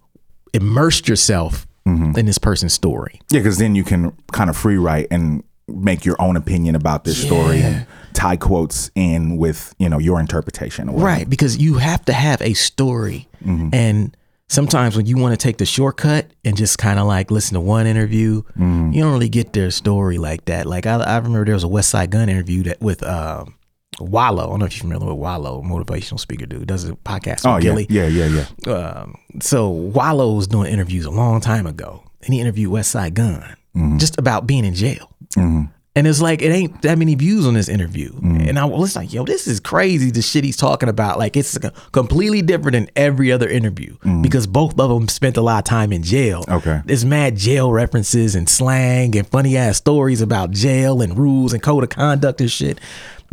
immersed 0.52 1.08
yourself 1.08 1.66
mm-hmm. 1.86 2.18
in 2.18 2.26
this 2.26 2.38
person's 2.38 2.74
story. 2.74 3.20
Yeah, 3.30 3.40
because 3.40 3.56
then 3.58 3.74
you 3.74 3.84
can 3.84 4.12
kind 4.32 4.50
of 4.50 4.56
free 4.56 4.76
write 4.76 5.06
and 5.10 5.42
make 5.68 6.04
your 6.04 6.16
own 6.20 6.36
opinion 6.36 6.74
about 6.74 7.04
this 7.04 7.20
story 7.24 7.60
and 7.60 7.86
tie 8.14 8.36
quotes 8.36 8.90
in 8.94 9.36
with 9.36 9.74
you 9.78 9.88
know 9.88 9.98
your 9.98 10.18
interpretation. 10.20 10.88
Or. 10.88 11.00
Right, 11.00 11.28
because 11.28 11.58
you 11.58 11.74
have 11.74 12.04
to 12.06 12.12
have 12.12 12.40
a 12.42 12.54
story. 12.54 13.28
And 13.44 14.16
sometimes 14.48 14.96
when 14.96 15.06
you 15.06 15.16
want 15.16 15.38
to 15.38 15.42
take 15.42 15.58
the 15.58 15.66
shortcut 15.66 16.26
and 16.44 16.56
just 16.56 16.78
kind 16.78 16.98
of 16.98 17.06
like 17.06 17.30
listen 17.30 17.54
to 17.54 17.60
one 17.60 17.86
interview, 17.86 18.42
you 18.56 19.00
don't 19.02 19.12
really 19.12 19.28
get 19.28 19.52
their 19.52 19.70
story 19.70 20.18
like 20.18 20.44
that. 20.46 20.66
Like 20.66 20.86
I, 20.86 20.96
I 20.96 21.16
remember 21.18 21.44
there 21.44 21.54
was 21.54 21.64
a 21.64 21.68
Westside 21.68 22.10
Gunn 22.10 22.28
interview 22.28 22.62
that 22.64 22.80
with 22.80 23.02
um 23.02 23.54
Wallo. 24.00 24.44
I 24.46 24.50
don't 24.50 24.58
know 24.60 24.66
if 24.66 24.76
you're 24.76 24.82
familiar 24.82 25.06
with 25.06 25.16
Wallo, 25.18 25.62
motivational 25.62 26.20
speaker 26.20 26.46
dude. 26.46 26.66
Does 26.68 26.88
a 26.88 26.92
podcast 26.94 27.36
with 27.38 27.46
Oh 27.46 27.56
yeah, 27.56 27.60
Gillie. 27.60 27.86
yeah, 27.90 28.06
yeah, 28.06 28.44
yeah. 28.66 28.72
Um, 28.72 29.14
so 29.40 29.68
Wallo 29.68 30.34
was 30.34 30.46
doing 30.46 30.72
interviews 30.72 31.04
a 31.04 31.10
long 31.10 31.40
time 31.40 31.66
ago, 31.66 32.04
and 32.22 32.32
he 32.32 32.40
interviewed 32.40 32.70
Westside 32.72 33.14
Gunn 33.14 33.56
just 33.98 34.18
about 34.18 34.44
being 34.46 34.64
in 34.64 34.74
jail. 34.74 35.12
Mm-hmm. 35.36 35.72
And 35.98 36.06
it's 36.06 36.20
like 36.20 36.42
it 36.42 36.52
ain't 36.52 36.82
that 36.82 36.96
many 36.96 37.16
views 37.16 37.44
on 37.44 37.54
this 37.54 37.68
interview, 37.68 38.12
mm-hmm. 38.12 38.48
and 38.48 38.56
I 38.56 38.66
was 38.66 38.94
like, 38.94 39.12
"Yo, 39.12 39.24
this 39.24 39.48
is 39.48 39.58
crazy." 39.58 40.12
The 40.12 40.22
shit 40.22 40.44
he's 40.44 40.56
talking 40.56 40.88
about, 40.88 41.18
like 41.18 41.36
it's 41.36 41.58
completely 41.90 42.40
different 42.40 42.74
than 42.74 42.88
every 42.94 43.32
other 43.32 43.48
interview 43.48 43.96
mm-hmm. 43.96 44.22
because 44.22 44.46
both 44.46 44.78
of 44.78 44.90
them 44.90 45.08
spent 45.08 45.36
a 45.36 45.40
lot 45.40 45.58
of 45.58 45.64
time 45.64 45.92
in 45.92 46.04
jail. 46.04 46.44
Okay. 46.48 46.82
there's 46.84 47.04
mad 47.04 47.36
jail 47.36 47.72
references 47.72 48.36
and 48.36 48.48
slang 48.48 49.16
and 49.16 49.26
funny 49.26 49.56
ass 49.56 49.78
stories 49.78 50.20
about 50.20 50.52
jail 50.52 51.02
and 51.02 51.18
rules 51.18 51.52
and 51.52 51.64
code 51.64 51.82
of 51.82 51.90
conduct 51.90 52.40
and 52.40 52.50
shit. 52.50 52.78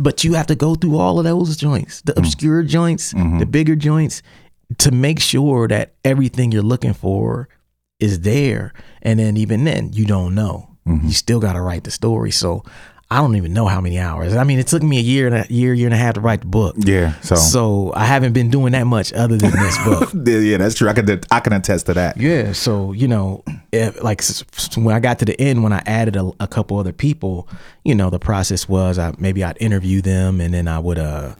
But 0.00 0.24
you 0.24 0.34
have 0.34 0.48
to 0.48 0.56
go 0.56 0.74
through 0.74 0.98
all 0.98 1.20
of 1.20 1.24
those 1.24 1.56
joints, 1.56 2.02
the 2.02 2.18
obscure 2.18 2.64
joints, 2.64 3.12
the 3.12 3.46
bigger 3.48 3.76
joints, 3.76 4.22
to 4.78 4.90
make 4.90 5.20
sure 5.20 5.68
that 5.68 5.94
everything 6.04 6.50
you're 6.50 6.62
looking 6.62 6.94
for 6.94 7.48
is 8.00 8.20
there. 8.20 8.72
And 9.02 9.20
then 9.20 9.36
even 9.36 9.64
then, 9.64 9.92
you 9.92 10.04
don't 10.04 10.34
know. 10.34 10.75
You 10.86 11.10
still 11.12 11.40
got 11.40 11.54
to 11.54 11.60
write 11.60 11.84
the 11.84 11.90
story. 11.90 12.30
So 12.30 12.62
I 13.10 13.18
don't 13.18 13.36
even 13.36 13.52
know 13.52 13.66
how 13.66 13.80
many 13.80 13.98
hours. 13.98 14.34
I 14.34 14.42
mean, 14.44 14.58
it 14.58 14.66
took 14.66 14.82
me 14.82 14.98
a 14.98 15.02
year 15.02 15.26
and 15.28 15.36
a 15.36 15.52
year, 15.52 15.72
year 15.74 15.86
and 15.86 15.94
a 15.94 15.96
half 15.96 16.14
to 16.14 16.20
write 16.20 16.40
the 16.40 16.46
book. 16.48 16.74
Yeah, 16.78 17.14
so- 17.20 17.34
so 17.36 17.92
I 17.94 18.04
haven't 18.04 18.32
been 18.32 18.50
doing 18.50 18.72
that 18.72 18.84
much 18.86 19.12
other 19.12 19.36
than 19.36 19.50
this 19.52 19.78
book. 19.84 20.10
Yeah, 20.26 20.56
that's 20.58 20.74
true. 20.74 20.88
I 20.88 20.92
can 20.92 21.20
I 21.30 21.40
can 21.40 21.52
attest 21.52 21.86
to 21.86 21.94
that. 21.94 22.16
Yeah, 22.16 22.52
so 22.52 22.92
you 22.92 23.06
know, 23.08 23.44
if, 23.72 24.02
like 24.02 24.20
s- 24.22 24.42
s- 24.56 24.76
when 24.76 24.94
I 24.94 24.98
got 25.00 25.18
to 25.20 25.24
the 25.24 25.40
end, 25.40 25.62
when 25.62 25.72
I 25.72 25.82
added 25.86 26.16
a, 26.16 26.30
a 26.40 26.46
couple 26.48 26.78
other 26.78 26.92
people, 26.92 27.48
you 27.84 27.94
know, 27.94 28.10
the 28.10 28.18
process 28.18 28.68
was 28.68 28.98
I 28.98 29.12
maybe 29.18 29.44
I'd 29.44 29.56
interview 29.60 30.02
them, 30.02 30.40
and 30.40 30.52
then 30.54 30.66
I 30.68 30.78
would 30.80 30.98
uh 30.98 31.34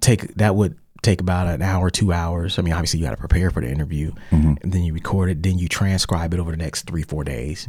take 0.00 0.34
that 0.36 0.54
would 0.56 0.76
take 1.08 1.20
about 1.20 1.46
an 1.46 1.62
hour, 1.62 1.88
two 1.90 2.12
hours. 2.12 2.58
I 2.58 2.62
mean, 2.62 2.72
obviously 2.74 3.00
you 3.00 3.06
got 3.06 3.12
to 3.12 3.16
prepare 3.16 3.50
for 3.50 3.62
the 3.62 3.70
interview, 3.70 4.12
and 4.30 4.58
then 4.62 4.82
you 4.82 4.92
record 4.92 5.30
it, 5.30 5.42
then 5.42 5.58
you 5.58 5.68
transcribe 5.68 6.34
it 6.34 6.40
over 6.40 6.50
the 6.50 6.56
next 6.56 6.82
three, 6.86 7.02
four 7.02 7.24
days. 7.24 7.66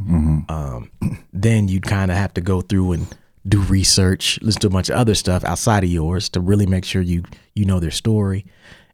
Um, 0.48 0.90
then 1.32 1.68
you'd 1.68 1.84
kind 1.86 2.10
of 2.10 2.16
have 2.16 2.34
to 2.34 2.40
go 2.40 2.60
through 2.60 2.92
and 2.92 3.06
do 3.48 3.60
research, 3.62 4.38
listen 4.42 4.60
to 4.60 4.66
a 4.66 4.70
bunch 4.70 4.90
of 4.90 4.96
other 4.96 5.14
stuff 5.14 5.44
outside 5.44 5.82
of 5.84 5.90
yours 5.90 6.28
to 6.30 6.40
really 6.40 6.66
make 6.66 6.84
sure 6.84 7.00
you 7.00 7.22
you 7.54 7.64
know 7.64 7.80
their 7.80 7.90
story, 7.90 8.44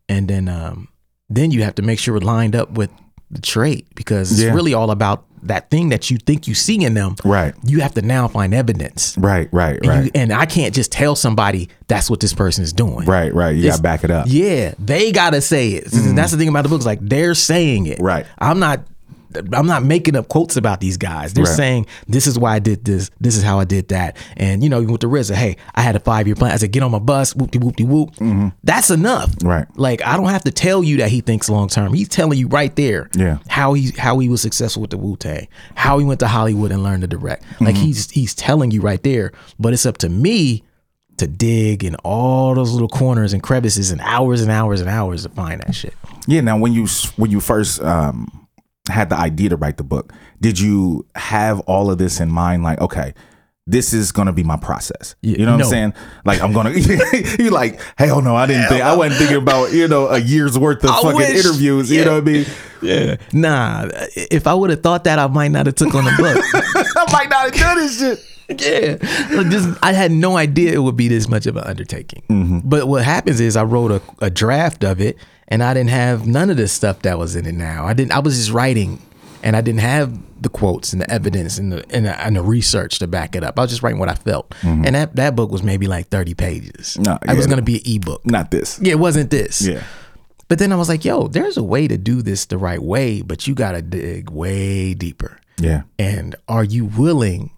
and 0.09 0.29
then 0.29 0.49
um, 0.49 0.89
then 1.29 1.51
you 1.51 1.63
have 1.65 1.75
to 1.75 1.83
make 1.83 1.99
sure 1.99 2.17
it 2.17 2.23
lined 2.23 2.55
up 2.55 2.71
with 2.73 2.91
the 3.31 3.41
trait 3.41 3.87
because 3.97 4.31
it's 4.31 4.41
Yeah. 4.43 4.55
really 4.55 4.73
all 4.75 4.93
about 4.93 5.25
that 5.49 5.71
thing 5.71 5.89
that 5.91 6.11
you 6.11 6.19
think 6.19 6.47
you 6.49 6.55
see 6.55 6.85
in 6.85 6.95
them. 6.95 7.17
Right. 7.25 7.55
You 7.65 7.81
have 7.81 7.95
to 7.95 8.03
now 8.03 8.29
find 8.29 8.53
evidence. 8.55 9.17
Right, 9.19 9.49
right, 9.53 9.77
And, 9.79 9.87
right. 9.87 10.05
you, 10.07 10.11
and 10.15 10.33
I 10.33 10.47
can't 10.47 10.75
just 10.75 10.93
tell 10.93 11.17
somebody 11.17 11.69
that's 11.89 12.09
what 12.11 12.21
this 12.21 12.33
person 12.35 12.65
is 12.65 12.73
doing. 12.73 13.07
right, 13.07 13.33
right. 13.35 13.51
You 13.55 13.61
It's- 13.61 13.75
gotta 13.75 13.83
back 13.83 14.05
it 14.05 14.11
up. 14.11 14.27
Yeah, 14.29 14.75
they 14.79 15.13
gotta 15.13 15.41
say 15.41 15.71
it. 15.71 15.85
Mm-hmm. 15.87 16.15
That's 16.15 16.33
the 16.33 16.39
thing 16.39 16.49
about 16.49 16.63
the 16.63 16.69
books. 16.69 16.85
Like 16.87 16.99
they're 17.01 17.35
saying 17.35 17.87
it. 17.87 18.01
Right. 18.01 18.27
I'm 18.39 18.59
not. 18.59 18.81
I'm 19.53 19.67
not 19.67 19.83
making 19.85 20.17
up 20.17 20.29
quotes 20.29 20.57
about 20.57 20.81
these 20.81 20.97
guys. 20.97 21.33
They're 21.35 21.45
Right. 21.45 21.57
saying 21.57 21.87
this 22.09 22.27
is 22.27 22.39
why 22.39 22.55
I 22.55 22.59
did 22.59 22.85
this. 22.85 23.11
This 23.21 23.37
is 23.37 23.43
how 23.43 23.59
I 23.61 23.65
did 23.65 23.89
that. 23.89 24.17
And 24.37 24.63
you 24.63 24.69
know, 24.69 24.79
even 24.81 24.93
with 24.93 25.01
the 25.01 25.09
RZA, 25.09 25.35
hey, 25.35 25.57
I 25.75 25.83
had 25.83 25.97
a 25.97 26.01
five 26.01 26.27
year 26.27 26.37
plan. 26.37 26.53
I 26.53 26.57
said, 26.57 26.73
get 26.73 26.83
on 26.83 26.91
my 26.91 26.99
bus. 26.99 27.35
Whoopty 27.35 27.61
whoopty 27.61 27.87
whoop. 27.87 28.15
De 28.17 28.25
whoop. 28.25 28.53
That's 28.65 28.91
enough. 28.91 29.31
Mm-hmm. 29.37 29.49
Right. 29.49 29.67
Like 29.77 30.03
I 30.07 30.17
don't 30.17 30.29
have 30.29 30.45
to 30.45 30.51
tell 30.51 30.83
you 30.85 30.99
that 30.99 31.11
he 31.11 31.21
thinks 31.21 31.49
long 31.49 31.69
term. 31.69 31.93
He's 31.93 32.09
telling 32.09 32.39
you 32.39 32.49
right 32.49 32.75
there. 32.77 33.11
Yeah. 33.15 33.39
How 33.49 33.73
he 33.75 33.91
how 33.99 34.19
he 34.19 34.29
was 34.29 34.41
successful 34.43 34.83
with 34.83 34.91
the 34.91 34.99
Wu 34.99 35.17
Tang. 35.17 35.49
How 35.75 35.99
he 35.99 36.05
went 36.05 36.21
to 36.21 36.29
Hollywood 36.29 36.71
and 36.73 36.83
learned 36.83 37.03
to 37.03 37.07
direct. 37.09 37.45
Like 37.61 37.75
Mm-hmm. 37.75 37.85
he's 37.85 38.11
he's 38.11 38.35
telling 38.35 38.71
you 38.71 38.81
right 38.81 39.03
there. 39.03 39.33
But 39.59 39.73
it's 39.73 39.87
up 39.87 39.99
to 39.99 40.09
me 40.09 40.63
to 41.19 41.27
dig 41.27 41.83
in 41.83 41.95
all 42.05 42.55
those 42.55 42.73
little 42.73 42.89
corners 42.89 43.33
and 43.33 43.43
crevices 43.43 43.91
and 43.91 44.01
hours 44.03 44.43
and 44.43 44.51
hours 44.51 44.81
and 44.83 44.91
hours 44.91 45.23
to 45.23 45.31
find 45.31 45.63
that 45.63 45.75
shit. 45.75 45.95
Yeah. 46.27 46.43
Now, 46.43 46.59
when 46.59 46.73
you 46.75 46.87
when 47.17 47.31
you 47.31 47.41
first 47.41 47.81
um, 47.83 48.46
had 48.89 49.11
the 49.11 49.17
idea 49.17 49.51
to 49.51 49.57
write 49.57 49.77
the 49.77 49.85
book, 49.85 50.13
did 50.41 50.59
you 50.59 51.07
have 51.15 51.61
all 51.61 51.91
of 51.91 51.99
this 51.99 52.21
in 52.21 52.31
mind? 52.31 52.63
Like, 52.63 52.81
okay, 52.81 53.15
this 53.67 53.93
is 53.93 54.13
gonna 54.13 54.33
be 54.33 54.45
my 54.45 54.57
process. 54.57 55.17
Yeah, 55.23 55.39
you 55.39 55.45
know 55.45 55.53
what 55.53 55.59
no. 55.59 55.65
I'm 55.65 55.71
saying? 55.71 55.95
Like, 56.25 56.41
I'm 56.41 56.53
gonna. 56.53 56.71
you're 57.39 57.51
like, 57.51 57.81
hell 57.99 58.23
no, 58.23 58.37
I 58.37 58.47
didn't 58.47 58.69
think. 58.69 58.83
I 58.83 58.95
wasn't 58.95 59.19
thinking 59.19 59.39
about 59.39 59.73
you 59.73 59.89
know 59.89 60.09
a 60.09 60.19
year's 60.19 60.59
worth 60.59 60.85
of 60.85 60.91
I 60.91 61.03
fucking 61.03 61.17
wish. 61.17 61.45
interviews. 61.45 61.91
You 61.91 62.05
know 62.05 62.15
what 62.15 62.23
I 62.23 62.33
mean? 62.33 62.47
Yeah. 62.81 63.17
Nah. 63.33 63.89
If 64.15 64.47
I 64.47 64.55
would 64.55 64.71
have 64.71 64.83
thought 64.83 65.05
that, 65.05 65.19
I 65.19 65.27
might 65.27 65.49
not 65.49 65.67
have 65.67 65.75
took 65.75 65.95
on 65.95 66.05
the 66.05 66.13
book. 66.17 66.45
I 66.97 67.13
might 67.13 67.29
not 67.29 67.45
have 67.45 67.55
done 67.55 67.77
this 67.79 67.99
shit. 67.99 68.23
yeah. 68.49 69.37
Like 69.37 69.49
this, 69.49 69.67
I 69.83 69.93
had 69.93 70.13
no 70.13 70.37
idea 70.37 70.73
it 70.73 70.79
would 70.79 70.97
be 70.97 71.09
this 71.09 71.29
much 71.29 71.47
of 71.47 71.57
an 71.57 71.65
undertaking. 71.65 72.23
Mm-hmm. 72.29 72.69
But 72.69 72.87
what 72.87 73.03
happens 73.03 73.41
is 73.41 73.57
I 73.57 73.65
wrote 73.65 73.91
a, 73.91 74.01
a 74.21 74.31
draft 74.31 74.85
of 74.85 75.01
it 75.01 75.17
and 75.49 75.63
I 75.63 75.75
didn't 75.75 75.91
have 75.91 76.27
none 76.27 76.51
of 76.51 76.57
the 76.57 76.69
stuff 76.69 77.03
that 77.03 77.19
was 77.19 77.37
in 77.37 77.47
it 77.47 77.55
now. 77.55 77.87
I 77.87 77.93
didn't 77.95 78.13
I 78.13 78.19
was 78.21 78.37
just 78.37 78.51
writing 78.51 79.01
and 79.43 79.55
I 79.57 79.61
didn't 79.61 79.81
have 79.81 80.19
the 80.43 80.49
quotes 80.49 80.93
and 80.93 81.01
the 81.01 81.11
evidence 81.11 81.57
and 81.59 81.73
the 81.73 81.85
and 81.91 82.05
the, 82.07 82.21
and 82.21 82.37
the 82.37 82.43
research 82.43 82.99
to 82.99 83.07
back 83.07 83.35
it 83.37 83.43
up. 83.45 83.59
I 83.59 83.63
was 83.63 83.71
just 83.71 83.83
writing 83.83 83.99
what 83.99 84.09
I 84.09 84.15
felt. 84.15 84.55
And 84.63 84.95
that, 84.95 85.17
that 85.17 85.35
book 85.37 85.51
was 85.51 85.63
maybe 85.63 85.87
like 85.87 86.09
30 86.09 86.35
pages. 86.35 86.95
Mm-hmm. 86.95 87.03
No, 87.05 87.19
it 87.33 87.37
was 87.37 87.47
gonna 87.47 87.63
be 87.63 87.77
an 87.77 87.83
ebook. 87.87 88.25
Not 88.27 88.51
this. 88.51 88.79
Yeah, 88.83 88.93
it 88.93 88.99
wasn't 88.99 89.31
this. 89.31 89.63
Yeah. 89.67 89.83
But 90.49 90.59
then 90.61 90.73
I 90.73 90.77
was 90.77 90.89
like, 90.89 91.05
yo, 91.05 91.27
there's 91.29 91.57
a 91.57 91.63
way 91.63 91.89
to 91.89 91.97
do 91.99 92.23
this 92.23 92.47
the 92.47 92.59
right 92.59 92.81
way, 92.83 93.23
but 93.23 93.47
you 93.47 93.55
gotta 93.55 93.83
dig 93.83 94.31
way 94.31 94.95
deeper. 94.95 95.39
Yeah. 95.59 95.83
And 95.99 96.37
are 96.49 96.65
you 96.65 96.85
willing 96.85 97.51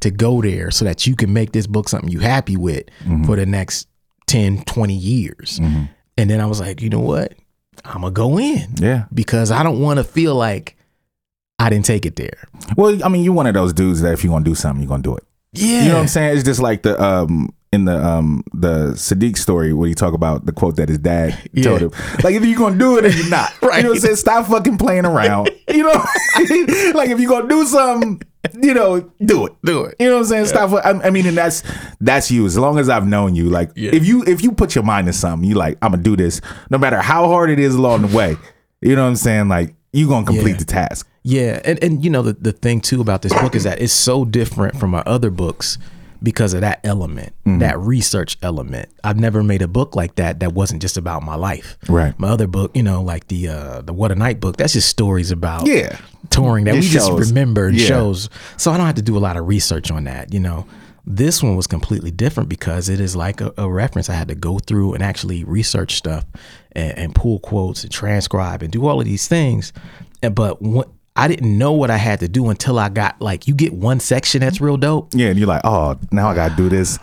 to 0.00 0.10
go 0.10 0.42
there 0.42 0.70
so 0.70 0.84
that 0.84 1.06
you 1.06 1.14
can 1.14 1.32
make 1.32 1.52
this 1.52 1.66
book 1.68 1.88
something 1.88 2.10
you 2.10 2.20
happy 2.20 2.56
with 2.56 2.86
Mm-hmm. 3.04 3.24
for 3.24 3.36
the 3.36 3.46
next 3.46 3.88
10, 4.26 4.64
20 4.64 4.94
years? 4.94 5.60
And 6.18 6.28
then 6.30 6.40
I 6.40 6.46
was 6.46 6.60
like, 6.60 6.82
you 6.82 6.90
know 6.90 7.00
what? 7.00 7.34
I'm 7.84 8.02
gonna 8.02 8.10
go 8.12 8.38
in 8.38 8.74
Yeah. 8.76 9.06
because 9.12 9.50
I 9.50 9.62
don't 9.62 9.80
want 9.80 9.98
to 9.98 10.04
feel 10.04 10.34
like 10.34 10.76
I 11.58 11.70
didn't 11.70 11.84
take 11.86 12.04
it 12.06 12.16
there. 12.16 12.48
Well, 12.76 13.02
I 13.04 13.08
mean, 13.08 13.24
you're 13.24 13.32
one 13.34 13.46
of 13.46 13.54
those 13.54 13.72
dudes 13.72 14.00
that 14.02 14.12
if 14.12 14.22
you're 14.24 14.32
gonna 14.32 14.44
do 14.44 14.54
something, 14.54 14.82
you're 14.82 14.88
gonna 14.88 15.02
do 15.02 15.16
it. 15.16 15.24
Yeah. 15.52 15.82
You 15.82 15.88
know 15.88 15.94
what 15.96 16.00
I'm 16.02 16.08
saying? 16.08 16.34
It's 16.36 16.44
just 16.44 16.60
like 16.60 16.82
the 16.82 17.00
um 17.02 17.52
in 17.72 17.86
the 17.86 17.96
um 18.04 18.44
the 18.52 18.92
Siddiq 18.92 19.36
story 19.38 19.72
where 19.72 19.88
you 19.88 19.94
talk 19.94 20.12
about 20.14 20.44
the 20.46 20.52
quote 20.52 20.76
that 20.76 20.88
his 20.88 20.98
dad 20.98 21.38
Yeah. 21.52 21.64
told 21.64 21.80
him. 21.82 21.90
Like 22.22 22.34
if 22.34 22.44
you're 22.44 22.58
gonna 22.58 22.78
do 22.78 22.98
it 22.98 23.04
or 23.06 23.08
you're 23.08 23.28
not. 23.28 23.50
Right. 23.62 23.76
You 23.78 23.82
know 23.84 23.88
what 23.90 23.94
I'm 23.96 24.00
saying? 24.00 24.16
Stop 24.16 24.46
fucking 24.46 24.78
playing 24.78 25.06
around. 25.06 25.50
You 25.68 25.84
know? 25.84 26.04
like 26.94 27.08
if 27.10 27.18
you're 27.20 27.30
gonna 27.30 27.48
do 27.48 27.64
something, 27.64 28.20
you 28.62 28.74
know, 28.74 29.00
do 29.24 29.46
it. 29.46 29.52
Do 29.64 29.84
it. 29.84 29.96
You 30.00 30.08
know 30.08 30.14
what 30.14 30.20
I'm 30.20 30.24
saying? 30.26 30.46
Stop. 30.46 30.72
I, 30.84 30.90
I 31.06 31.10
mean, 31.10 31.26
and 31.26 31.36
that's 31.36 31.62
that's 32.00 32.30
you. 32.30 32.44
As 32.44 32.58
long 32.58 32.78
as 32.78 32.88
I've 32.88 33.06
known 33.06 33.34
you, 33.34 33.48
like 33.50 33.70
Yeah. 33.76 33.90
if 33.92 34.04
you 34.06 34.24
if 34.26 34.42
you 34.42 34.52
put 34.52 34.74
your 34.74 34.84
mind 34.84 35.06
to 35.06 35.12
something, 35.12 35.48
you 35.48 35.54
like 35.54 35.78
I'm 35.82 35.92
gonna 35.92 36.02
do 36.02 36.16
this, 36.16 36.40
no 36.70 36.78
matter 36.78 37.00
how 37.00 37.28
hard 37.28 37.50
it 37.50 37.58
is 37.58 37.74
along 37.74 38.02
the 38.02 38.16
way. 38.16 38.36
You 38.80 38.96
know 38.96 39.02
what 39.02 39.08
I'm 39.10 39.16
saying? 39.16 39.48
Like 39.48 39.74
you 39.92 40.08
gonna 40.08 40.26
complete 40.26 40.52
Yeah. 40.52 40.56
the 40.58 40.64
task. 40.64 41.08
Yeah, 41.22 41.60
and 41.64 41.82
and 41.84 42.02
you 42.04 42.10
know 42.10 42.22
the 42.22 42.32
the 42.32 42.50
thing 42.52 42.80
too 42.80 43.00
about 43.00 43.22
this 43.22 43.32
book 43.34 43.54
is 43.54 43.62
that 43.62 43.80
it's 43.80 43.92
so 43.92 44.24
different 44.24 44.76
from 44.76 44.90
my 44.90 45.02
other 45.06 45.30
books 45.30 45.78
because 46.22 46.54
of 46.54 46.60
that 46.62 46.80
element, 46.84 47.32
Mm-hmm. 47.46 47.58
that 47.58 47.78
research 47.78 48.38
element. 48.42 48.88
I've 49.02 49.18
never 49.18 49.42
made 49.42 49.62
a 49.62 49.68
book 49.68 49.96
like 49.96 50.14
that 50.16 50.40
that 50.40 50.52
wasn't 50.52 50.80
just 50.80 50.96
about 50.96 51.22
my 51.22 51.34
life. 51.34 51.76
Right. 51.88 52.16
My 52.18 52.28
other 52.28 52.46
book, 52.46 52.70
you 52.76 52.82
know, 52.82 53.02
like 53.02 53.28
the 53.28 53.48
uh 53.48 53.80
the 53.82 53.92
What 53.92 54.12
a 54.12 54.14
Night 54.14 54.38
book, 54.40 54.56
that's 54.56 54.72
just 54.74 54.88
stories 54.88 55.30
about 55.32 55.66
Yeah. 55.66 55.96
touring 56.30 56.64
that 56.66 56.74
It 56.76 56.80
we 56.82 56.88
just 56.88 57.10
remember 57.10 57.66
and 57.66 57.76
Yeah. 57.76 57.86
shows. 57.86 58.28
So 58.56 58.70
I 58.70 58.76
don't 58.76 58.86
have 58.86 58.94
to 58.96 59.02
do 59.02 59.16
a 59.16 59.20
lot 59.20 59.36
of 59.36 59.46
research 59.48 59.90
on 59.90 60.04
that, 60.04 60.32
you 60.32 60.40
know. 60.40 60.66
This 61.04 61.42
one 61.42 61.56
was 61.56 61.66
completely 61.66 62.12
different 62.12 62.48
because 62.48 62.88
it 62.88 63.00
is 63.00 63.16
like 63.16 63.40
a, 63.40 63.52
a 63.58 63.68
reference. 63.68 64.08
I 64.08 64.14
had 64.14 64.28
to 64.28 64.36
go 64.36 64.60
through 64.60 64.94
and 64.94 65.02
actually 65.02 65.42
research 65.42 65.96
stuff 65.96 66.24
and, 66.76 66.96
and 66.96 67.14
pull 67.14 67.40
quotes 67.40 67.82
and 67.82 67.90
transcribe 67.92 68.62
and 68.62 68.70
do 68.72 68.86
all 68.86 69.00
of 69.00 69.04
these 69.04 69.26
things. 69.26 69.72
And 70.22 70.32
but 70.32 70.62
what, 70.62 70.88
I 71.14 71.28
didn't 71.28 71.58
know 71.58 71.72
what 71.72 71.90
I 71.90 71.98
had 71.98 72.20
to 72.20 72.28
do 72.28 72.48
until 72.48 72.78
I 72.78 72.88
got 72.88 73.20
like 73.20 73.46
you 73.46 73.54
get 73.54 73.72
one 73.74 74.00
section 74.00 74.40
that's 74.40 74.60
real 74.60 74.76
dope. 74.76 75.10
Yeah, 75.14 75.28
and 75.28 75.38
you're 75.38 75.48
like, 75.48 75.60
oh, 75.64 75.98
now 76.10 76.28
I 76.28 76.34
gotta 76.34 76.54
do 76.56 76.68
this 76.68 76.98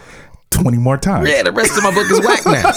twenty 0.49 0.77
more 0.79 0.97
times. 0.97 1.29
Yeah, 1.29 1.43
the 1.43 1.51
rest 1.51 1.77
of 1.77 1.83
my 1.83 1.93
book 1.93 2.09
is 2.09 2.19
whack 2.21 2.45
now. 2.45 2.71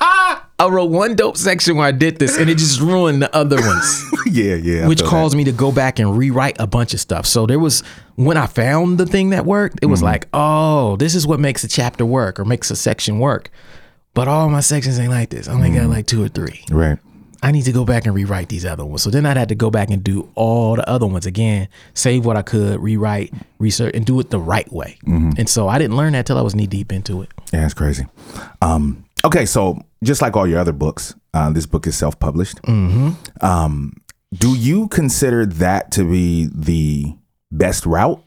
I 0.58 0.68
wrote 0.68 0.90
one 0.90 1.16
dope 1.16 1.36
section 1.36 1.76
where 1.76 1.86
I 1.86 1.92
did 1.92 2.18
this, 2.18 2.38
and 2.38 2.48
it 2.48 2.56
just 2.56 2.80
ruined 2.80 3.20
the 3.20 3.34
other 3.34 3.56
ones. 3.60 4.04
yeah, 4.30 4.54
yeah. 4.54 4.84
I 4.84 4.88
which 4.88 5.00
feel 5.00 5.10
that. 5.10 5.10
caused 5.10 5.36
me 5.36 5.44
to 5.44 5.52
go 5.52 5.72
back 5.72 5.98
and 5.98 6.16
rewrite 6.16 6.56
a 6.60 6.66
bunch 6.68 6.94
of 6.94 7.00
stuff. 7.00 7.26
So 7.26 7.46
there 7.46 7.58
was 7.58 7.82
when 8.14 8.36
I 8.36 8.46
found 8.46 8.98
the 8.98 9.06
thing 9.06 9.30
that 9.30 9.44
worked, 9.44 9.80
it 9.82 9.86
was 9.86 10.00
Mm-hmm. 10.00 10.06
like, 10.06 10.28
oh, 10.32 10.96
this 10.96 11.14
is 11.14 11.26
what 11.26 11.40
makes 11.40 11.64
a 11.64 11.68
chapter 11.68 12.06
work 12.06 12.38
or 12.38 12.44
makes 12.44 12.70
a 12.70 12.76
section 12.76 13.18
work. 13.18 13.50
But 14.14 14.28
all 14.28 14.48
my 14.50 14.60
sections 14.60 14.98
ain't 15.00 15.10
like 15.10 15.30
this. 15.30 15.48
I 15.48 15.52
only 15.52 15.70
Mm-hmm. 15.70 15.78
got 15.80 15.88
like 15.88 16.06
two 16.06 16.22
or 16.22 16.28
three. 16.28 16.64
right. 16.70 16.98
I 17.42 17.50
need 17.50 17.64
to 17.64 17.72
go 17.72 17.84
back 17.84 18.06
and 18.06 18.14
rewrite 18.14 18.48
these 18.48 18.64
other 18.64 18.84
ones. 18.84 19.02
So 19.02 19.10
then 19.10 19.26
I'd 19.26 19.36
had 19.36 19.48
to 19.48 19.54
go 19.54 19.70
back 19.70 19.90
and 19.90 20.02
do 20.02 20.28
all 20.36 20.76
the 20.76 20.88
other 20.88 21.06
ones 21.06 21.26
again, 21.26 21.68
save 21.94 22.24
what 22.24 22.36
I 22.36 22.42
could, 22.42 22.80
rewrite, 22.80 23.32
research, 23.58 23.94
and 23.94 24.06
do 24.06 24.20
it 24.20 24.30
the 24.30 24.38
right 24.38 24.70
way. 24.72 24.98
Mm-hmm. 25.04 25.32
And 25.38 25.48
so 25.48 25.66
I 25.68 25.78
didn't 25.78 25.96
learn 25.96 26.12
that 26.12 26.26
till 26.26 26.38
I 26.38 26.42
was 26.42 26.54
knee 26.54 26.68
deep 26.68 26.92
into 26.92 27.22
it. 27.22 27.30
Yeah, 27.52 27.64
it's 27.64 27.74
crazy. 27.74 28.06
Um, 28.60 29.04
okay, 29.24 29.44
so 29.44 29.84
just 30.04 30.22
like 30.22 30.36
all 30.36 30.46
your 30.46 30.60
other 30.60 30.72
books, 30.72 31.14
uh, 31.34 31.50
this 31.50 31.66
book 31.66 31.86
is 31.86 31.96
self 31.96 32.18
published. 32.20 32.62
Mm-hmm. 32.62 33.44
Um, 33.44 33.94
do 34.32 34.56
you 34.56 34.88
consider 34.88 35.44
that 35.44 35.90
to 35.92 36.04
be 36.04 36.48
the 36.54 37.14
best 37.50 37.86
route? 37.86 38.22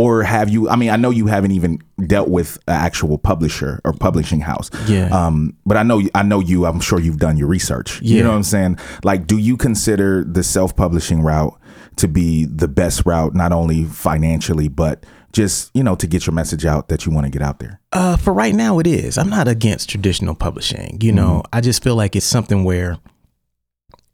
Or 0.00 0.22
have 0.22 0.48
you? 0.48 0.68
I 0.68 0.76
mean, 0.76 0.90
I 0.90 0.96
know 0.96 1.10
you 1.10 1.26
haven't 1.26 1.50
even 1.50 1.78
dealt 2.06 2.28
with 2.28 2.56
an 2.68 2.74
actual 2.74 3.18
publisher 3.18 3.80
or 3.84 3.92
publishing 3.92 4.40
house. 4.40 4.70
Yeah. 4.88 5.08
Um, 5.08 5.56
but 5.66 5.76
I 5.76 5.82
know, 5.82 6.00
I 6.14 6.22
know 6.22 6.40
you. 6.40 6.64
I'm 6.64 6.80
sure 6.80 6.98
you've 7.00 7.18
done 7.18 7.36
your 7.36 7.48
research. 7.48 8.00
yeah. 8.00 8.16
You 8.16 8.22
know 8.22 8.30
what 8.30 8.36
I'm 8.36 8.42
saying? 8.44 8.78
Like, 9.04 9.26
do 9.26 9.36
you 9.36 9.56
consider 9.56 10.24
the 10.24 10.42
self-publishing 10.42 11.20
route 11.22 11.58
to 11.96 12.08
be 12.08 12.46
the 12.46 12.68
best 12.68 13.04
route, 13.04 13.34
not 13.34 13.52
only 13.52 13.84
financially, 13.84 14.68
but 14.68 15.04
just 15.32 15.70
you 15.74 15.84
know 15.84 15.94
to 15.94 16.06
get 16.06 16.26
your 16.26 16.34
message 16.34 16.64
out 16.64 16.88
that 16.88 17.04
you 17.04 17.12
want 17.12 17.26
to 17.26 17.30
get 17.30 17.42
out 17.42 17.58
there? 17.58 17.80
Uh, 17.92 18.16
for 18.16 18.32
right 18.32 18.54
now, 18.54 18.78
it 18.78 18.86
is. 18.86 19.18
I'm 19.18 19.28
not 19.30 19.48
against 19.48 19.90
traditional 19.90 20.34
publishing. 20.34 20.98
You 21.00 21.12
know, 21.12 21.42
I 21.52 21.60
just 21.60 21.82
feel 21.82 21.96
like 21.96 22.16
it's 22.16 22.26
something 22.26 22.64
where 22.64 22.96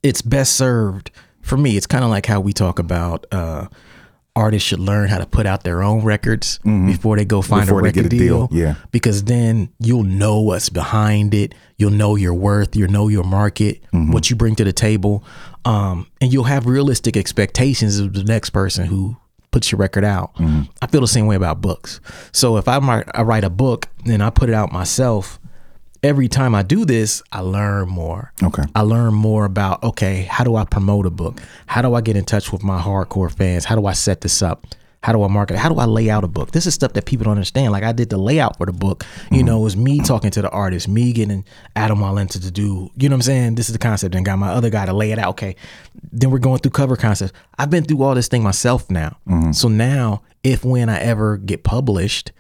it's 0.02 0.22
best 0.22 0.56
served 0.56 1.10
for 1.42 1.56
me. 1.56 1.76
It's 1.76 1.86
kind 1.86 2.04
of 2.04 2.10
like 2.10 2.26
how 2.26 2.40
we 2.40 2.52
talk 2.52 2.78
about 2.78 3.26
uh, 3.32 3.66
artists 4.36 4.68
should 4.68 4.78
learn 4.78 5.08
how 5.08 5.18
to 5.18 5.26
put 5.26 5.46
out 5.46 5.64
their 5.64 5.82
own 5.82 6.04
records 6.04 6.58
mm-hmm. 6.58 6.86
before 6.86 7.16
they 7.16 7.24
go 7.24 7.42
find 7.42 7.66
Before 7.66 7.80
a 7.80 7.82
record 7.82 8.06
a 8.06 8.08
deal, 8.08 8.46
deal. 8.46 8.58
yeah. 8.58 8.74
because 8.92 9.24
then 9.24 9.70
you'll 9.80 10.04
know 10.04 10.40
what's 10.40 10.68
behind 10.68 11.34
it. 11.34 11.54
You'll 11.78 11.90
know 11.90 12.14
your 12.16 12.34
worth. 12.34 12.76
You'll 12.76 12.90
know 12.90 13.08
your 13.08 13.24
market, 13.24 13.82
mm-hmm. 13.92 14.12
what 14.12 14.30
you 14.30 14.36
bring 14.36 14.54
to 14.56 14.64
the 14.64 14.72
table, 14.72 15.24
um, 15.64 16.06
and 16.20 16.32
you'll 16.32 16.44
have 16.44 16.66
realistic 16.66 17.16
expectations 17.16 17.98
of 17.98 18.12
the 18.12 18.22
next 18.24 18.50
person 18.50 18.86
who 18.86 19.16
puts 19.50 19.72
your 19.72 19.78
record 19.78 20.04
out. 20.04 20.34
Mm-hmm. 20.36 20.62
I 20.82 20.86
feel 20.86 21.00
the 21.00 21.08
same 21.08 21.26
way 21.26 21.34
about 21.34 21.62
books. 21.62 22.00
So 22.32 22.58
if 22.58 22.68
I, 22.68 22.78
might, 22.78 23.06
I 23.14 23.22
write 23.22 23.42
a 23.44 23.50
book 23.50 23.88
and 24.04 24.22
I 24.22 24.28
put 24.30 24.50
it 24.50 24.54
out 24.54 24.70
myself, 24.70 25.40
every 26.02 26.28
time 26.28 26.54
I 26.54 26.62
do 26.62 26.84
this, 26.84 27.22
I 27.32 27.40
learn 27.40 27.88
more. 27.88 28.32
Okay. 28.42 28.64
I 28.74 28.82
learn 28.82 29.14
more 29.14 29.44
about 29.44 29.82
okay, 29.82 30.22
how 30.22 30.44
do 30.44 30.56
I 30.56 30.64
promote 30.64 31.06
a 31.06 31.10
book? 31.10 31.40
How 31.66 31.82
do 31.82 31.94
I 31.94 32.00
get 32.00 32.16
in 32.16 32.24
touch 32.24 32.52
with 32.52 32.62
my 32.62 32.80
hardcore 32.80 33.32
fans? 33.32 33.64
How 33.64 33.76
do 33.76 33.86
I 33.86 33.92
set 33.92 34.20
this 34.20 34.42
up? 34.42 34.66
How 35.06 35.12
do 35.12 35.22
I 35.22 35.28
market? 35.28 35.54
it? 35.54 35.58
How 35.58 35.68
do 35.68 35.76
I 35.76 35.84
lay 35.84 36.10
out 36.10 36.24
a 36.24 36.28
book? 36.28 36.50
This 36.50 36.66
is 36.66 36.74
stuff 36.74 36.94
that 36.94 37.04
people 37.04 37.24
don't 37.24 37.34
understand. 37.34 37.70
Like 37.70 37.84
I 37.84 37.92
did 37.92 38.10
the 38.10 38.18
layout 38.18 38.56
for 38.56 38.66
the 38.66 38.72
book. 38.72 39.04
You 39.30 39.38
mm-hmm. 39.38 39.46
know, 39.46 39.60
it 39.60 39.62
was 39.62 39.76
me 39.76 40.00
talking 40.00 40.32
to 40.32 40.42
the 40.42 40.50
artist, 40.50 40.88
me 40.88 41.12
getting 41.12 41.44
Adam 41.76 41.98
Walenta 41.98 42.42
to 42.42 42.50
do. 42.50 42.90
You 42.96 43.08
know 43.08 43.14
what 43.14 43.18
I'm 43.18 43.22
saying? 43.22 43.54
This 43.54 43.68
is 43.68 43.72
the 43.72 43.78
concept. 43.78 44.16
And 44.16 44.26
got 44.26 44.36
my 44.38 44.48
other 44.48 44.68
guy 44.68 44.84
to 44.84 44.92
lay 44.92 45.12
it 45.12 45.20
out. 45.20 45.28
Okay, 45.30 45.54
then 46.10 46.32
we're 46.32 46.40
going 46.40 46.58
through 46.58 46.72
cover 46.72 46.96
concepts. 46.96 47.32
I've 47.56 47.70
been 47.70 47.84
through 47.84 48.02
all 48.02 48.16
this 48.16 48.26
thing 48.26 48.42
myself 48.42 48.90
now. 48.90 49.16
Mm-hmm. 49.28 49.52
So 49.52 49.68
now, 49.68 50.22
if 50.42 50.64
when 50.64 50.88
I 50.88 50.98
ever 50.98 51.36
get 51.36 51.62
published, 51.62 52.32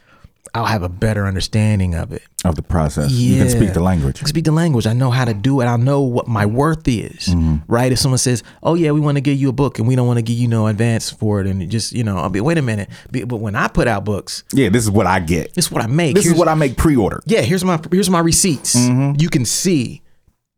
I'll 0.54 0.64
have 0.66 0.82
a 0.82 0.88
better 0.88 1.26
understanding 1.26 1.94
of 1.94 2.12
it. 2.12 2.22
of 2.44 2.54
the 2.56 2.62
process. 2.62 3.10
You 3.10 3.38
can 3.38 3.50
speak 3.50 3.72
the 3.74 3.80
language. 3.80 4.16
I 4.16 4.20
can 4.20 4.28
speak 4.28 4.44
the 4.44 4.52
language. 4.52 4.86
I 4.86 4.92
know 4.92 5.10
how 5.10 5.24
to 5.24 5.34
do 5.34 5.60
it. 5.60 5.66
I 5.66 5.76
know 5.76 6.00
what 6.02 6.28
my 6.28 6.46
worth 6.46 6.86
is. 6.86 7.26
Mm-hmm. 7.26 7.56
Right? 7.66 7.90
If 7.92 7.98
someone 7.98 8.18
says, 8.18 8.42
"Oh 8.62 8.74
yeah, 8.74 8.92
we 8.92 9.00
want 9.00 9.16
to 9.16 9.20
give 9.20 9.36
you 9.38 9.48
a 9.48 9.52
book 9.52 9.78
and 9.78 9.88
we 9.88 9.96
don't 9.96 10.06
want 10.06 10.18
to 10.18 10.22
give 10.22 10.36
you 10.36 10.48
no 10.48 10.66
advance 10.66 11.10
for 11.10 11.40
it," 11.40 11.46
and 11.46 11.62
it 11.62 11.66
just 11.66 11.92
you 11.92 12.04
know, 12.04 12.16
I'll 12.18 12.30
be 12.30 12.40
wait 12.40 12.58
a 12.58 12.62
minute. 12.62 12.88
But 13.10 13.38
when 13.38 13.54
I 13.56 13.68
put 13.68 13.88
out 13.88 14.04
books, 14.04 14.44
Yeah, 14.52 14.68
this 14.68 14.82
is 14.84 14.90
what 14.90 15.06
I 15.06 15.20
get. 15.20 15.54
this 15.54 15.66
is 15.66 15.72
what 15.72 15.82
I 15.82 15.86
make. 15.86 16.14
This 16.14 16.26
is 16.26 16.34
what 16.34 16.48
I 16.48 16.54
make 16.54 16.76
pre-order. 16.76 17.20
yeah, 17.26 17.40
here's 17.40 17.64
my 17.64 17.80
here's 17.90 18.10
my 18.10 18.20
receipts. 18.20 18.76
Mm-hmm. 18.76 19.20
You 19.20 19.28
can 19.28 19.44
see 19.44 20.02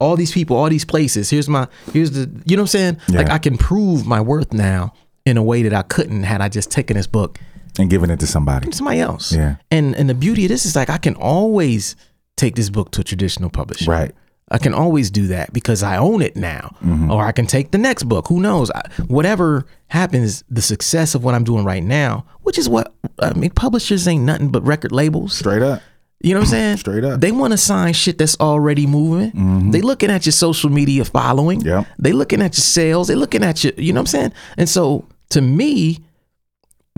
all 0.00 0.14
these 0.14 0.30
people, 0.32 0.56
all 0.56 0.68
these 0.68 0.84
places. 0.84 1.30
Here's 1.30 1.48
my 1.48 1.66
here's 1.92 2.12
the 2.12 2.30
you 2.44 2.56
know 2.56 2.62
what 2.62 2.74
I'm 2.74 2.98
saying? 2.98 2.98
Like 3.08 3.30
I 3.30 3.38
can 3.38 3.56
prove 3.56 4.06
my 4.06 4.20
worth 4.20 4.52
now 4.52 4.92
in 5.24 5.36
a 5.36 5.42
way 5.42 5.62
that 5.62 5.72
I 5.74 5.82
couldn't 5.82 6.22
had 6.22 6.40
I 6.40 6.48
just 6.48 6.70
taken 6.70 6.96
this 6.96 7.06
book 7.06 7.38
and 7.78 7.90
giving 7.90 8.10
it 8.10 8.20
to 8.20 8.26
somebody. 8.26 8.70
somebody 8.72 9.00
else. 9.00 9.32
Yeah. 9.32 9.56
And 9.70 9.94
and 9.96 10.08
the 10.08 10.14
beauty 10.14 10.44
of 10.44 10.48
this 10.48 10.66
is 10.66 10.76
like 10.76 10.90
I 10.90 10.98
can 10.98 11.14
always 11.14 11.96
take 12.36 12.54
this 12.54 12.70
book 12.70 12.90
to 12.92 13.00
a 13.00 13.04
traditional 13.04 13.50
publisher. 13.50 13.90
Right. 13.90 14.14
I 14.50 14.58
can 14.58 14.72
always 14.72 15.10
do 15.10 15.26
that 15.26 15.52
because 15.52 15.82
I 15.82 15.98
own 15.98 16.22
it 16.22 16.34
now. 16.34 16.74
Mm-hmm. 16.82 17.10
Or 17.10 17.22
I 17.22 17.32
can 17.32 17.46
take 17.46 17.70
the 17.70 17.78
next 17.78 18.04
book. 18.04 18.28
Who 18.28 18.40
knows? 18.40 18.70
I, 18.70 18.80
whatever 19.06 19.66
happens, 19.88 20.42
the 20.48 20.62
success 20.62 21.14
of 21.14 21.22
what 21.22 21.34
I'm 21.34 21.44
doing 21.44 21.64
right 21.64 21.82
now, 21.82 22.24
which 22.42 22.56
is 22.56 22.68
what 22.68 22.94
I 23.20 23.34
mean, 23.34 23.50
publishers 23.50 24.08
ain't 24.08 24.24
nothing 24.24 24.50
but 24.50 24.64
record 24.64 24.92
labels. 24.92 25.36
Straight 25.36 25.62
up. 25.62 25.82
You 26.20 26.34
know 26.34 26.40
what 26.40 26.46
I'm 26.46 26.50
saying? 26.50 26.76
Straight 26.78 27.04
up. 27.04 27.12
Mm-hmm. 27.12 27.20
They 27.20 27.32
want 27.32 27.52
to 27.52 27.58
sign 27.58 27.92
shit 27.92 28.18
that's 28.18 28.38
already 28.40 28.86
moving. 28.86 29.70
They 29.70 29.82
looking 29.82 30.10
at 30.10 30.24
your 30.24 30.32
social 30.32 30.70
media 30.70 31.04
following. 31.04 31.60
Yep. 31.60 31.86
They 31.98 32.12
looking 32.12 32.40
at 32.40 32.56
your 32.56 32.62
sales. 32.62 33.08
They 33.08 33.14
looking 33.14 33.44
at 33.44 33.62
your, 33.62 33.74
you 33.76 33.92
know 33.92 34.00
what 34.00 34.14
I'm 34.14 34.20
saying? 34.20 34.32
And 34.56 34.68
so 34.68 35.04
to 35.30 35.40
me, 35.40 35.98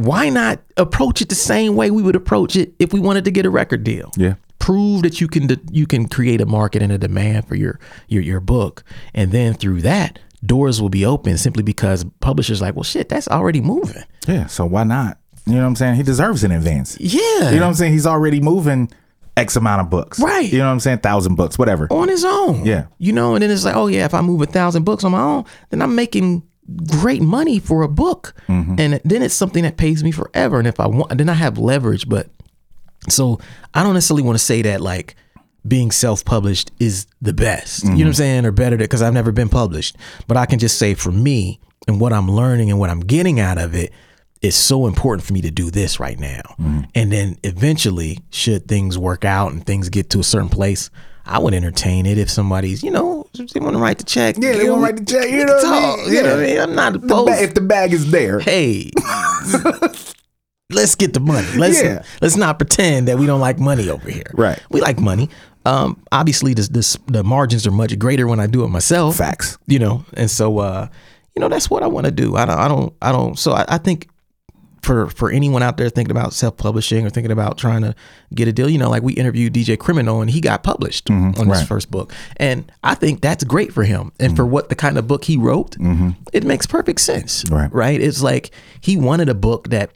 why 0.05 0.29
not 0.29 0.61
approach 0.77 1.21
it 1.23 1.29
the 1.29 1.35
same 1.35 1.77
way 1.77 1.91
we 1.91 2.03
would 2.03 2.17
approach 2.17 2.57
it 2.57 2.73
if 2.79 2.93
we 2.93 3.01
wanted 3.01 3.25
to 3.27 3.31
get 3.31 3.47
a 3.47 3.51
record 3.51 3.85
deal? 3.85 4.11
Yeah. 4.17 4.35
Prove 4.59 5.03
that 5.03 5.21
you 5.21 5.29
can 5.29 5.49
you 5.71 5.87
can 5.87 6.07
create 6.09 6.41
a 6.41 6.47
market 6.47 6.83
and 6.83 6.93
a 6.93 6.99
demand 6.99 7.49
for 7.49 7.55
your 7.55 7.81
your 8.09 8.23
your 8.23 8.41
book, 8.41 8.85
and 9.15 9.33
then 9.33 9.55
through 9.55 9.81
that, 9.83 10.19
doors 10.45 10.83
will 10.83 10.91
be 10.91 11.05
open 11.07 11.39
simply 11.39 11.63
because 11.63 12.05
publishers 12.21 12.61
like, 12.61 12.75
well, 12.77 12.83
shit, 12.85 13.09
that's 13.09 13.27
already 13.29 13.61
moving. 13.61 14.05
Yeah. 14.29 14.47
So 14.47 14.67
why 14.67 14.85
not? 14.85 15.19
You 15.47 15.55
know 15.55 15.61
what 15.63 15.67
I'm 15.69 15.77
saying? 15.77 15.95
He 15.97 16.03
deserves 16.03 16.45
an 16.45 16.53
advance. 16.53 16.99
Yeah, 17.01 17.51
You 17.51 17.57
know 17.57 17.63
what 17.63 17.69
I'm 17.69 17.75
saying? 17.75 17.93
He's 17.95 18.07
already 18.07 18.41
moving 18.41 18.91
X 19.37 19.57
amount 19.57 19.81
of 19.81 19.89
books. 19.91 20.21
Right. 20.21 20.53
You 20.53 20.59
know 20.59 20.67
what 20.67 20.73
I'm 20.73 20.81
saying? 20.81 20.99
Thousand 20.99 21.37
books, 21.37 21.59
whatever. 21.59 21.89
on 21.91 22.09
his 22.09 22.25
own. 22.25 22.65
Yeah. 22.67 22.87
You 22.99 23.13
know, 23.13 23.35
and 23.35 23.43
then 23.43 23.51
it's 23.51 23.65
like, 23.65 23.75
oh 23.75 23.87
yeah, 23.87 24.05
if 24.05 24.13
I 24.13 24.21
move 24.21 24.43
a 24.43 24.47
thousand 24.47 24.85
books 24.85 25.03
on 25.05 25.13
my 25.13 25.23
own, 25.23 25.47
then 25.71 25.81
I'm 25.81 25.95
making 25.95 26.43
great 26.87 27.23
money 27.23 27.59
for 27.59 27.83
a 27.83 27.89
book. 27.89 28.35
Mm-hmm. 28.49 28.75
And 28.79 29.01
then 29.05 29.23
it's 29.23 29.35
something 29.35 29.63
that 29.63 29.77
pays 29.77 30.05
me 30.05 30.13
forever. 30.13 30.59
And 30.59 30.69
if 30.69 30.81
I 30.81 30.87
want 30.87 31.17
then 31.17 31.29
I 31.29 31.35
have 31.35 31.59
leverage. 31.59 32.09
But 32.09 32.29
so 33.09 33.41
I 33.75 33.83
don't 33.83 33.95
necessarily 33.95 34.23
want 34.23 34.39
to 34.39 34.45
say 34.45 34.63
that 34.63 34.81
like 34.81 35.17
being 35.67 35.91
self-published 35.91 36.71
is 36.79 37.07
the 37.21 37.35
best. 37.35 37.85
You 37.85 37.91
know 37.91 37.97
what 37.97 38.07
I'm 38.07 38.15
saying? 38.15 38.47
Or 38.47 38.53
better 38.53 38.77
because 38.77 39.03
I've 39.03 39.15
never 39.15 39.33
been 39.33 39.49
published. 39.49 39.97
But 40.27 40.37
I 40.37 40.47
can 40.47 40.59
just 40.59 40.79
say 40.79 40.95
for 40.95 41.13
me 41.13 41.61
and 41.87 42.01
what 42.01 42.13
I'm 42.13 42.31
learning 42.31 42.71
and 42.71 42.79
what 42.79 42.91
I'm 42.91 43.01
getting 43.01 43.41
out 43.41 43.59
of 43.59 43.75
it, 43.75 43.93
it's 44.41 44.57
so 44.57 44.87
important 44.87 45.27
for 45.27 45.35
me 45.35 45.43
to 45.43 45.51
do 45.51 45.71
this 45.71 46.01
right 46.01 46.19
now. 46.19 46.41
And 46.95 47.13
then 47.13 47.37
eventually, 47.43 48.21
should 48.31 48.69
things 48.69 48.97
work 48.97 49.27
out 49.27 49.53
and 49.53 49.67
things 49.67 49.91
get 49.91 50.09
to 50.11 50.21
a 50.21 50.25
certain 50.25 50.49
place, 50.49 50.89
I 51.27 51.39
would 51.39 51.53
entertain 51.53 52.07
it 52.07 52.17
if 52.17 52.31
somebody's, 52.31 52.83
you 52.83 52.91
know, 52.91 53.20
they 53.35 53.61
want 53.61 53.75
to 53.77 53.81
write 53.83 53.99
the 53.99 54.05
check. 54.05 54.37
Yeah, 54.39 54.53
they 54.55 54.69
wanna 54.69 54.83
write 54.83 54.97
the 54.97 55.05
check, 55.05 55.31
you 55.31 55.45
know 55.45 55.55
what 55.55 55.65
I 55.67 55.97
mean? 56.05 56.15
You 56.15 56.23
know 56.23 56.31
what 56.37 56.39
I 56.41 56.47
mean? 56.47 56.59
I'm 56.61 56.75
not 56.75 56.93
The 56.95 56.99
opposed. 57.07 57.27
ba- 57.29 57.43
if 57.43 57.55
the 57.55 57.61
bag 57.61 57.93
is 57.93 58.11
there. 58.11 58.41
hey, 58.41 58.91
let's 60.71 60.95
get 60.95 61.13
the 61.15 61.21
money. 61.21 61.47
Let's 61.57 61.83
Yeah. 61.83 62.03
let's 62.21 62.37
not 62.37 62.59
pretend 62.59 63.09
that 63.09 63.19
we 63.19 63.27
don't 63.27 63.41
like 63.41 63.59
money 63.59 63.89
over 63.89 64.11
here. 64.11 64.31
Right. 64.35 64.61
We 64.71 64.81
like 64.81 64.99
money. 64.99 65.29
Um, 65.67 66.03
obviously, 66.11 66.55
this, 66.55 66.69
this 66.69 66.97
the 67.07 67.23
margins 67.23 67.67
are 67.67 67.71
much 67.71 67.99
greater 67.99 68.27
when 68.27 68.41
I 68.41 68.47
do 68.47 68.65
it 68.65 68.69
myself. 68.69 69.17
Facts. 69.17 69.59
You 69.67 69.79
know, 69.79 70.05
and 70.15 70.31
so 70.31 70.59
uh, 70.59 70.89
you 71.37 71.41
know 71.41 71.49
that's 71.49 71.69
what 71.71 71.83
I 71.83 71.87
want 71.87 72.07
to 72.07 72.11
do. 72.11 72.37
I 72.37 72.47
don't. 72.47 72.59
I 72.59 72.69
don't. 72.69 72.95
I 73.03 73.13
don't. 73.13 73.39
So 73.39 73.53
I, 73.53 73.65
I 73.69 73.79
think 73.79 74.09
for 74.83 75.09
for 75.09 75.31
anyone 75.31 75.63
out 75.63 75.77
there 75.77 75.89
thinking 75.89 76.11
about 76.11 76.33
self 76.33 76.57
publishing 76.57 77.07
or 77.07 77.11
thinking 77.11 77.31
about 77.33 77.59
trying 77.59 77.83
to 77.83 77.95
get 78.35 78.49
a 78.49 78.53
deal, 78.53 78.69
you 78.69 78.79
know, 78.79 78.89
like 78.91 79.03
we 79.03 79.13
interviewed 79.13 79.53
DJ 79.53 79.79
Criminal 79.79 80.21
and 80.21 80.31
he 80.31 80.41
got 80.41 80.63
published 80.63 81.11
on 81.11 81.33
his 81.35 81.41
Mm-hmm. 81.43 81.51
right. 81.51 81.59
Mm-hmm. 81.59 81.67
first 81.67 81.91
book, 81.91 82.13
and 82.37 82.71
I 82.83 82.95
think 82.95 83.21
that's 83.21 83.45
great 83.45 83.73
for 83.73 83.85
him 83.85 84.13
and 84.19 84.35
for 84.37 84.47
what 84.47 84.69
the 84.69 84.75
kind 84.75 84.97
of 84.99 85.07
book 85.07 85.25
he 85.25 85.37
wrote, 85.37 85.77
it 86.33 86.45
makes 86.45 86.67
perfect 86.67 87.01
sense. 87.01 87.45
Right. 87.51 87.73
Right. 87.73 88.01
It's 88.01 88.23
like 88.23 88.51
he 88.81 88.97
wanted 88.97 89.29
a 89.29 89.35
book 89.35 89.69
that 89.69 89.91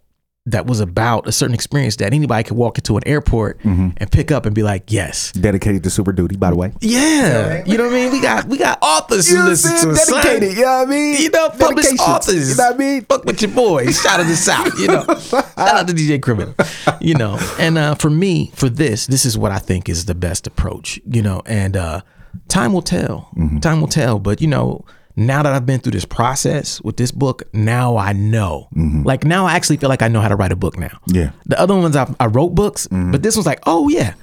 that 0.47 0.67
was 0.67 0.79
about 0.81 1.27
a 1.27 1.33
certain 1.33 1.55
experience 1.55 1.97
that 1.97 2.13
anybody 2.13 2.45
could 2.45 2.57
walk 2.57 2.77
into 2.77 2.97
an 2.99 3.03
airport 3.07 3.59
Mm-hmm. 3.61 3.91
and 3.97 4.13
pick 4.13 4.31
up 4.31 4.45
and 4.45 4.55
be 4.55 4.63
like, 4.63 4.93
yes, 4.93 5.33
Dedicated 5.33 5.83
to 5.85 5.91
Super 5.91 6.13
Duty, 6.13 6.37
by 6.37 6.51
the 6.51 6.57
way. 6.57 6.71
yeah. 6.83 7.63
You 7.65 7.79
know 7.79 7.85
what 7.85 7.93
I 7.93 7.97
mean? 7.97 8.13
We 8.13 8.21
got 8.21 8.45
we 8.47 8.59
got 8.59 8.79
authors 8.83 9.31
You 9.31 9.37
who 9.37 9.43
know 9.45 9.51
what 9.51 9.65
I'm 9.65 9.73
listen 9.73 9.89
to 9.89 9.95
us. 9.95 10.05
son. 10.07 10.23
Dedicated, 10.23 10.57
you 10.59 10.65
know 10.65 10.79
what 10.79 10.89
I 10.89 10.91
mean? 10.91 11.23
You 11.23 11.31
know, 11.31 11.49
published 11.49 11.99
authors. 12.01 12.51
You 12.51 12.57
know 12.57 12.65
what 12.67 12.75
I 12.75 12.79
mean? 12.79 13.05
Fuck 13.07 13.25
with 13.25 13.41
your 13.41 13.53
boys. 13.53 14.01
Shout 14.03 14.21
out 14.21 14.27
to 14.27 14.37
South. 14.37 14.79
You 14.79 14.89
know, 14.89 15.05
shout 15.19 15.57
out 15.57 15.89
to 15.89 15.95
DJ 15.95 16.21
Criminal. 16.21 16.55
You 17.01 17.15
know, 17.15 17.39
and 17.59 17.79
uh, 17.79 17.95
for 17.95 18.11
me, 18.11 18.51
for 18.55 18.69
this, 18.69 19.07
this 19.07 19.25
is 19.25 19.39
what 19.39 19.51
I 19.51 19.59
think 19.59 19.89
is 19.89 20.05
the 20.05 20.15
best 20.15 20.47
approach. 20.47 21.01
You 21.07 21.23
know, 21.23 21.43
and 21.47 21.75
uh, 21.77 22.03
time 22.49 22.75
will 22.75 22.83
tell. 22.83 23.31
Mm-hmm. 23.37 23.61
Time 23.61 23.81
will 23.81 23.89
tell. 23.89 24.19
But 24.19 24.43
you 24.43 24.49
know, 24.49 24.85
now 25.17 25.43
that 25.43 25.53
I've 25.53 25.67
been 25.67 25.81
through 25.81 25.93
this 25.93 26.05
process 26.05 26.81
with 26.83 26.97
this 26.97 27.11
book, 27.11 27.43
now 27.53 27.97
I 27.97 28.12
know. 28.12 28.69
Like 29.05 29.25
now, 29.25 29.47
I 29.47 29.55
actually 29.55 29.77
feel 29.77 29.89
like 29.89 30.03
I 30.03 30.09
know 30.09 30.21
how 30.21 30.29
to 30.29 30.37
write 30.37 30.53
a 30.53 30.57
book 30.57 30.79
now. 30.79 30.89
Mm-hmm. 30.89 31.17
Yeah. 31.17 31.31
The 31.47 31.59
other 31.61 31.75
ones 31.75 31.95
I, 31.97 32.12
I 32.19 32.27
wrote 32.27 32.51
books, 32.51 32.89
but 32.91 33.23
this 33.23 33.37
one's 33.37 33.47
like, 33.47 33.61
oh 33.67 33.89
yeah. 33.89 34.15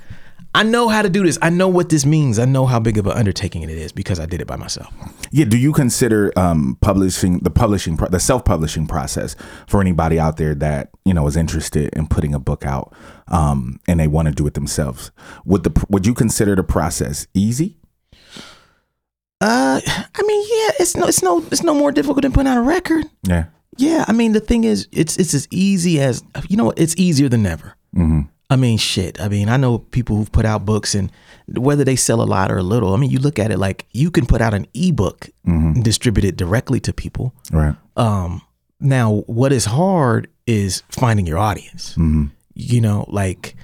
I 0.53 0.63
know 0.63 0.89
how 0.89 1.01
to 1.01 1.09
do 1.09 1.23
this. 1.23 1.37
I 1.41 1.49
know 1.49 1.69
what 1.69 1.87
this 1.87 2.05
means. 2.05 2.37
I 2.37 2.43
know 2.43 2.65
how 2.65 2.77
big 2.77 2.97
of 2.97 3.07
an 3.07 3.13
undertaking 3.13 3.61
it 3.61 3.69
is 3.69 3.93
because 3.93 4.19
I 4.19 4.25
did 4.25 4.41
it 4.41 4.47
by 4.47 4.57
myself. 4.57 4.93
Yeah. 5.31 5.45
Do 5.45 5.57
you 5.57 5.71
consider 5.71 6.33
um, 6.35 6.77
publishing 6.81 7.39
the 7.39 7.49
publishing 7.49 7.95
pro- 7.95 8.09
the 8.09 8.19
self 8.19 8.43
publishing 8.43 8.85
process 8.85 9.37
for 9.67 9.79
anybody 9.79 10.19
out 10.19 10.35
there 10.35 10.53
that 10.55 10.89
you 11.05 11.13
know 11.13 11.25
is 11.25 11.37
interested 11.37 11.93
in 11.93 12.07
putting 12.07 12.33
a 12.33 12.39
book 12.39 12.65
out 12.65 12.93
um, 13.29 13.79
and 13.87 14.01
they 14.01 14.07
want 14.07 14.27
to 14.27 14.33
do 14.33 14.45
it 14.45 14.53
themselves? 14.53 15.11
Would 15.45 15.63
the 15.63 15.85
would 15.87 16.05
you 16.05 16.13
consider 16.13 16.53
the 16.53 16.63
process 16.63 17.27
easy? 17.33 17.77
Uh, 19.41 19.81
I 19.85 20.21
mean, 20.23 20.41
yeah, 20.47 20.71
it's 20.79 20.95
no, 20.95 21.07
it's 21.07 21.23
no, 21.23 21.39
it's 21.51 21.63
no 21.63 21.73
more 21.73 21.91
difficult 21.91 22.21
than 22.21 22.31
putting 22.31 22.47
out 22.51 22.57
a 22.57 22.61
record. 22.61 23.05
Yeah. 23.23 23.45
Yeah, 23.77 24.05
I 24.07 24.11
mean, 24.11 24.33
the 24.33 24.39
thing 24.41 24.63
is, 24.65 24.87
it's 24.91 25.17
it's 25.17 25.33
as 25.33 25.47
easy 25.49 25.99
as 25.99 26.23
you 26.49 26.57
know, 26.57 26.71
it's 26.77 26.95
easier 26.97 27.29
than 27.29 27.45
ever. 27.45 27.75
Mm-hmm. 27.95 28.21
I 28.49 28.55
mean, 28.57 28.77
shit. 28.77 29.19
I 29.19 29.29
mean, 29.29 29.47
I 29.49 29.55
know 29.57 29.77
people 29.79 30.17
who've 30.17 30.31
put 30.31 30.45
out 30.45 30.65
books, 30.65 30.93
and 30.93 31.09
whether 31.47 31.83
they 31.85 31.95
sell 31.95 32.21
a 32.21 32.25
lot 32.25 32.51
or 32.51 32.57
a 32.57 32.63
little. 32.63 32.93
I 32.93 32.97
mean, 32.97 33.09
you 33.09 33.17
look 33.19 33.39
at 33.39 33.49
it 33.49 33.57
like 33.57 33.87
you 33.93 34.11
can 34.11 34.25
put 34.25 34.41
out 34.41 34.53
an 34.53 34.67
ebook 34.73 35.29
and 35.45 35.83
distribute 35.83 36.25
it 36.25 36.35
directly 36.35 36.79
to 36.81 36.91
people. 36.93 37.33
Right. 37.51 37.75
Um, 37.95 38.41
now, 38.81 39.23
what 39.27 39.53
is 39.53 39.65
hard 39.65 40.27
is 40.45 40.83
finding 40.89 41.25
your 41.25 41.37
audience. 41.37 41.95
You 42.53 42.81
know, 42.81 43.05
like 43.07 43.55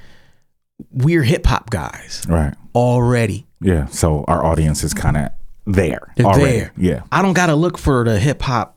we're 0.91 1.23
hip 1.23 1.45
hop 1.45 1.69
guys 1.69 2.23
Right. 2.30 2.53
already. 2.73 3.45
Yeah. 3.59 3.88
So 3.88 4.23
our 4.28 4.43
audience 4.45 4.84
is 4.86 4.93
kind 4.93 5.17
of 5.17 5.30
there. 5.68 6.13
They're 6.15 6.26
already. 6.26 6.59
there. 6.59 6.72
Yeah. 6.78 7.01
I 7.11 7.22
don't 7.22 7.34
got 7.34 7.47
to 7.47 7.55
look 7.55 7.78
for 7.78 8.03
the 8.03 8.18
hip 8.20 8.41
hop 8.41 8.76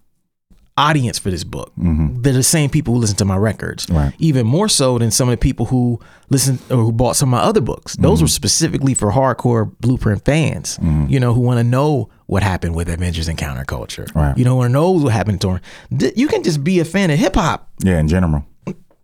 audience 0.77 1.19
for 1.19 1.31
this 1.31 1.45
book. 1.45 1.73
Mm-hmm. 1.79 2.23
They're 2.23 2.33
the 2.33 2.43
same 2.43 2.71
people 2.71 2.95
who 2.95 3.01
listen 3.01 3.17
to 3.19 3.25
my 3.27 3.37
records. 3.37 3.87
Right. 3.91 4.15
Even 4.19 4.47
more 4.47 4.69
so 4.69 4.99
than 4.99 5.11
some 5.11 5.29
of 5.29 5.33
the 5.33 5.37
people 5.37 5.67
who 5.67 6.01
listen 6.31 6.59
or 6.71 6.77
who 6.79 6.93
bought 6.93 7.17
some 7.17 7.29
of 7.35 7.39
my 7.41 7.45
other 7.47 7.61
books. 7.61 7.97
Those 7.97 8.19
Mm-hmm. 8.19 8.25
were 8.25 8.29
specifically 8.29 8.95
for 8.95 9.11
hardcore 9.13 9.71
Blueprint 9.81 10.25
fans, 10.25 10.79
you 11.09 11.21
know, 11.21 11.35
who 11.35 11.41
want 11.41 11.59
to 11.59 11.65
know 11.65 12.09
what 12.27 12.43
happened 12.43 12.75
with 12.77 12.89
Adventures 12.89 13.29
in 13.29 13.37
Counterculture. 13.37 14.13
Right. 14.15 14.37
You 14.39 14.45
know, 14.45 14.57
want 14.57 14.69
to 14.71 14.73
know 14.73 14.91
what 14.93 15.13
happened 15.13 15.41
to 15.43 15.51
her. 15.51 15.61
You 15.91 16.29
can 16.29 16.43
just 16.43 16.65
be 16.65 16.79
a 16.81 16.85
fan 16.85 17.11
of 17.11 17.19
hip 17.19 17.35
hop 17.35 17.69
Yeah. 17.83 17.99
In 17.99 18.09
general. 18.09 18.47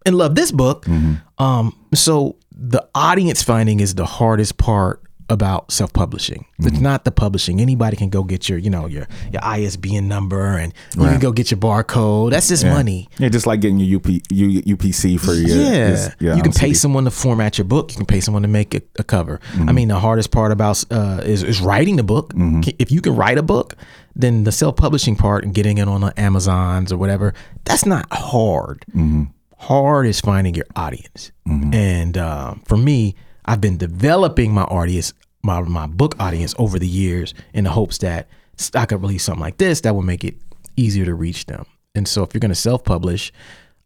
and 0.07 0.15
love 0.17 0.35
this 0.35 0.53
book. 0.53 0.87
Mm-hmm. 0.87 1.43
Um, 1.43 1.77
so 1.93 2.37
the 2.59 2.89
audience 2.95 3.43
finding 3.43 3.81
is 3.81 3.97
the 3.97 4.07
hardest 4.07 4.57
part 4.57 5.03
about 5.29 5.73
self-publishing. 5.73 6.47
Mm-hmm. 6.61 6.69
It's 6.69 6.81
not 6.81 7.05
the 7.05 7.11
publishing. 7.11 7.61
Anybody 7.61 7.97
can 7.97 8.11
go 8.11 8.23
get 8.23 8.49
your, 8.49 8.59
you 8.59 8.71
know, 8.71 8.87
your 8.87 9.09
your 9.33 9.43
ISBN 9.43 10.09
number 10.09 10.57
and 10.57 10.73
you 10.95 11.03
can 11.03 11.21
go 11.21 11.33
get 11.33 11.51
your 11.51 11.59
barcode. 11.59 12.31
That's 12.31 12.49
just 12.49 12.65
money. 12.65 13.09
Yeah. 13.19 13.29
Just 13.29 13.47
like 13.47 13.61
getting 13.61 13.79
your 13.81 13.99
UP, 13.99 14.07
U, 14.07 14.63
UPC 14.63 15.19
for 15.21 15.35
your. 15.35 15.49
Yeah, 15.49 16.37
you 16.37 16.43
can 16.43 16.53
pay 16.53 16.73
someone 16.73 17.05
to 17.05 17.11
format 17.11 17.59
your 17.59 17.65
book. 17.65 17.93
You 17.93 17.97
can 17.97 18.07
pay 18.07 18.21
someone 18.21 18.43
to 18.43 18.49
make 18.49 18.75
a, 18.75 18.83
a 18.99 19.05
cover. 19.05 19.41
Mm-hmm. 19.53 19.69
I 19.69 19.73
mean, 19.73 19.89
the 19.89 20.01
hardest 20.01 20.31
part 20.31 20.53
about 20.53 20.85
uh, 20.91 21.21
is 21.25 21.43
is 21.43 21.61
writing 21.61 21.97
the 21.97 22.05
book. 22.05 22.33
If 22.79 22.91
you 22.91 23.01
can 23.01 23.17
write 23.17 23.39
a 23.39 23.43
book, 23.43 23.77
then 24.15 24.45
the 24.45 24.53
self 24.53 24.77
publishing 24.77 25.17
part 25.17 25.45
and 25.45 25.55
getting 25.55 25.79
it 25.79 25.89
on 25.89 26.01
the 26.01 26.19
Amazons 26.19 26.93
or 26.93 26.97
whatever, 26.97 27.35
that's 27.65 27.85
not 27.85 28.07
hard. 28.13 28.85
Mm-hmm. 28.91 29.25
Hard 29.59 30.07
is 30.07 30.21
finding 30.21 30.55
your 30.55 30.67
audience. 30.77 31.33
And 31.75 32.19
uh, 32.19 32.55
for 32.65 32.77
me, 32.77 33.15
I've 33.47 33.61
been 33.61 33.77
developing 33.79 34.53
my 34.53 34.65
audience, 34.65 35.13
my 35.43 35.61
my 35.61 35.87
book 35.87 36.17
audience 36.21 36.55
over 36.59 36.79
the 36.79 36.89
years 36.89 37.35
in 37.55 37.65
the 37.65 37.71
hopes 37.71 37.99
that 37.99 38.29
I 38.75 38.87
could 38.87 39.01
release 39.03 39.25
something 39.25 39.41
like 39.43 39.59
this 39.59 39.81
that 39.83 39.95
would 39.95 40.07
make 40.07 40.25
it 40.25 40.37
easier 40.77 41.05
to 41.05 41.15
reach 41.15 41.47
them. 41.47 41.65
And 41.95 42.07
so, 42.07 42.23
if 42.23 42.35
you're 42.35 42.41
going 42.41 42.51
to 42.51 42.55
self 42.55 42.85
publish, 42.85 43.33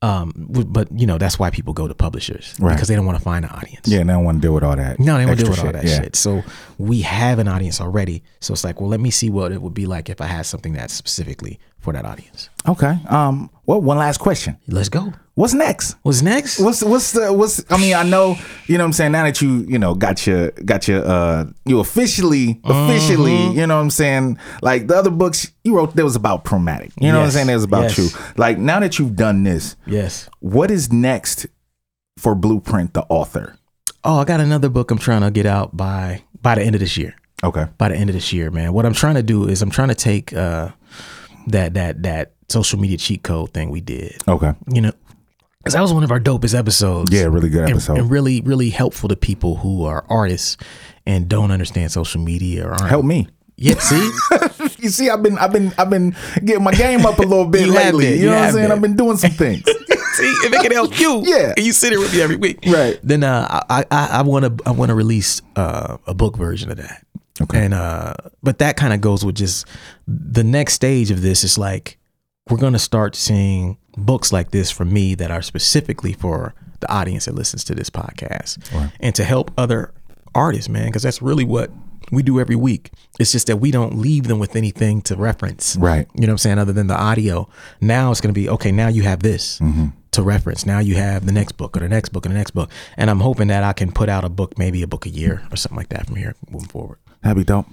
Um, 0.03 0.33
but 0.49 0.89
you 0.99 1.07
know 1.07 1.19
that's 1.19 1.39
why 1.39 1.51
people 1.51 1.75
go 1.75 1.87
to 1.87 1.95
publishers 1.95 2.55
Right. 2.59 2.73
because 2.75 2.89
they 2.89 2.97
don't 2.97 3.05
want 3.05 3.19
to 3.19 3.23
find 3.25 3.45
an 3.45 3.51
audience. 3.51 3.87
Yeah, 3.87 4.01
and 4.01 4.09
they 4.09 4.15
don't 4.15 4.25
want 4.25 4.39
to 4.39 4.41
deal 4.47 4.55
with 4.55 4.65
all 4.65 4.75
that. 4.75 4.99
No, 4.99 5.19
they 5.19 5.25
don't 5.27 5.33
extra 5.39 5.55
do 5.55 5.61
all 5.67 5.73
that 5.73 5.85
Yeah. 5.85 6.01
shit. 6.01 6.17
So 6.17 6.43
we 6.79 7.03
have 7.03 7.39
an 7.39 7.49
audience 7.49 7.83
already. 7.83 8.23
So 8.41 8.55
it's 8.55 8.65
like, 8.65 8.81
well, 8.81 8.89
let 8.89 9.01
me 9.01 9.11
see 9.11 9.29
what 9.29 9.53
it 9.53 9.61
would 9.61 9.75
be 9.75 9.85
like 9.85 10.09
if 10.09 10.23
I 10.23 10.25
had 10.37 10.47
something 10.47 10.73
that's 10.73 10.95
specifically 10.95 11.59
for 11.81 11.93
that 11.93 12.07
audience. 12.07 12.49
Okay. 12.67 12.99
Um. 13.11 13.51
Well, 13.67 13.83
one 13.83 13.99
last 13.99 14.21
question. 14.21 14.57
Let's 14.67 14.89
go. 14.89 15.13
What's 15.41 15.55
next? 15.55 15.97
What's 16.03 16.21
next? 16.23 16.59
What's 16.61 16.83
what's 16.83 17.13
the 17.13 17.33
what's 17.33 17.65
I 17.71 17.79
mean 17.79 17.95
I 17.95 18.03
know 18.03 18.37
you 18.67 18.77
know 18.77 18.85
what 18.85 18.89
I'm 18.89 18.93
saying 18.93 19.13
now 19.13 19.25
that 19.25 19.41
you 19.41 19.65
you 19.73 19.79
know 19.79 19.95
got 19.95 20.27
your 20.27 20.51
got 20.73 20.87
your 20.87 21.03
uh 21.07 21.47
you 21.65 21.81
officially 21.81 22.61
officially 22.65 23.31
Mm-hmm. 23.33 23.59
you 23.59 23.67
know 23.67 23.77
what 23.77 23.83
I'm 23.83 23.91
saying 23.91 24.39
like 24.61 24.87
the 24.89 24.97
other 24.97 25.11
books 25.11 25.51
you 25.65 25.77
wrote 25.77 25.97
that 25.97 26.05
was 26.05 26.15
about 26.17 26.45
Printmatic 26.45 26.93
you 27.01 27.11
know 27.11 27.19
what 27.21 27.25
I'm 27.27 27.31
saying 27.31 27.47
that 27.47 27.55
was 27.55 27.65
about 27.65 27.85
Yes. 27.85 27.99
you 27.99 28.09
like 28.37 28.59
now 28.59 28.81
that 28.81 28.99
you've 28.99 29.17
done 29.17 29.43
this 29.45 29.77
yes. 29.87 30.29
what 30.41 30.71
is 30.71 30.93
next 30.93 31.47
for 32.19 32.35
Blueprint 32.35 32.93
the 32.93 33.05
author 33.09 33.57
Oh, 34.05 34.19
I 34.19 34.25
got 34.25 34.41
another 34.41 34.69
book 34.69 34.91
I'm 34.91 34.99
trying 34.99 35.23
to 35.23 35.31
get 35.31 35.47
out 35.47 35.75
by 35.77 36.23
by 36.43 36.55
the 36.57 36.63
end 36.63 36.75
of 36.75 36.81
this 36.81 36.97
year. 36.99 37.15
okay 37.43 37.67
By 37.79 37.89
the 37.89 37.97
end 37.97 38.11
of 38.11 38.15
this 38.15 38.31
year, 38.33 38.51
man. 38.51 38.73
What 38.75 38.85
I'm 38.87 38.95
trying 38.95 39.15
to 39.17 39.23
do 39.23 39.49
is 39.49 39.63
I'm 39.63 39.71
trying 39.71 39.89
to 39.89 39.95
take 39.95 40.33
uh 40.35 40.69
that 41.49 41.75
that 41.75 42.03
that 42.03 42.33
social 42.49 42.79
media 42.81 42.97
cheat 42.99 43.23
code 43.23 43.53
thing 43.55 43.71
we 43.71 43.81
did. 43.81 44.17
okay 44.27 44.53
You 44.73 44.81
know, 44.83 44.93
because 45.61 45.75
that 45.75 45.81
was 45.83 45.93
one 45.93 46.03
of 46.05 46.11
our 46.11 46.21
dopest 46.21 46.59
episodes. 46.59 47.13
yeah 47.13 47.25
really 47.25 47.49
good 47.49 47.63
and, 47.63 47.71
episode 47.71 47.99
and 47.99 48.11
really, 48.11 48.41
really 48.43 48.71
helpful 48.71 49.09
to 49.09 49.17
people 49.17 49.57
who 49.57 49.85
are 49.85 50.05
artists 50.09 50.57
and 51.07 51.29
don't 51.29 51.51
understand 51.51 51.93
social 51.93 52.21
media 52.21 52.67
or 52.67 52.71
aren't. 52.73 52.89
help 52.89 53.05
me 53.05 53.29
Yeah, 53.57 53.79
see, 53.79 54.11
you 54.79 54.89
see 54.91 55.11
I've 55.11 55.23
been 55.23 55.37
I've 55.39 55.53
been 55.53 55.73
I've 55.79 55.91
been 55.91 56.17
getting 56.45 56.65
my 56.65 56.73
game 56.73 57.05
up 57.05 57.19
a 57.19 57.23
little 57.23 57.47
bit 57.47 57.61
You 57.67 57.73
have 57.73 57.95
lately 57.95 58.05
been, 58.07 58.15
you 58.15 58.21
you 58.21 58.27
know 58.27 58.33
what 58.33 58.39
I'm 58.39 58.45
have 58.45 58.55
saying 58.55 58.65
been. 58.69 58.73
I've 58.73 58.83
been 58.83 58.97
doing 58.97 59.17
some 59.17 59.31
things 59.33 59.65
see 60.21 60.25
if 60.45 60.53
it 60.53 60.63
can 60.63 60.73
help 60.73 60.99
you. 60.99 61.23
Yeah. 61.25 61.55
and 61.57 61.65
you 61.65 61.73
sit 61.73 61.91
here 61.91 62.01
with 62.01 62.13
me 62.13 62.21
every 62.21 62.37
week. 62.37 62.59
Right. 62.67 62.99
Then 63.03 63.25
uh, 63.25 63.63
I 63.69 63.85
I 63.91 64.07
I 64.07 64.23
want 64.23 64.45
to 64.45 64.69
I 64.69 64.73
want 64.73 64.89
to 64.91 64.95
release 64.95 65.41
uh, 65.57 65.99
a 66.07 66.15
book 66.15 66.37
version 66.37 66.71
of 66.71 66.77
that. 66.79 67.07
Okay. 67.43 67.65
And 67.65 67.75
uh, 67.75 68.15
but 68.43 68.59
that 68.59 68.77
kind 68.77 68.93
of 68.93 69.01
goes 69.01 69.25
with 69.25 69.37
just 69.37 69.67
the 70.07 70.45
next 70.45 70.75
stage 70.75 71.11
of 71.11 71.23
this 71.23 71.45
is 71.45 71.57
like 71.59 71.99
we're 72.49 72.59
gonna 72.59 72.79
start 72.79 73.15
seeing 73.15 73.79
books 73.97 74.33
like 74.33 74.51
this 74.51 74.71
for 74.71 74.85
me 74.85 75.15
that 75.15 75.31
are 75.31 75.43
specifically 75.43 76.13
for 76.13 76.55
the 76.81 76.91
audience 76.93 77.27
that 77.27 77.35
listens 77.35 77.65
to 77.65 77.75
this 77.75 77.91
podcast 77.91 78.59
and 79.01 79.15
to 79.15 79.25
help 79.25 79.51
other 79.59 79.93
artists, 80.35 80.69
man, 80.69 80.87
because 80.87 81.03
that's 81.03 81.21
really 81.21 81.45
what 81.45 81.71
we 82.11 82.23
do 82.23 82.41
every 82.41 82.57
week. 82.57 82.91
It's 83.19 83.33
just 83.33 83.47
that 83.47 83.59
we 83.59 83.71
don't 83.71 83.99
leave 83.99 84.25
them 84.25 84.39
with 84.39 84.57
anything 84.57 85.03
to 85.03 85.17
reference. 85.17 85.77
Right. 85.77 86.09
You 86.15 86.23
know 86.23 86.29
what 86.29 86.33
I'm 86.33 86.39
saying? 86.39 86.59
Other 86.59 86.73
than 86.73 86.87
the 86.87 86.99
audio. 86.99 87.49
Now 87.81 88.11
it's 88.11 88.21
going 88.21 88.35
to 88.35 88.41
be, 88.41 88.49
okay, 88.49 88.73
now 88.73 88.89
you 88.89 89.03
have 89.03 89.21
this 89.21 89.61
mm-hmm. 89.61 89.89
to 90.13 90.23
reference. 90.23 90.67
Now 90.67 90.79
you 90.79 90.97
have 90.97 91.27
the 91.27 91.33
next 91.33 91.53
book 91.53 91.77
or 91.77 91.81
the 91.81 91.89
next 91.89 92.09
book 92.09 92.27
or 92.27 92.31
the 92.31 92.35
next 92.35 92.53
book. 92.53 92.71
And 92.97 93.11
I'm 93.11 93.21
hoping 93.21 93.49
that 93.49 93.63
I 93.63 93.73
can 93.73 93.93
put 93.93 94.09
out 94.09 94.25
a 94.25 94.29
book, 94.29 94.59
maybe 94.59 94.83
a 94.83 94.87
book 94.87 95.07
a 95.07 95.11
year 95.11 95.43
or 95.53 95.57
something 95.57 95.77
like 95.77 95.91
that 95.91 96.07
from 96.07 96.17
here 96.17 96.35
moving 96.49 96.69
forward. 96.69 96.99
That'd 97.23 97.37
be 97.37 97.45
dope. 97.45 97.67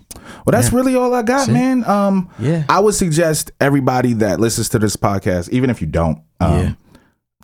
Well, 0.45 0.51
that's 0.51 0.73
really 0.73 0.95
all 0.95 1.13
I 1.13 1.21
got, 1.21 1.47
man. 1.47 1.83
Um, 1.85 2.29
Yeah. 2.39 2.63
I 2.67 2.79
would 2.81 2.93
suggest 2.95 3.51
everybody 3.61 4.13
that 4.13 4.39
listens 4.39 4.67
to 4.69 4.79
this 4.79 4.95
podcast, 4.97 5.49
even 5.49 5.69
if 5.69 5.79
you 5.81 5.87
don't, 5.87 6.19
um, 6.41 6.57
Yeah. 6.59 6.71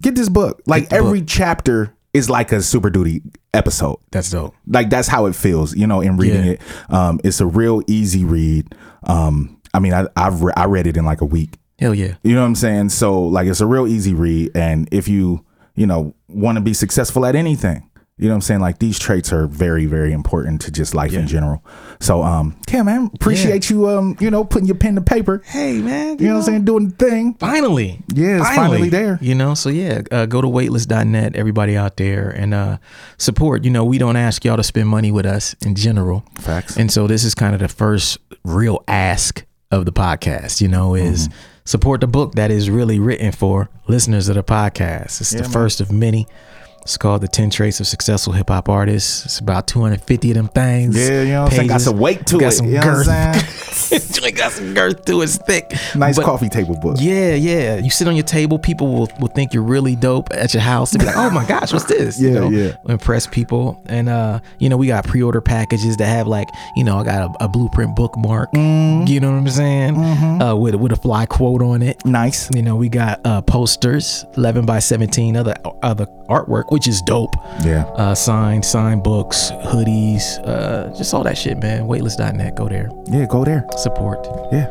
get 0.01 0.15
this 0.15 0.27
book. 0.29 0.61
Like 0.65 0.91
every 0.91 1.21
chapter 1.21 1.93
is 2.13 2.29
like 2.29 2.51
a 2.51 2.61
Super 2.61 2.89
Duty 2.89 3.21
episode. 3.53 3.97
That's 4.11 4.29
dope. 4.29 4.53
Like 4.67 4.89
that's 4.89 5.07
how 5.07 5.27
it 5.27 5.35
feels, 5.35 5.75
you 5.75 5.87
know, 5.87 6.01
in 6.01 6.17
reading 6.17 6.43
Yeah. 6.43 6.51
it. 6.51 6.61
Um, 6.89 7.19
it's 7.23 7.39
a 7.39 7.45
real 7.45 7.81
easy 7.87 8.25
read. 8.25 8.75
Um, 9.03 9.57
I 9.73 9.79
mean, 9.79 9.93
I, 9.93 10.07
I've 10.17 10.41
re- 10.43 10.53
I 10.57 10.65
read 10.65 10.87
it 10.87 10.97
in 10.97 11.05
like 11.05 11.21
a 11.21 11.25
week. 11.25 11.57
Hell 11.79 11.95
yeah. 11.95 12.15
You 12.23 12.35
know 12.35 12.41
what 12.41 12.47
I'm 12.47 12.55
saying? 12.55 12.89
So 12.89 13.21
like 13.23 13.47
it's 13.47 13.61
a 13.61 13.65
real 13.65 13.87
easy 13.87 14.13
read. 14.13 14.51
And 14.55 14.87
if 14.91 15.07
you, 15.07 15.43
you 15.75 15.87
know, 15.87 16.13
want 16.27 16.57
to 16.57 16.61
be 16.61 16.73
successful 16.73 17.25
at 17.25 17.35
anything, 17.35 17.89
you 18.23 18.29
know 18.29 18.35
what 18.35 18.37
I'm 18.37 18.41
saying? 18.41 18.61
Like 18.61 18.79
these 18.79 18.97
traits 18.97 19.33
are 19.33 19.47
very, 19.47 19.85
very 19.85 20.13
important 20.13 20.61
to 20.61 20.71
just 20.71 20.95
life 20.95 21.13
in 21.13 21.27
general. 21.27 21.61
So 21.99 22.23
um 22.23 22.55
yeah, 22.71 22.81
man, 22.83 23.11
appreciate 23.13 23.69
you 23.69 23.89
um, 23.89 24.15
you 24.21 24.31
know, 24.31 24.45
putting 24.45 24.65
your 24.67 24.77
pen 24.77 24.95
to 24.95 25.01
paper. 25.01 25.41
Hey, 25.45 25.79
man. 25.79 26.17
You 26.19 26.27
know 26.27 26.33
what 26.35 26.39
I'm 26.39 26.45
saying? 26.45 26.65
Doing 26.65 26.87
the 26.89 26.95
thing. 26.95 27.33
Finally. 27.35 27.99
Yeah, 28.13 28.37
it's 28.39 28.55
finally 28.55 28.87
there. 28.89 29.19
You 29.21 29.35
know, 29.35 29.53
so 29.55 29.67
yeah, 29.69 30.01
uh, 30.09 30.25
go 30.25 30.41
to 30.41 30.47
weightless.net, 30.47 31.35
everybody 31.35 31.75
out 31.75 31.97
there, 31.97 32.29
and 32.29 32.53
uh, 32.53 32.77
support. 33.17 33.65
You 33.65 33.71
know, 33.71 33.83
we 33.83 33.97
don't 33.97 34.15
ask 34.15 34.45
y'all 34.45 34.57
to 34.57 34.63
spend 34.63 34.87
money 34.87 35.11
with 35.11 35.25
us 35.25 35.53
in 35.65 35.75
general. 35.75 36.23
Facts. 36.39 36.77
And 36.77 36.89
so 36.91 37.07
this 37.07 37.25
is 37.25 37.35
kind 37.35 37.53
of 37.53 37.59
the 37.59 37.67
first 37.67 38.17
real 38.45 38.83
ask 38.87 39.45
of 39.69 39.83
the 39.85 39.91
podcast, 39.91 40.61
you 40.61 40.69
know, 40.69 40.95
is 40.95 41.27
Mm-hmm. 41.27 41.37
support 41.65 42.01
the 42.01 42.07
book 42.07 42.35
that 42.35 42.51
is 42.51 42.69
really 42.69 42.99
written 42.99 43.31
for 43.31 43.69
listeners 43.87 44.29
of 44.29 44.35
the 44.35 44.43
podcast. 44.43 45.19
It's 45.21 45.31
the 45.31 45.43
first 45.43 45.81
of 45.81 45.91
many. 45.91 46.25
It's 46.83 46.97
called 46.97 47.21
The 47.21 47.29
10 47.29 47.49
Traits 47.49 47.79
of 47.79 47.87
Successful 47.87 48.33
Hip 48.33 48.49
Hop 48.49 48.67
Artists. 48.67 49.23
It's 49.23 49.39
about 49.39 49.67
250 49.67 50.31
of 50.31 50.35
them 50.35 50.47
things. 50.49 50.97
Yeah, 50.97 51.21
you 51.21 51.29
know 51.29 51.43
what 51.43 51.51
I'm 51.53 51.55
saying? 51.57 51.67
Got 51.69 51.81
some 51.81 51.97
weight 51.97 52.27
to 52.27 52.39
got 52.39 52.47
it. 52.47 52.51
Some 52.51 52.65
you 52.67 52.73
know 52.73 52.81
girth. 52.81 53.07
what 53.07 53.15
I'm 53.15 53.33
saying? 53.35 53.49
It 54.23 54.35
got 54.35 54.53
some 54.53 54.73
girth 54.73 55.03
to 55.05 55.21
it. 55.21 55.25
It's 55.25 55.37
thick. 55.37 55.71
Nice 55.95 56.15
But- 56.15 56.25
coffee 56.25 56.47
table 56.49 56.75
book. 56.81 56.97
yeah, 56.99 57.35
yeah. 57.35 57.75
You 57.75 57.89
sit 57.89 58.07
on 58.07 58.15
your 58.15 58.23
table, 58.23 58.57
people 58.57 58.87
will, 58.87 59.09
will 59.19 59.27
think 59.27 59.53
you're 59.53 59.63
really 59.63 59.95
dope 59.95 60.31
at 60.33 60.53
your 60.53 60.63
house. 60.63 60.91
They'll 60.91 60.99
be 60.99 61.05
like, 61.05 61.17
oh 61.17 61.29
my 61.29 61.45
gosh, 61.45 61.73
what's 61.73 61.85
this? 61.85 62.19
Yeah, 62.19 62.29
you 62.29 62.33
know, 62.39 62.49
yeah. 62.49 62.75
Impress 62.87 63.27
people. 63.27 63.81
And, 63.87 64.07
uh, 64.09 64.39
you 64.59 64.69
know, 64.69 64.77
we 64.77 64.87
got 64.87 65.05
pre 65.05 65.21
order 65.21 65.41
packages 65.41 65.97
that 65.97 66.05
have 66.05 66.27
like, 66.27 66.47
you 66.75 66.83
know, 66.85 66.97
I 66.97 67.03
got 67.03 67.29
a, 67.41 67.43
a 67.43 67.47
blueprint 67.49 67.95
bookmark. 67.95 68.51
Mm-hmm. 68.53 69.07
You 69.07 69.19
know 69.19 69.31
what 69.31 69.37
I'm 69.37 69.49
saying? 69.49 69.97
Uh, 70.41 70.55
with, 70.55 70.75
with 70.75 70.91
a 70.93 70.95
fly 70.97 71.25
quote 71.25 71.61
on 71.61 71.81
it. 71.81 72.03
Nice. 72.05 72.49
You 72.55 72.61
know, 72.61 72.75
we 72.77 72.87
got 72.89 73.19
uh, 73.25 73.41
posters, 73.41 74.25
11 74.37 74.65
by 74.65 74.79
17, 74.79 75.35
other 75.35 75.55
other 75.83 76.07
artwork, 76.29 76.71
which 76.73 76.87
is 76.87 77.03
dope. 77.03 77.35
Yeah. 77.63 77.83
Uh, 77.95 78.15
signed, 78.15 78.65
signed 78.65 79.03
books, 79.03 79.51
hoodies, 79.51 80.23
uh, 80.43 80.91
just 80.97 81.13
all 81.13 81.23
that 81.23 81.37
shit, 81.37 81.59
man. 81.59 81.85
Weightless.net. 81.85 82.55
Go 82.55 82.67
there. 82.67 82.89
Yeah, 83.05 83.27
go 83.27 83.45
there. 83.45 83.67
Support. 83.77 84.27
Yeah. 84.51 84.65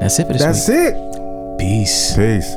That's 0.00 0.18
it 0.18 0.26
for 0.26 0.32
this 0.32 0.42
That's 0.42 0.68
week. 0.68 0.78
it. 0.78 1.58
Peace. 1.58 2.16
Peace. 2.16 2.56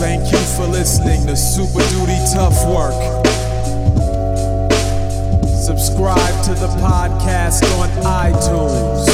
Thank 0.00 0.32
you 0.32 0.38
for 0.56 0.66
listening 0.66 1.24
to 1.28 1.36
Super 1.36 1.78
Duty 1.94 2.18
Tough 2.34 2.66
Work. 2.66 2.98
Subscribe 5.46 6.44
to 6.46 6.54
the 6.54 6.66
podcast 6.82 7.62
on 7.78 7.88
iTunes. 8.02 9.13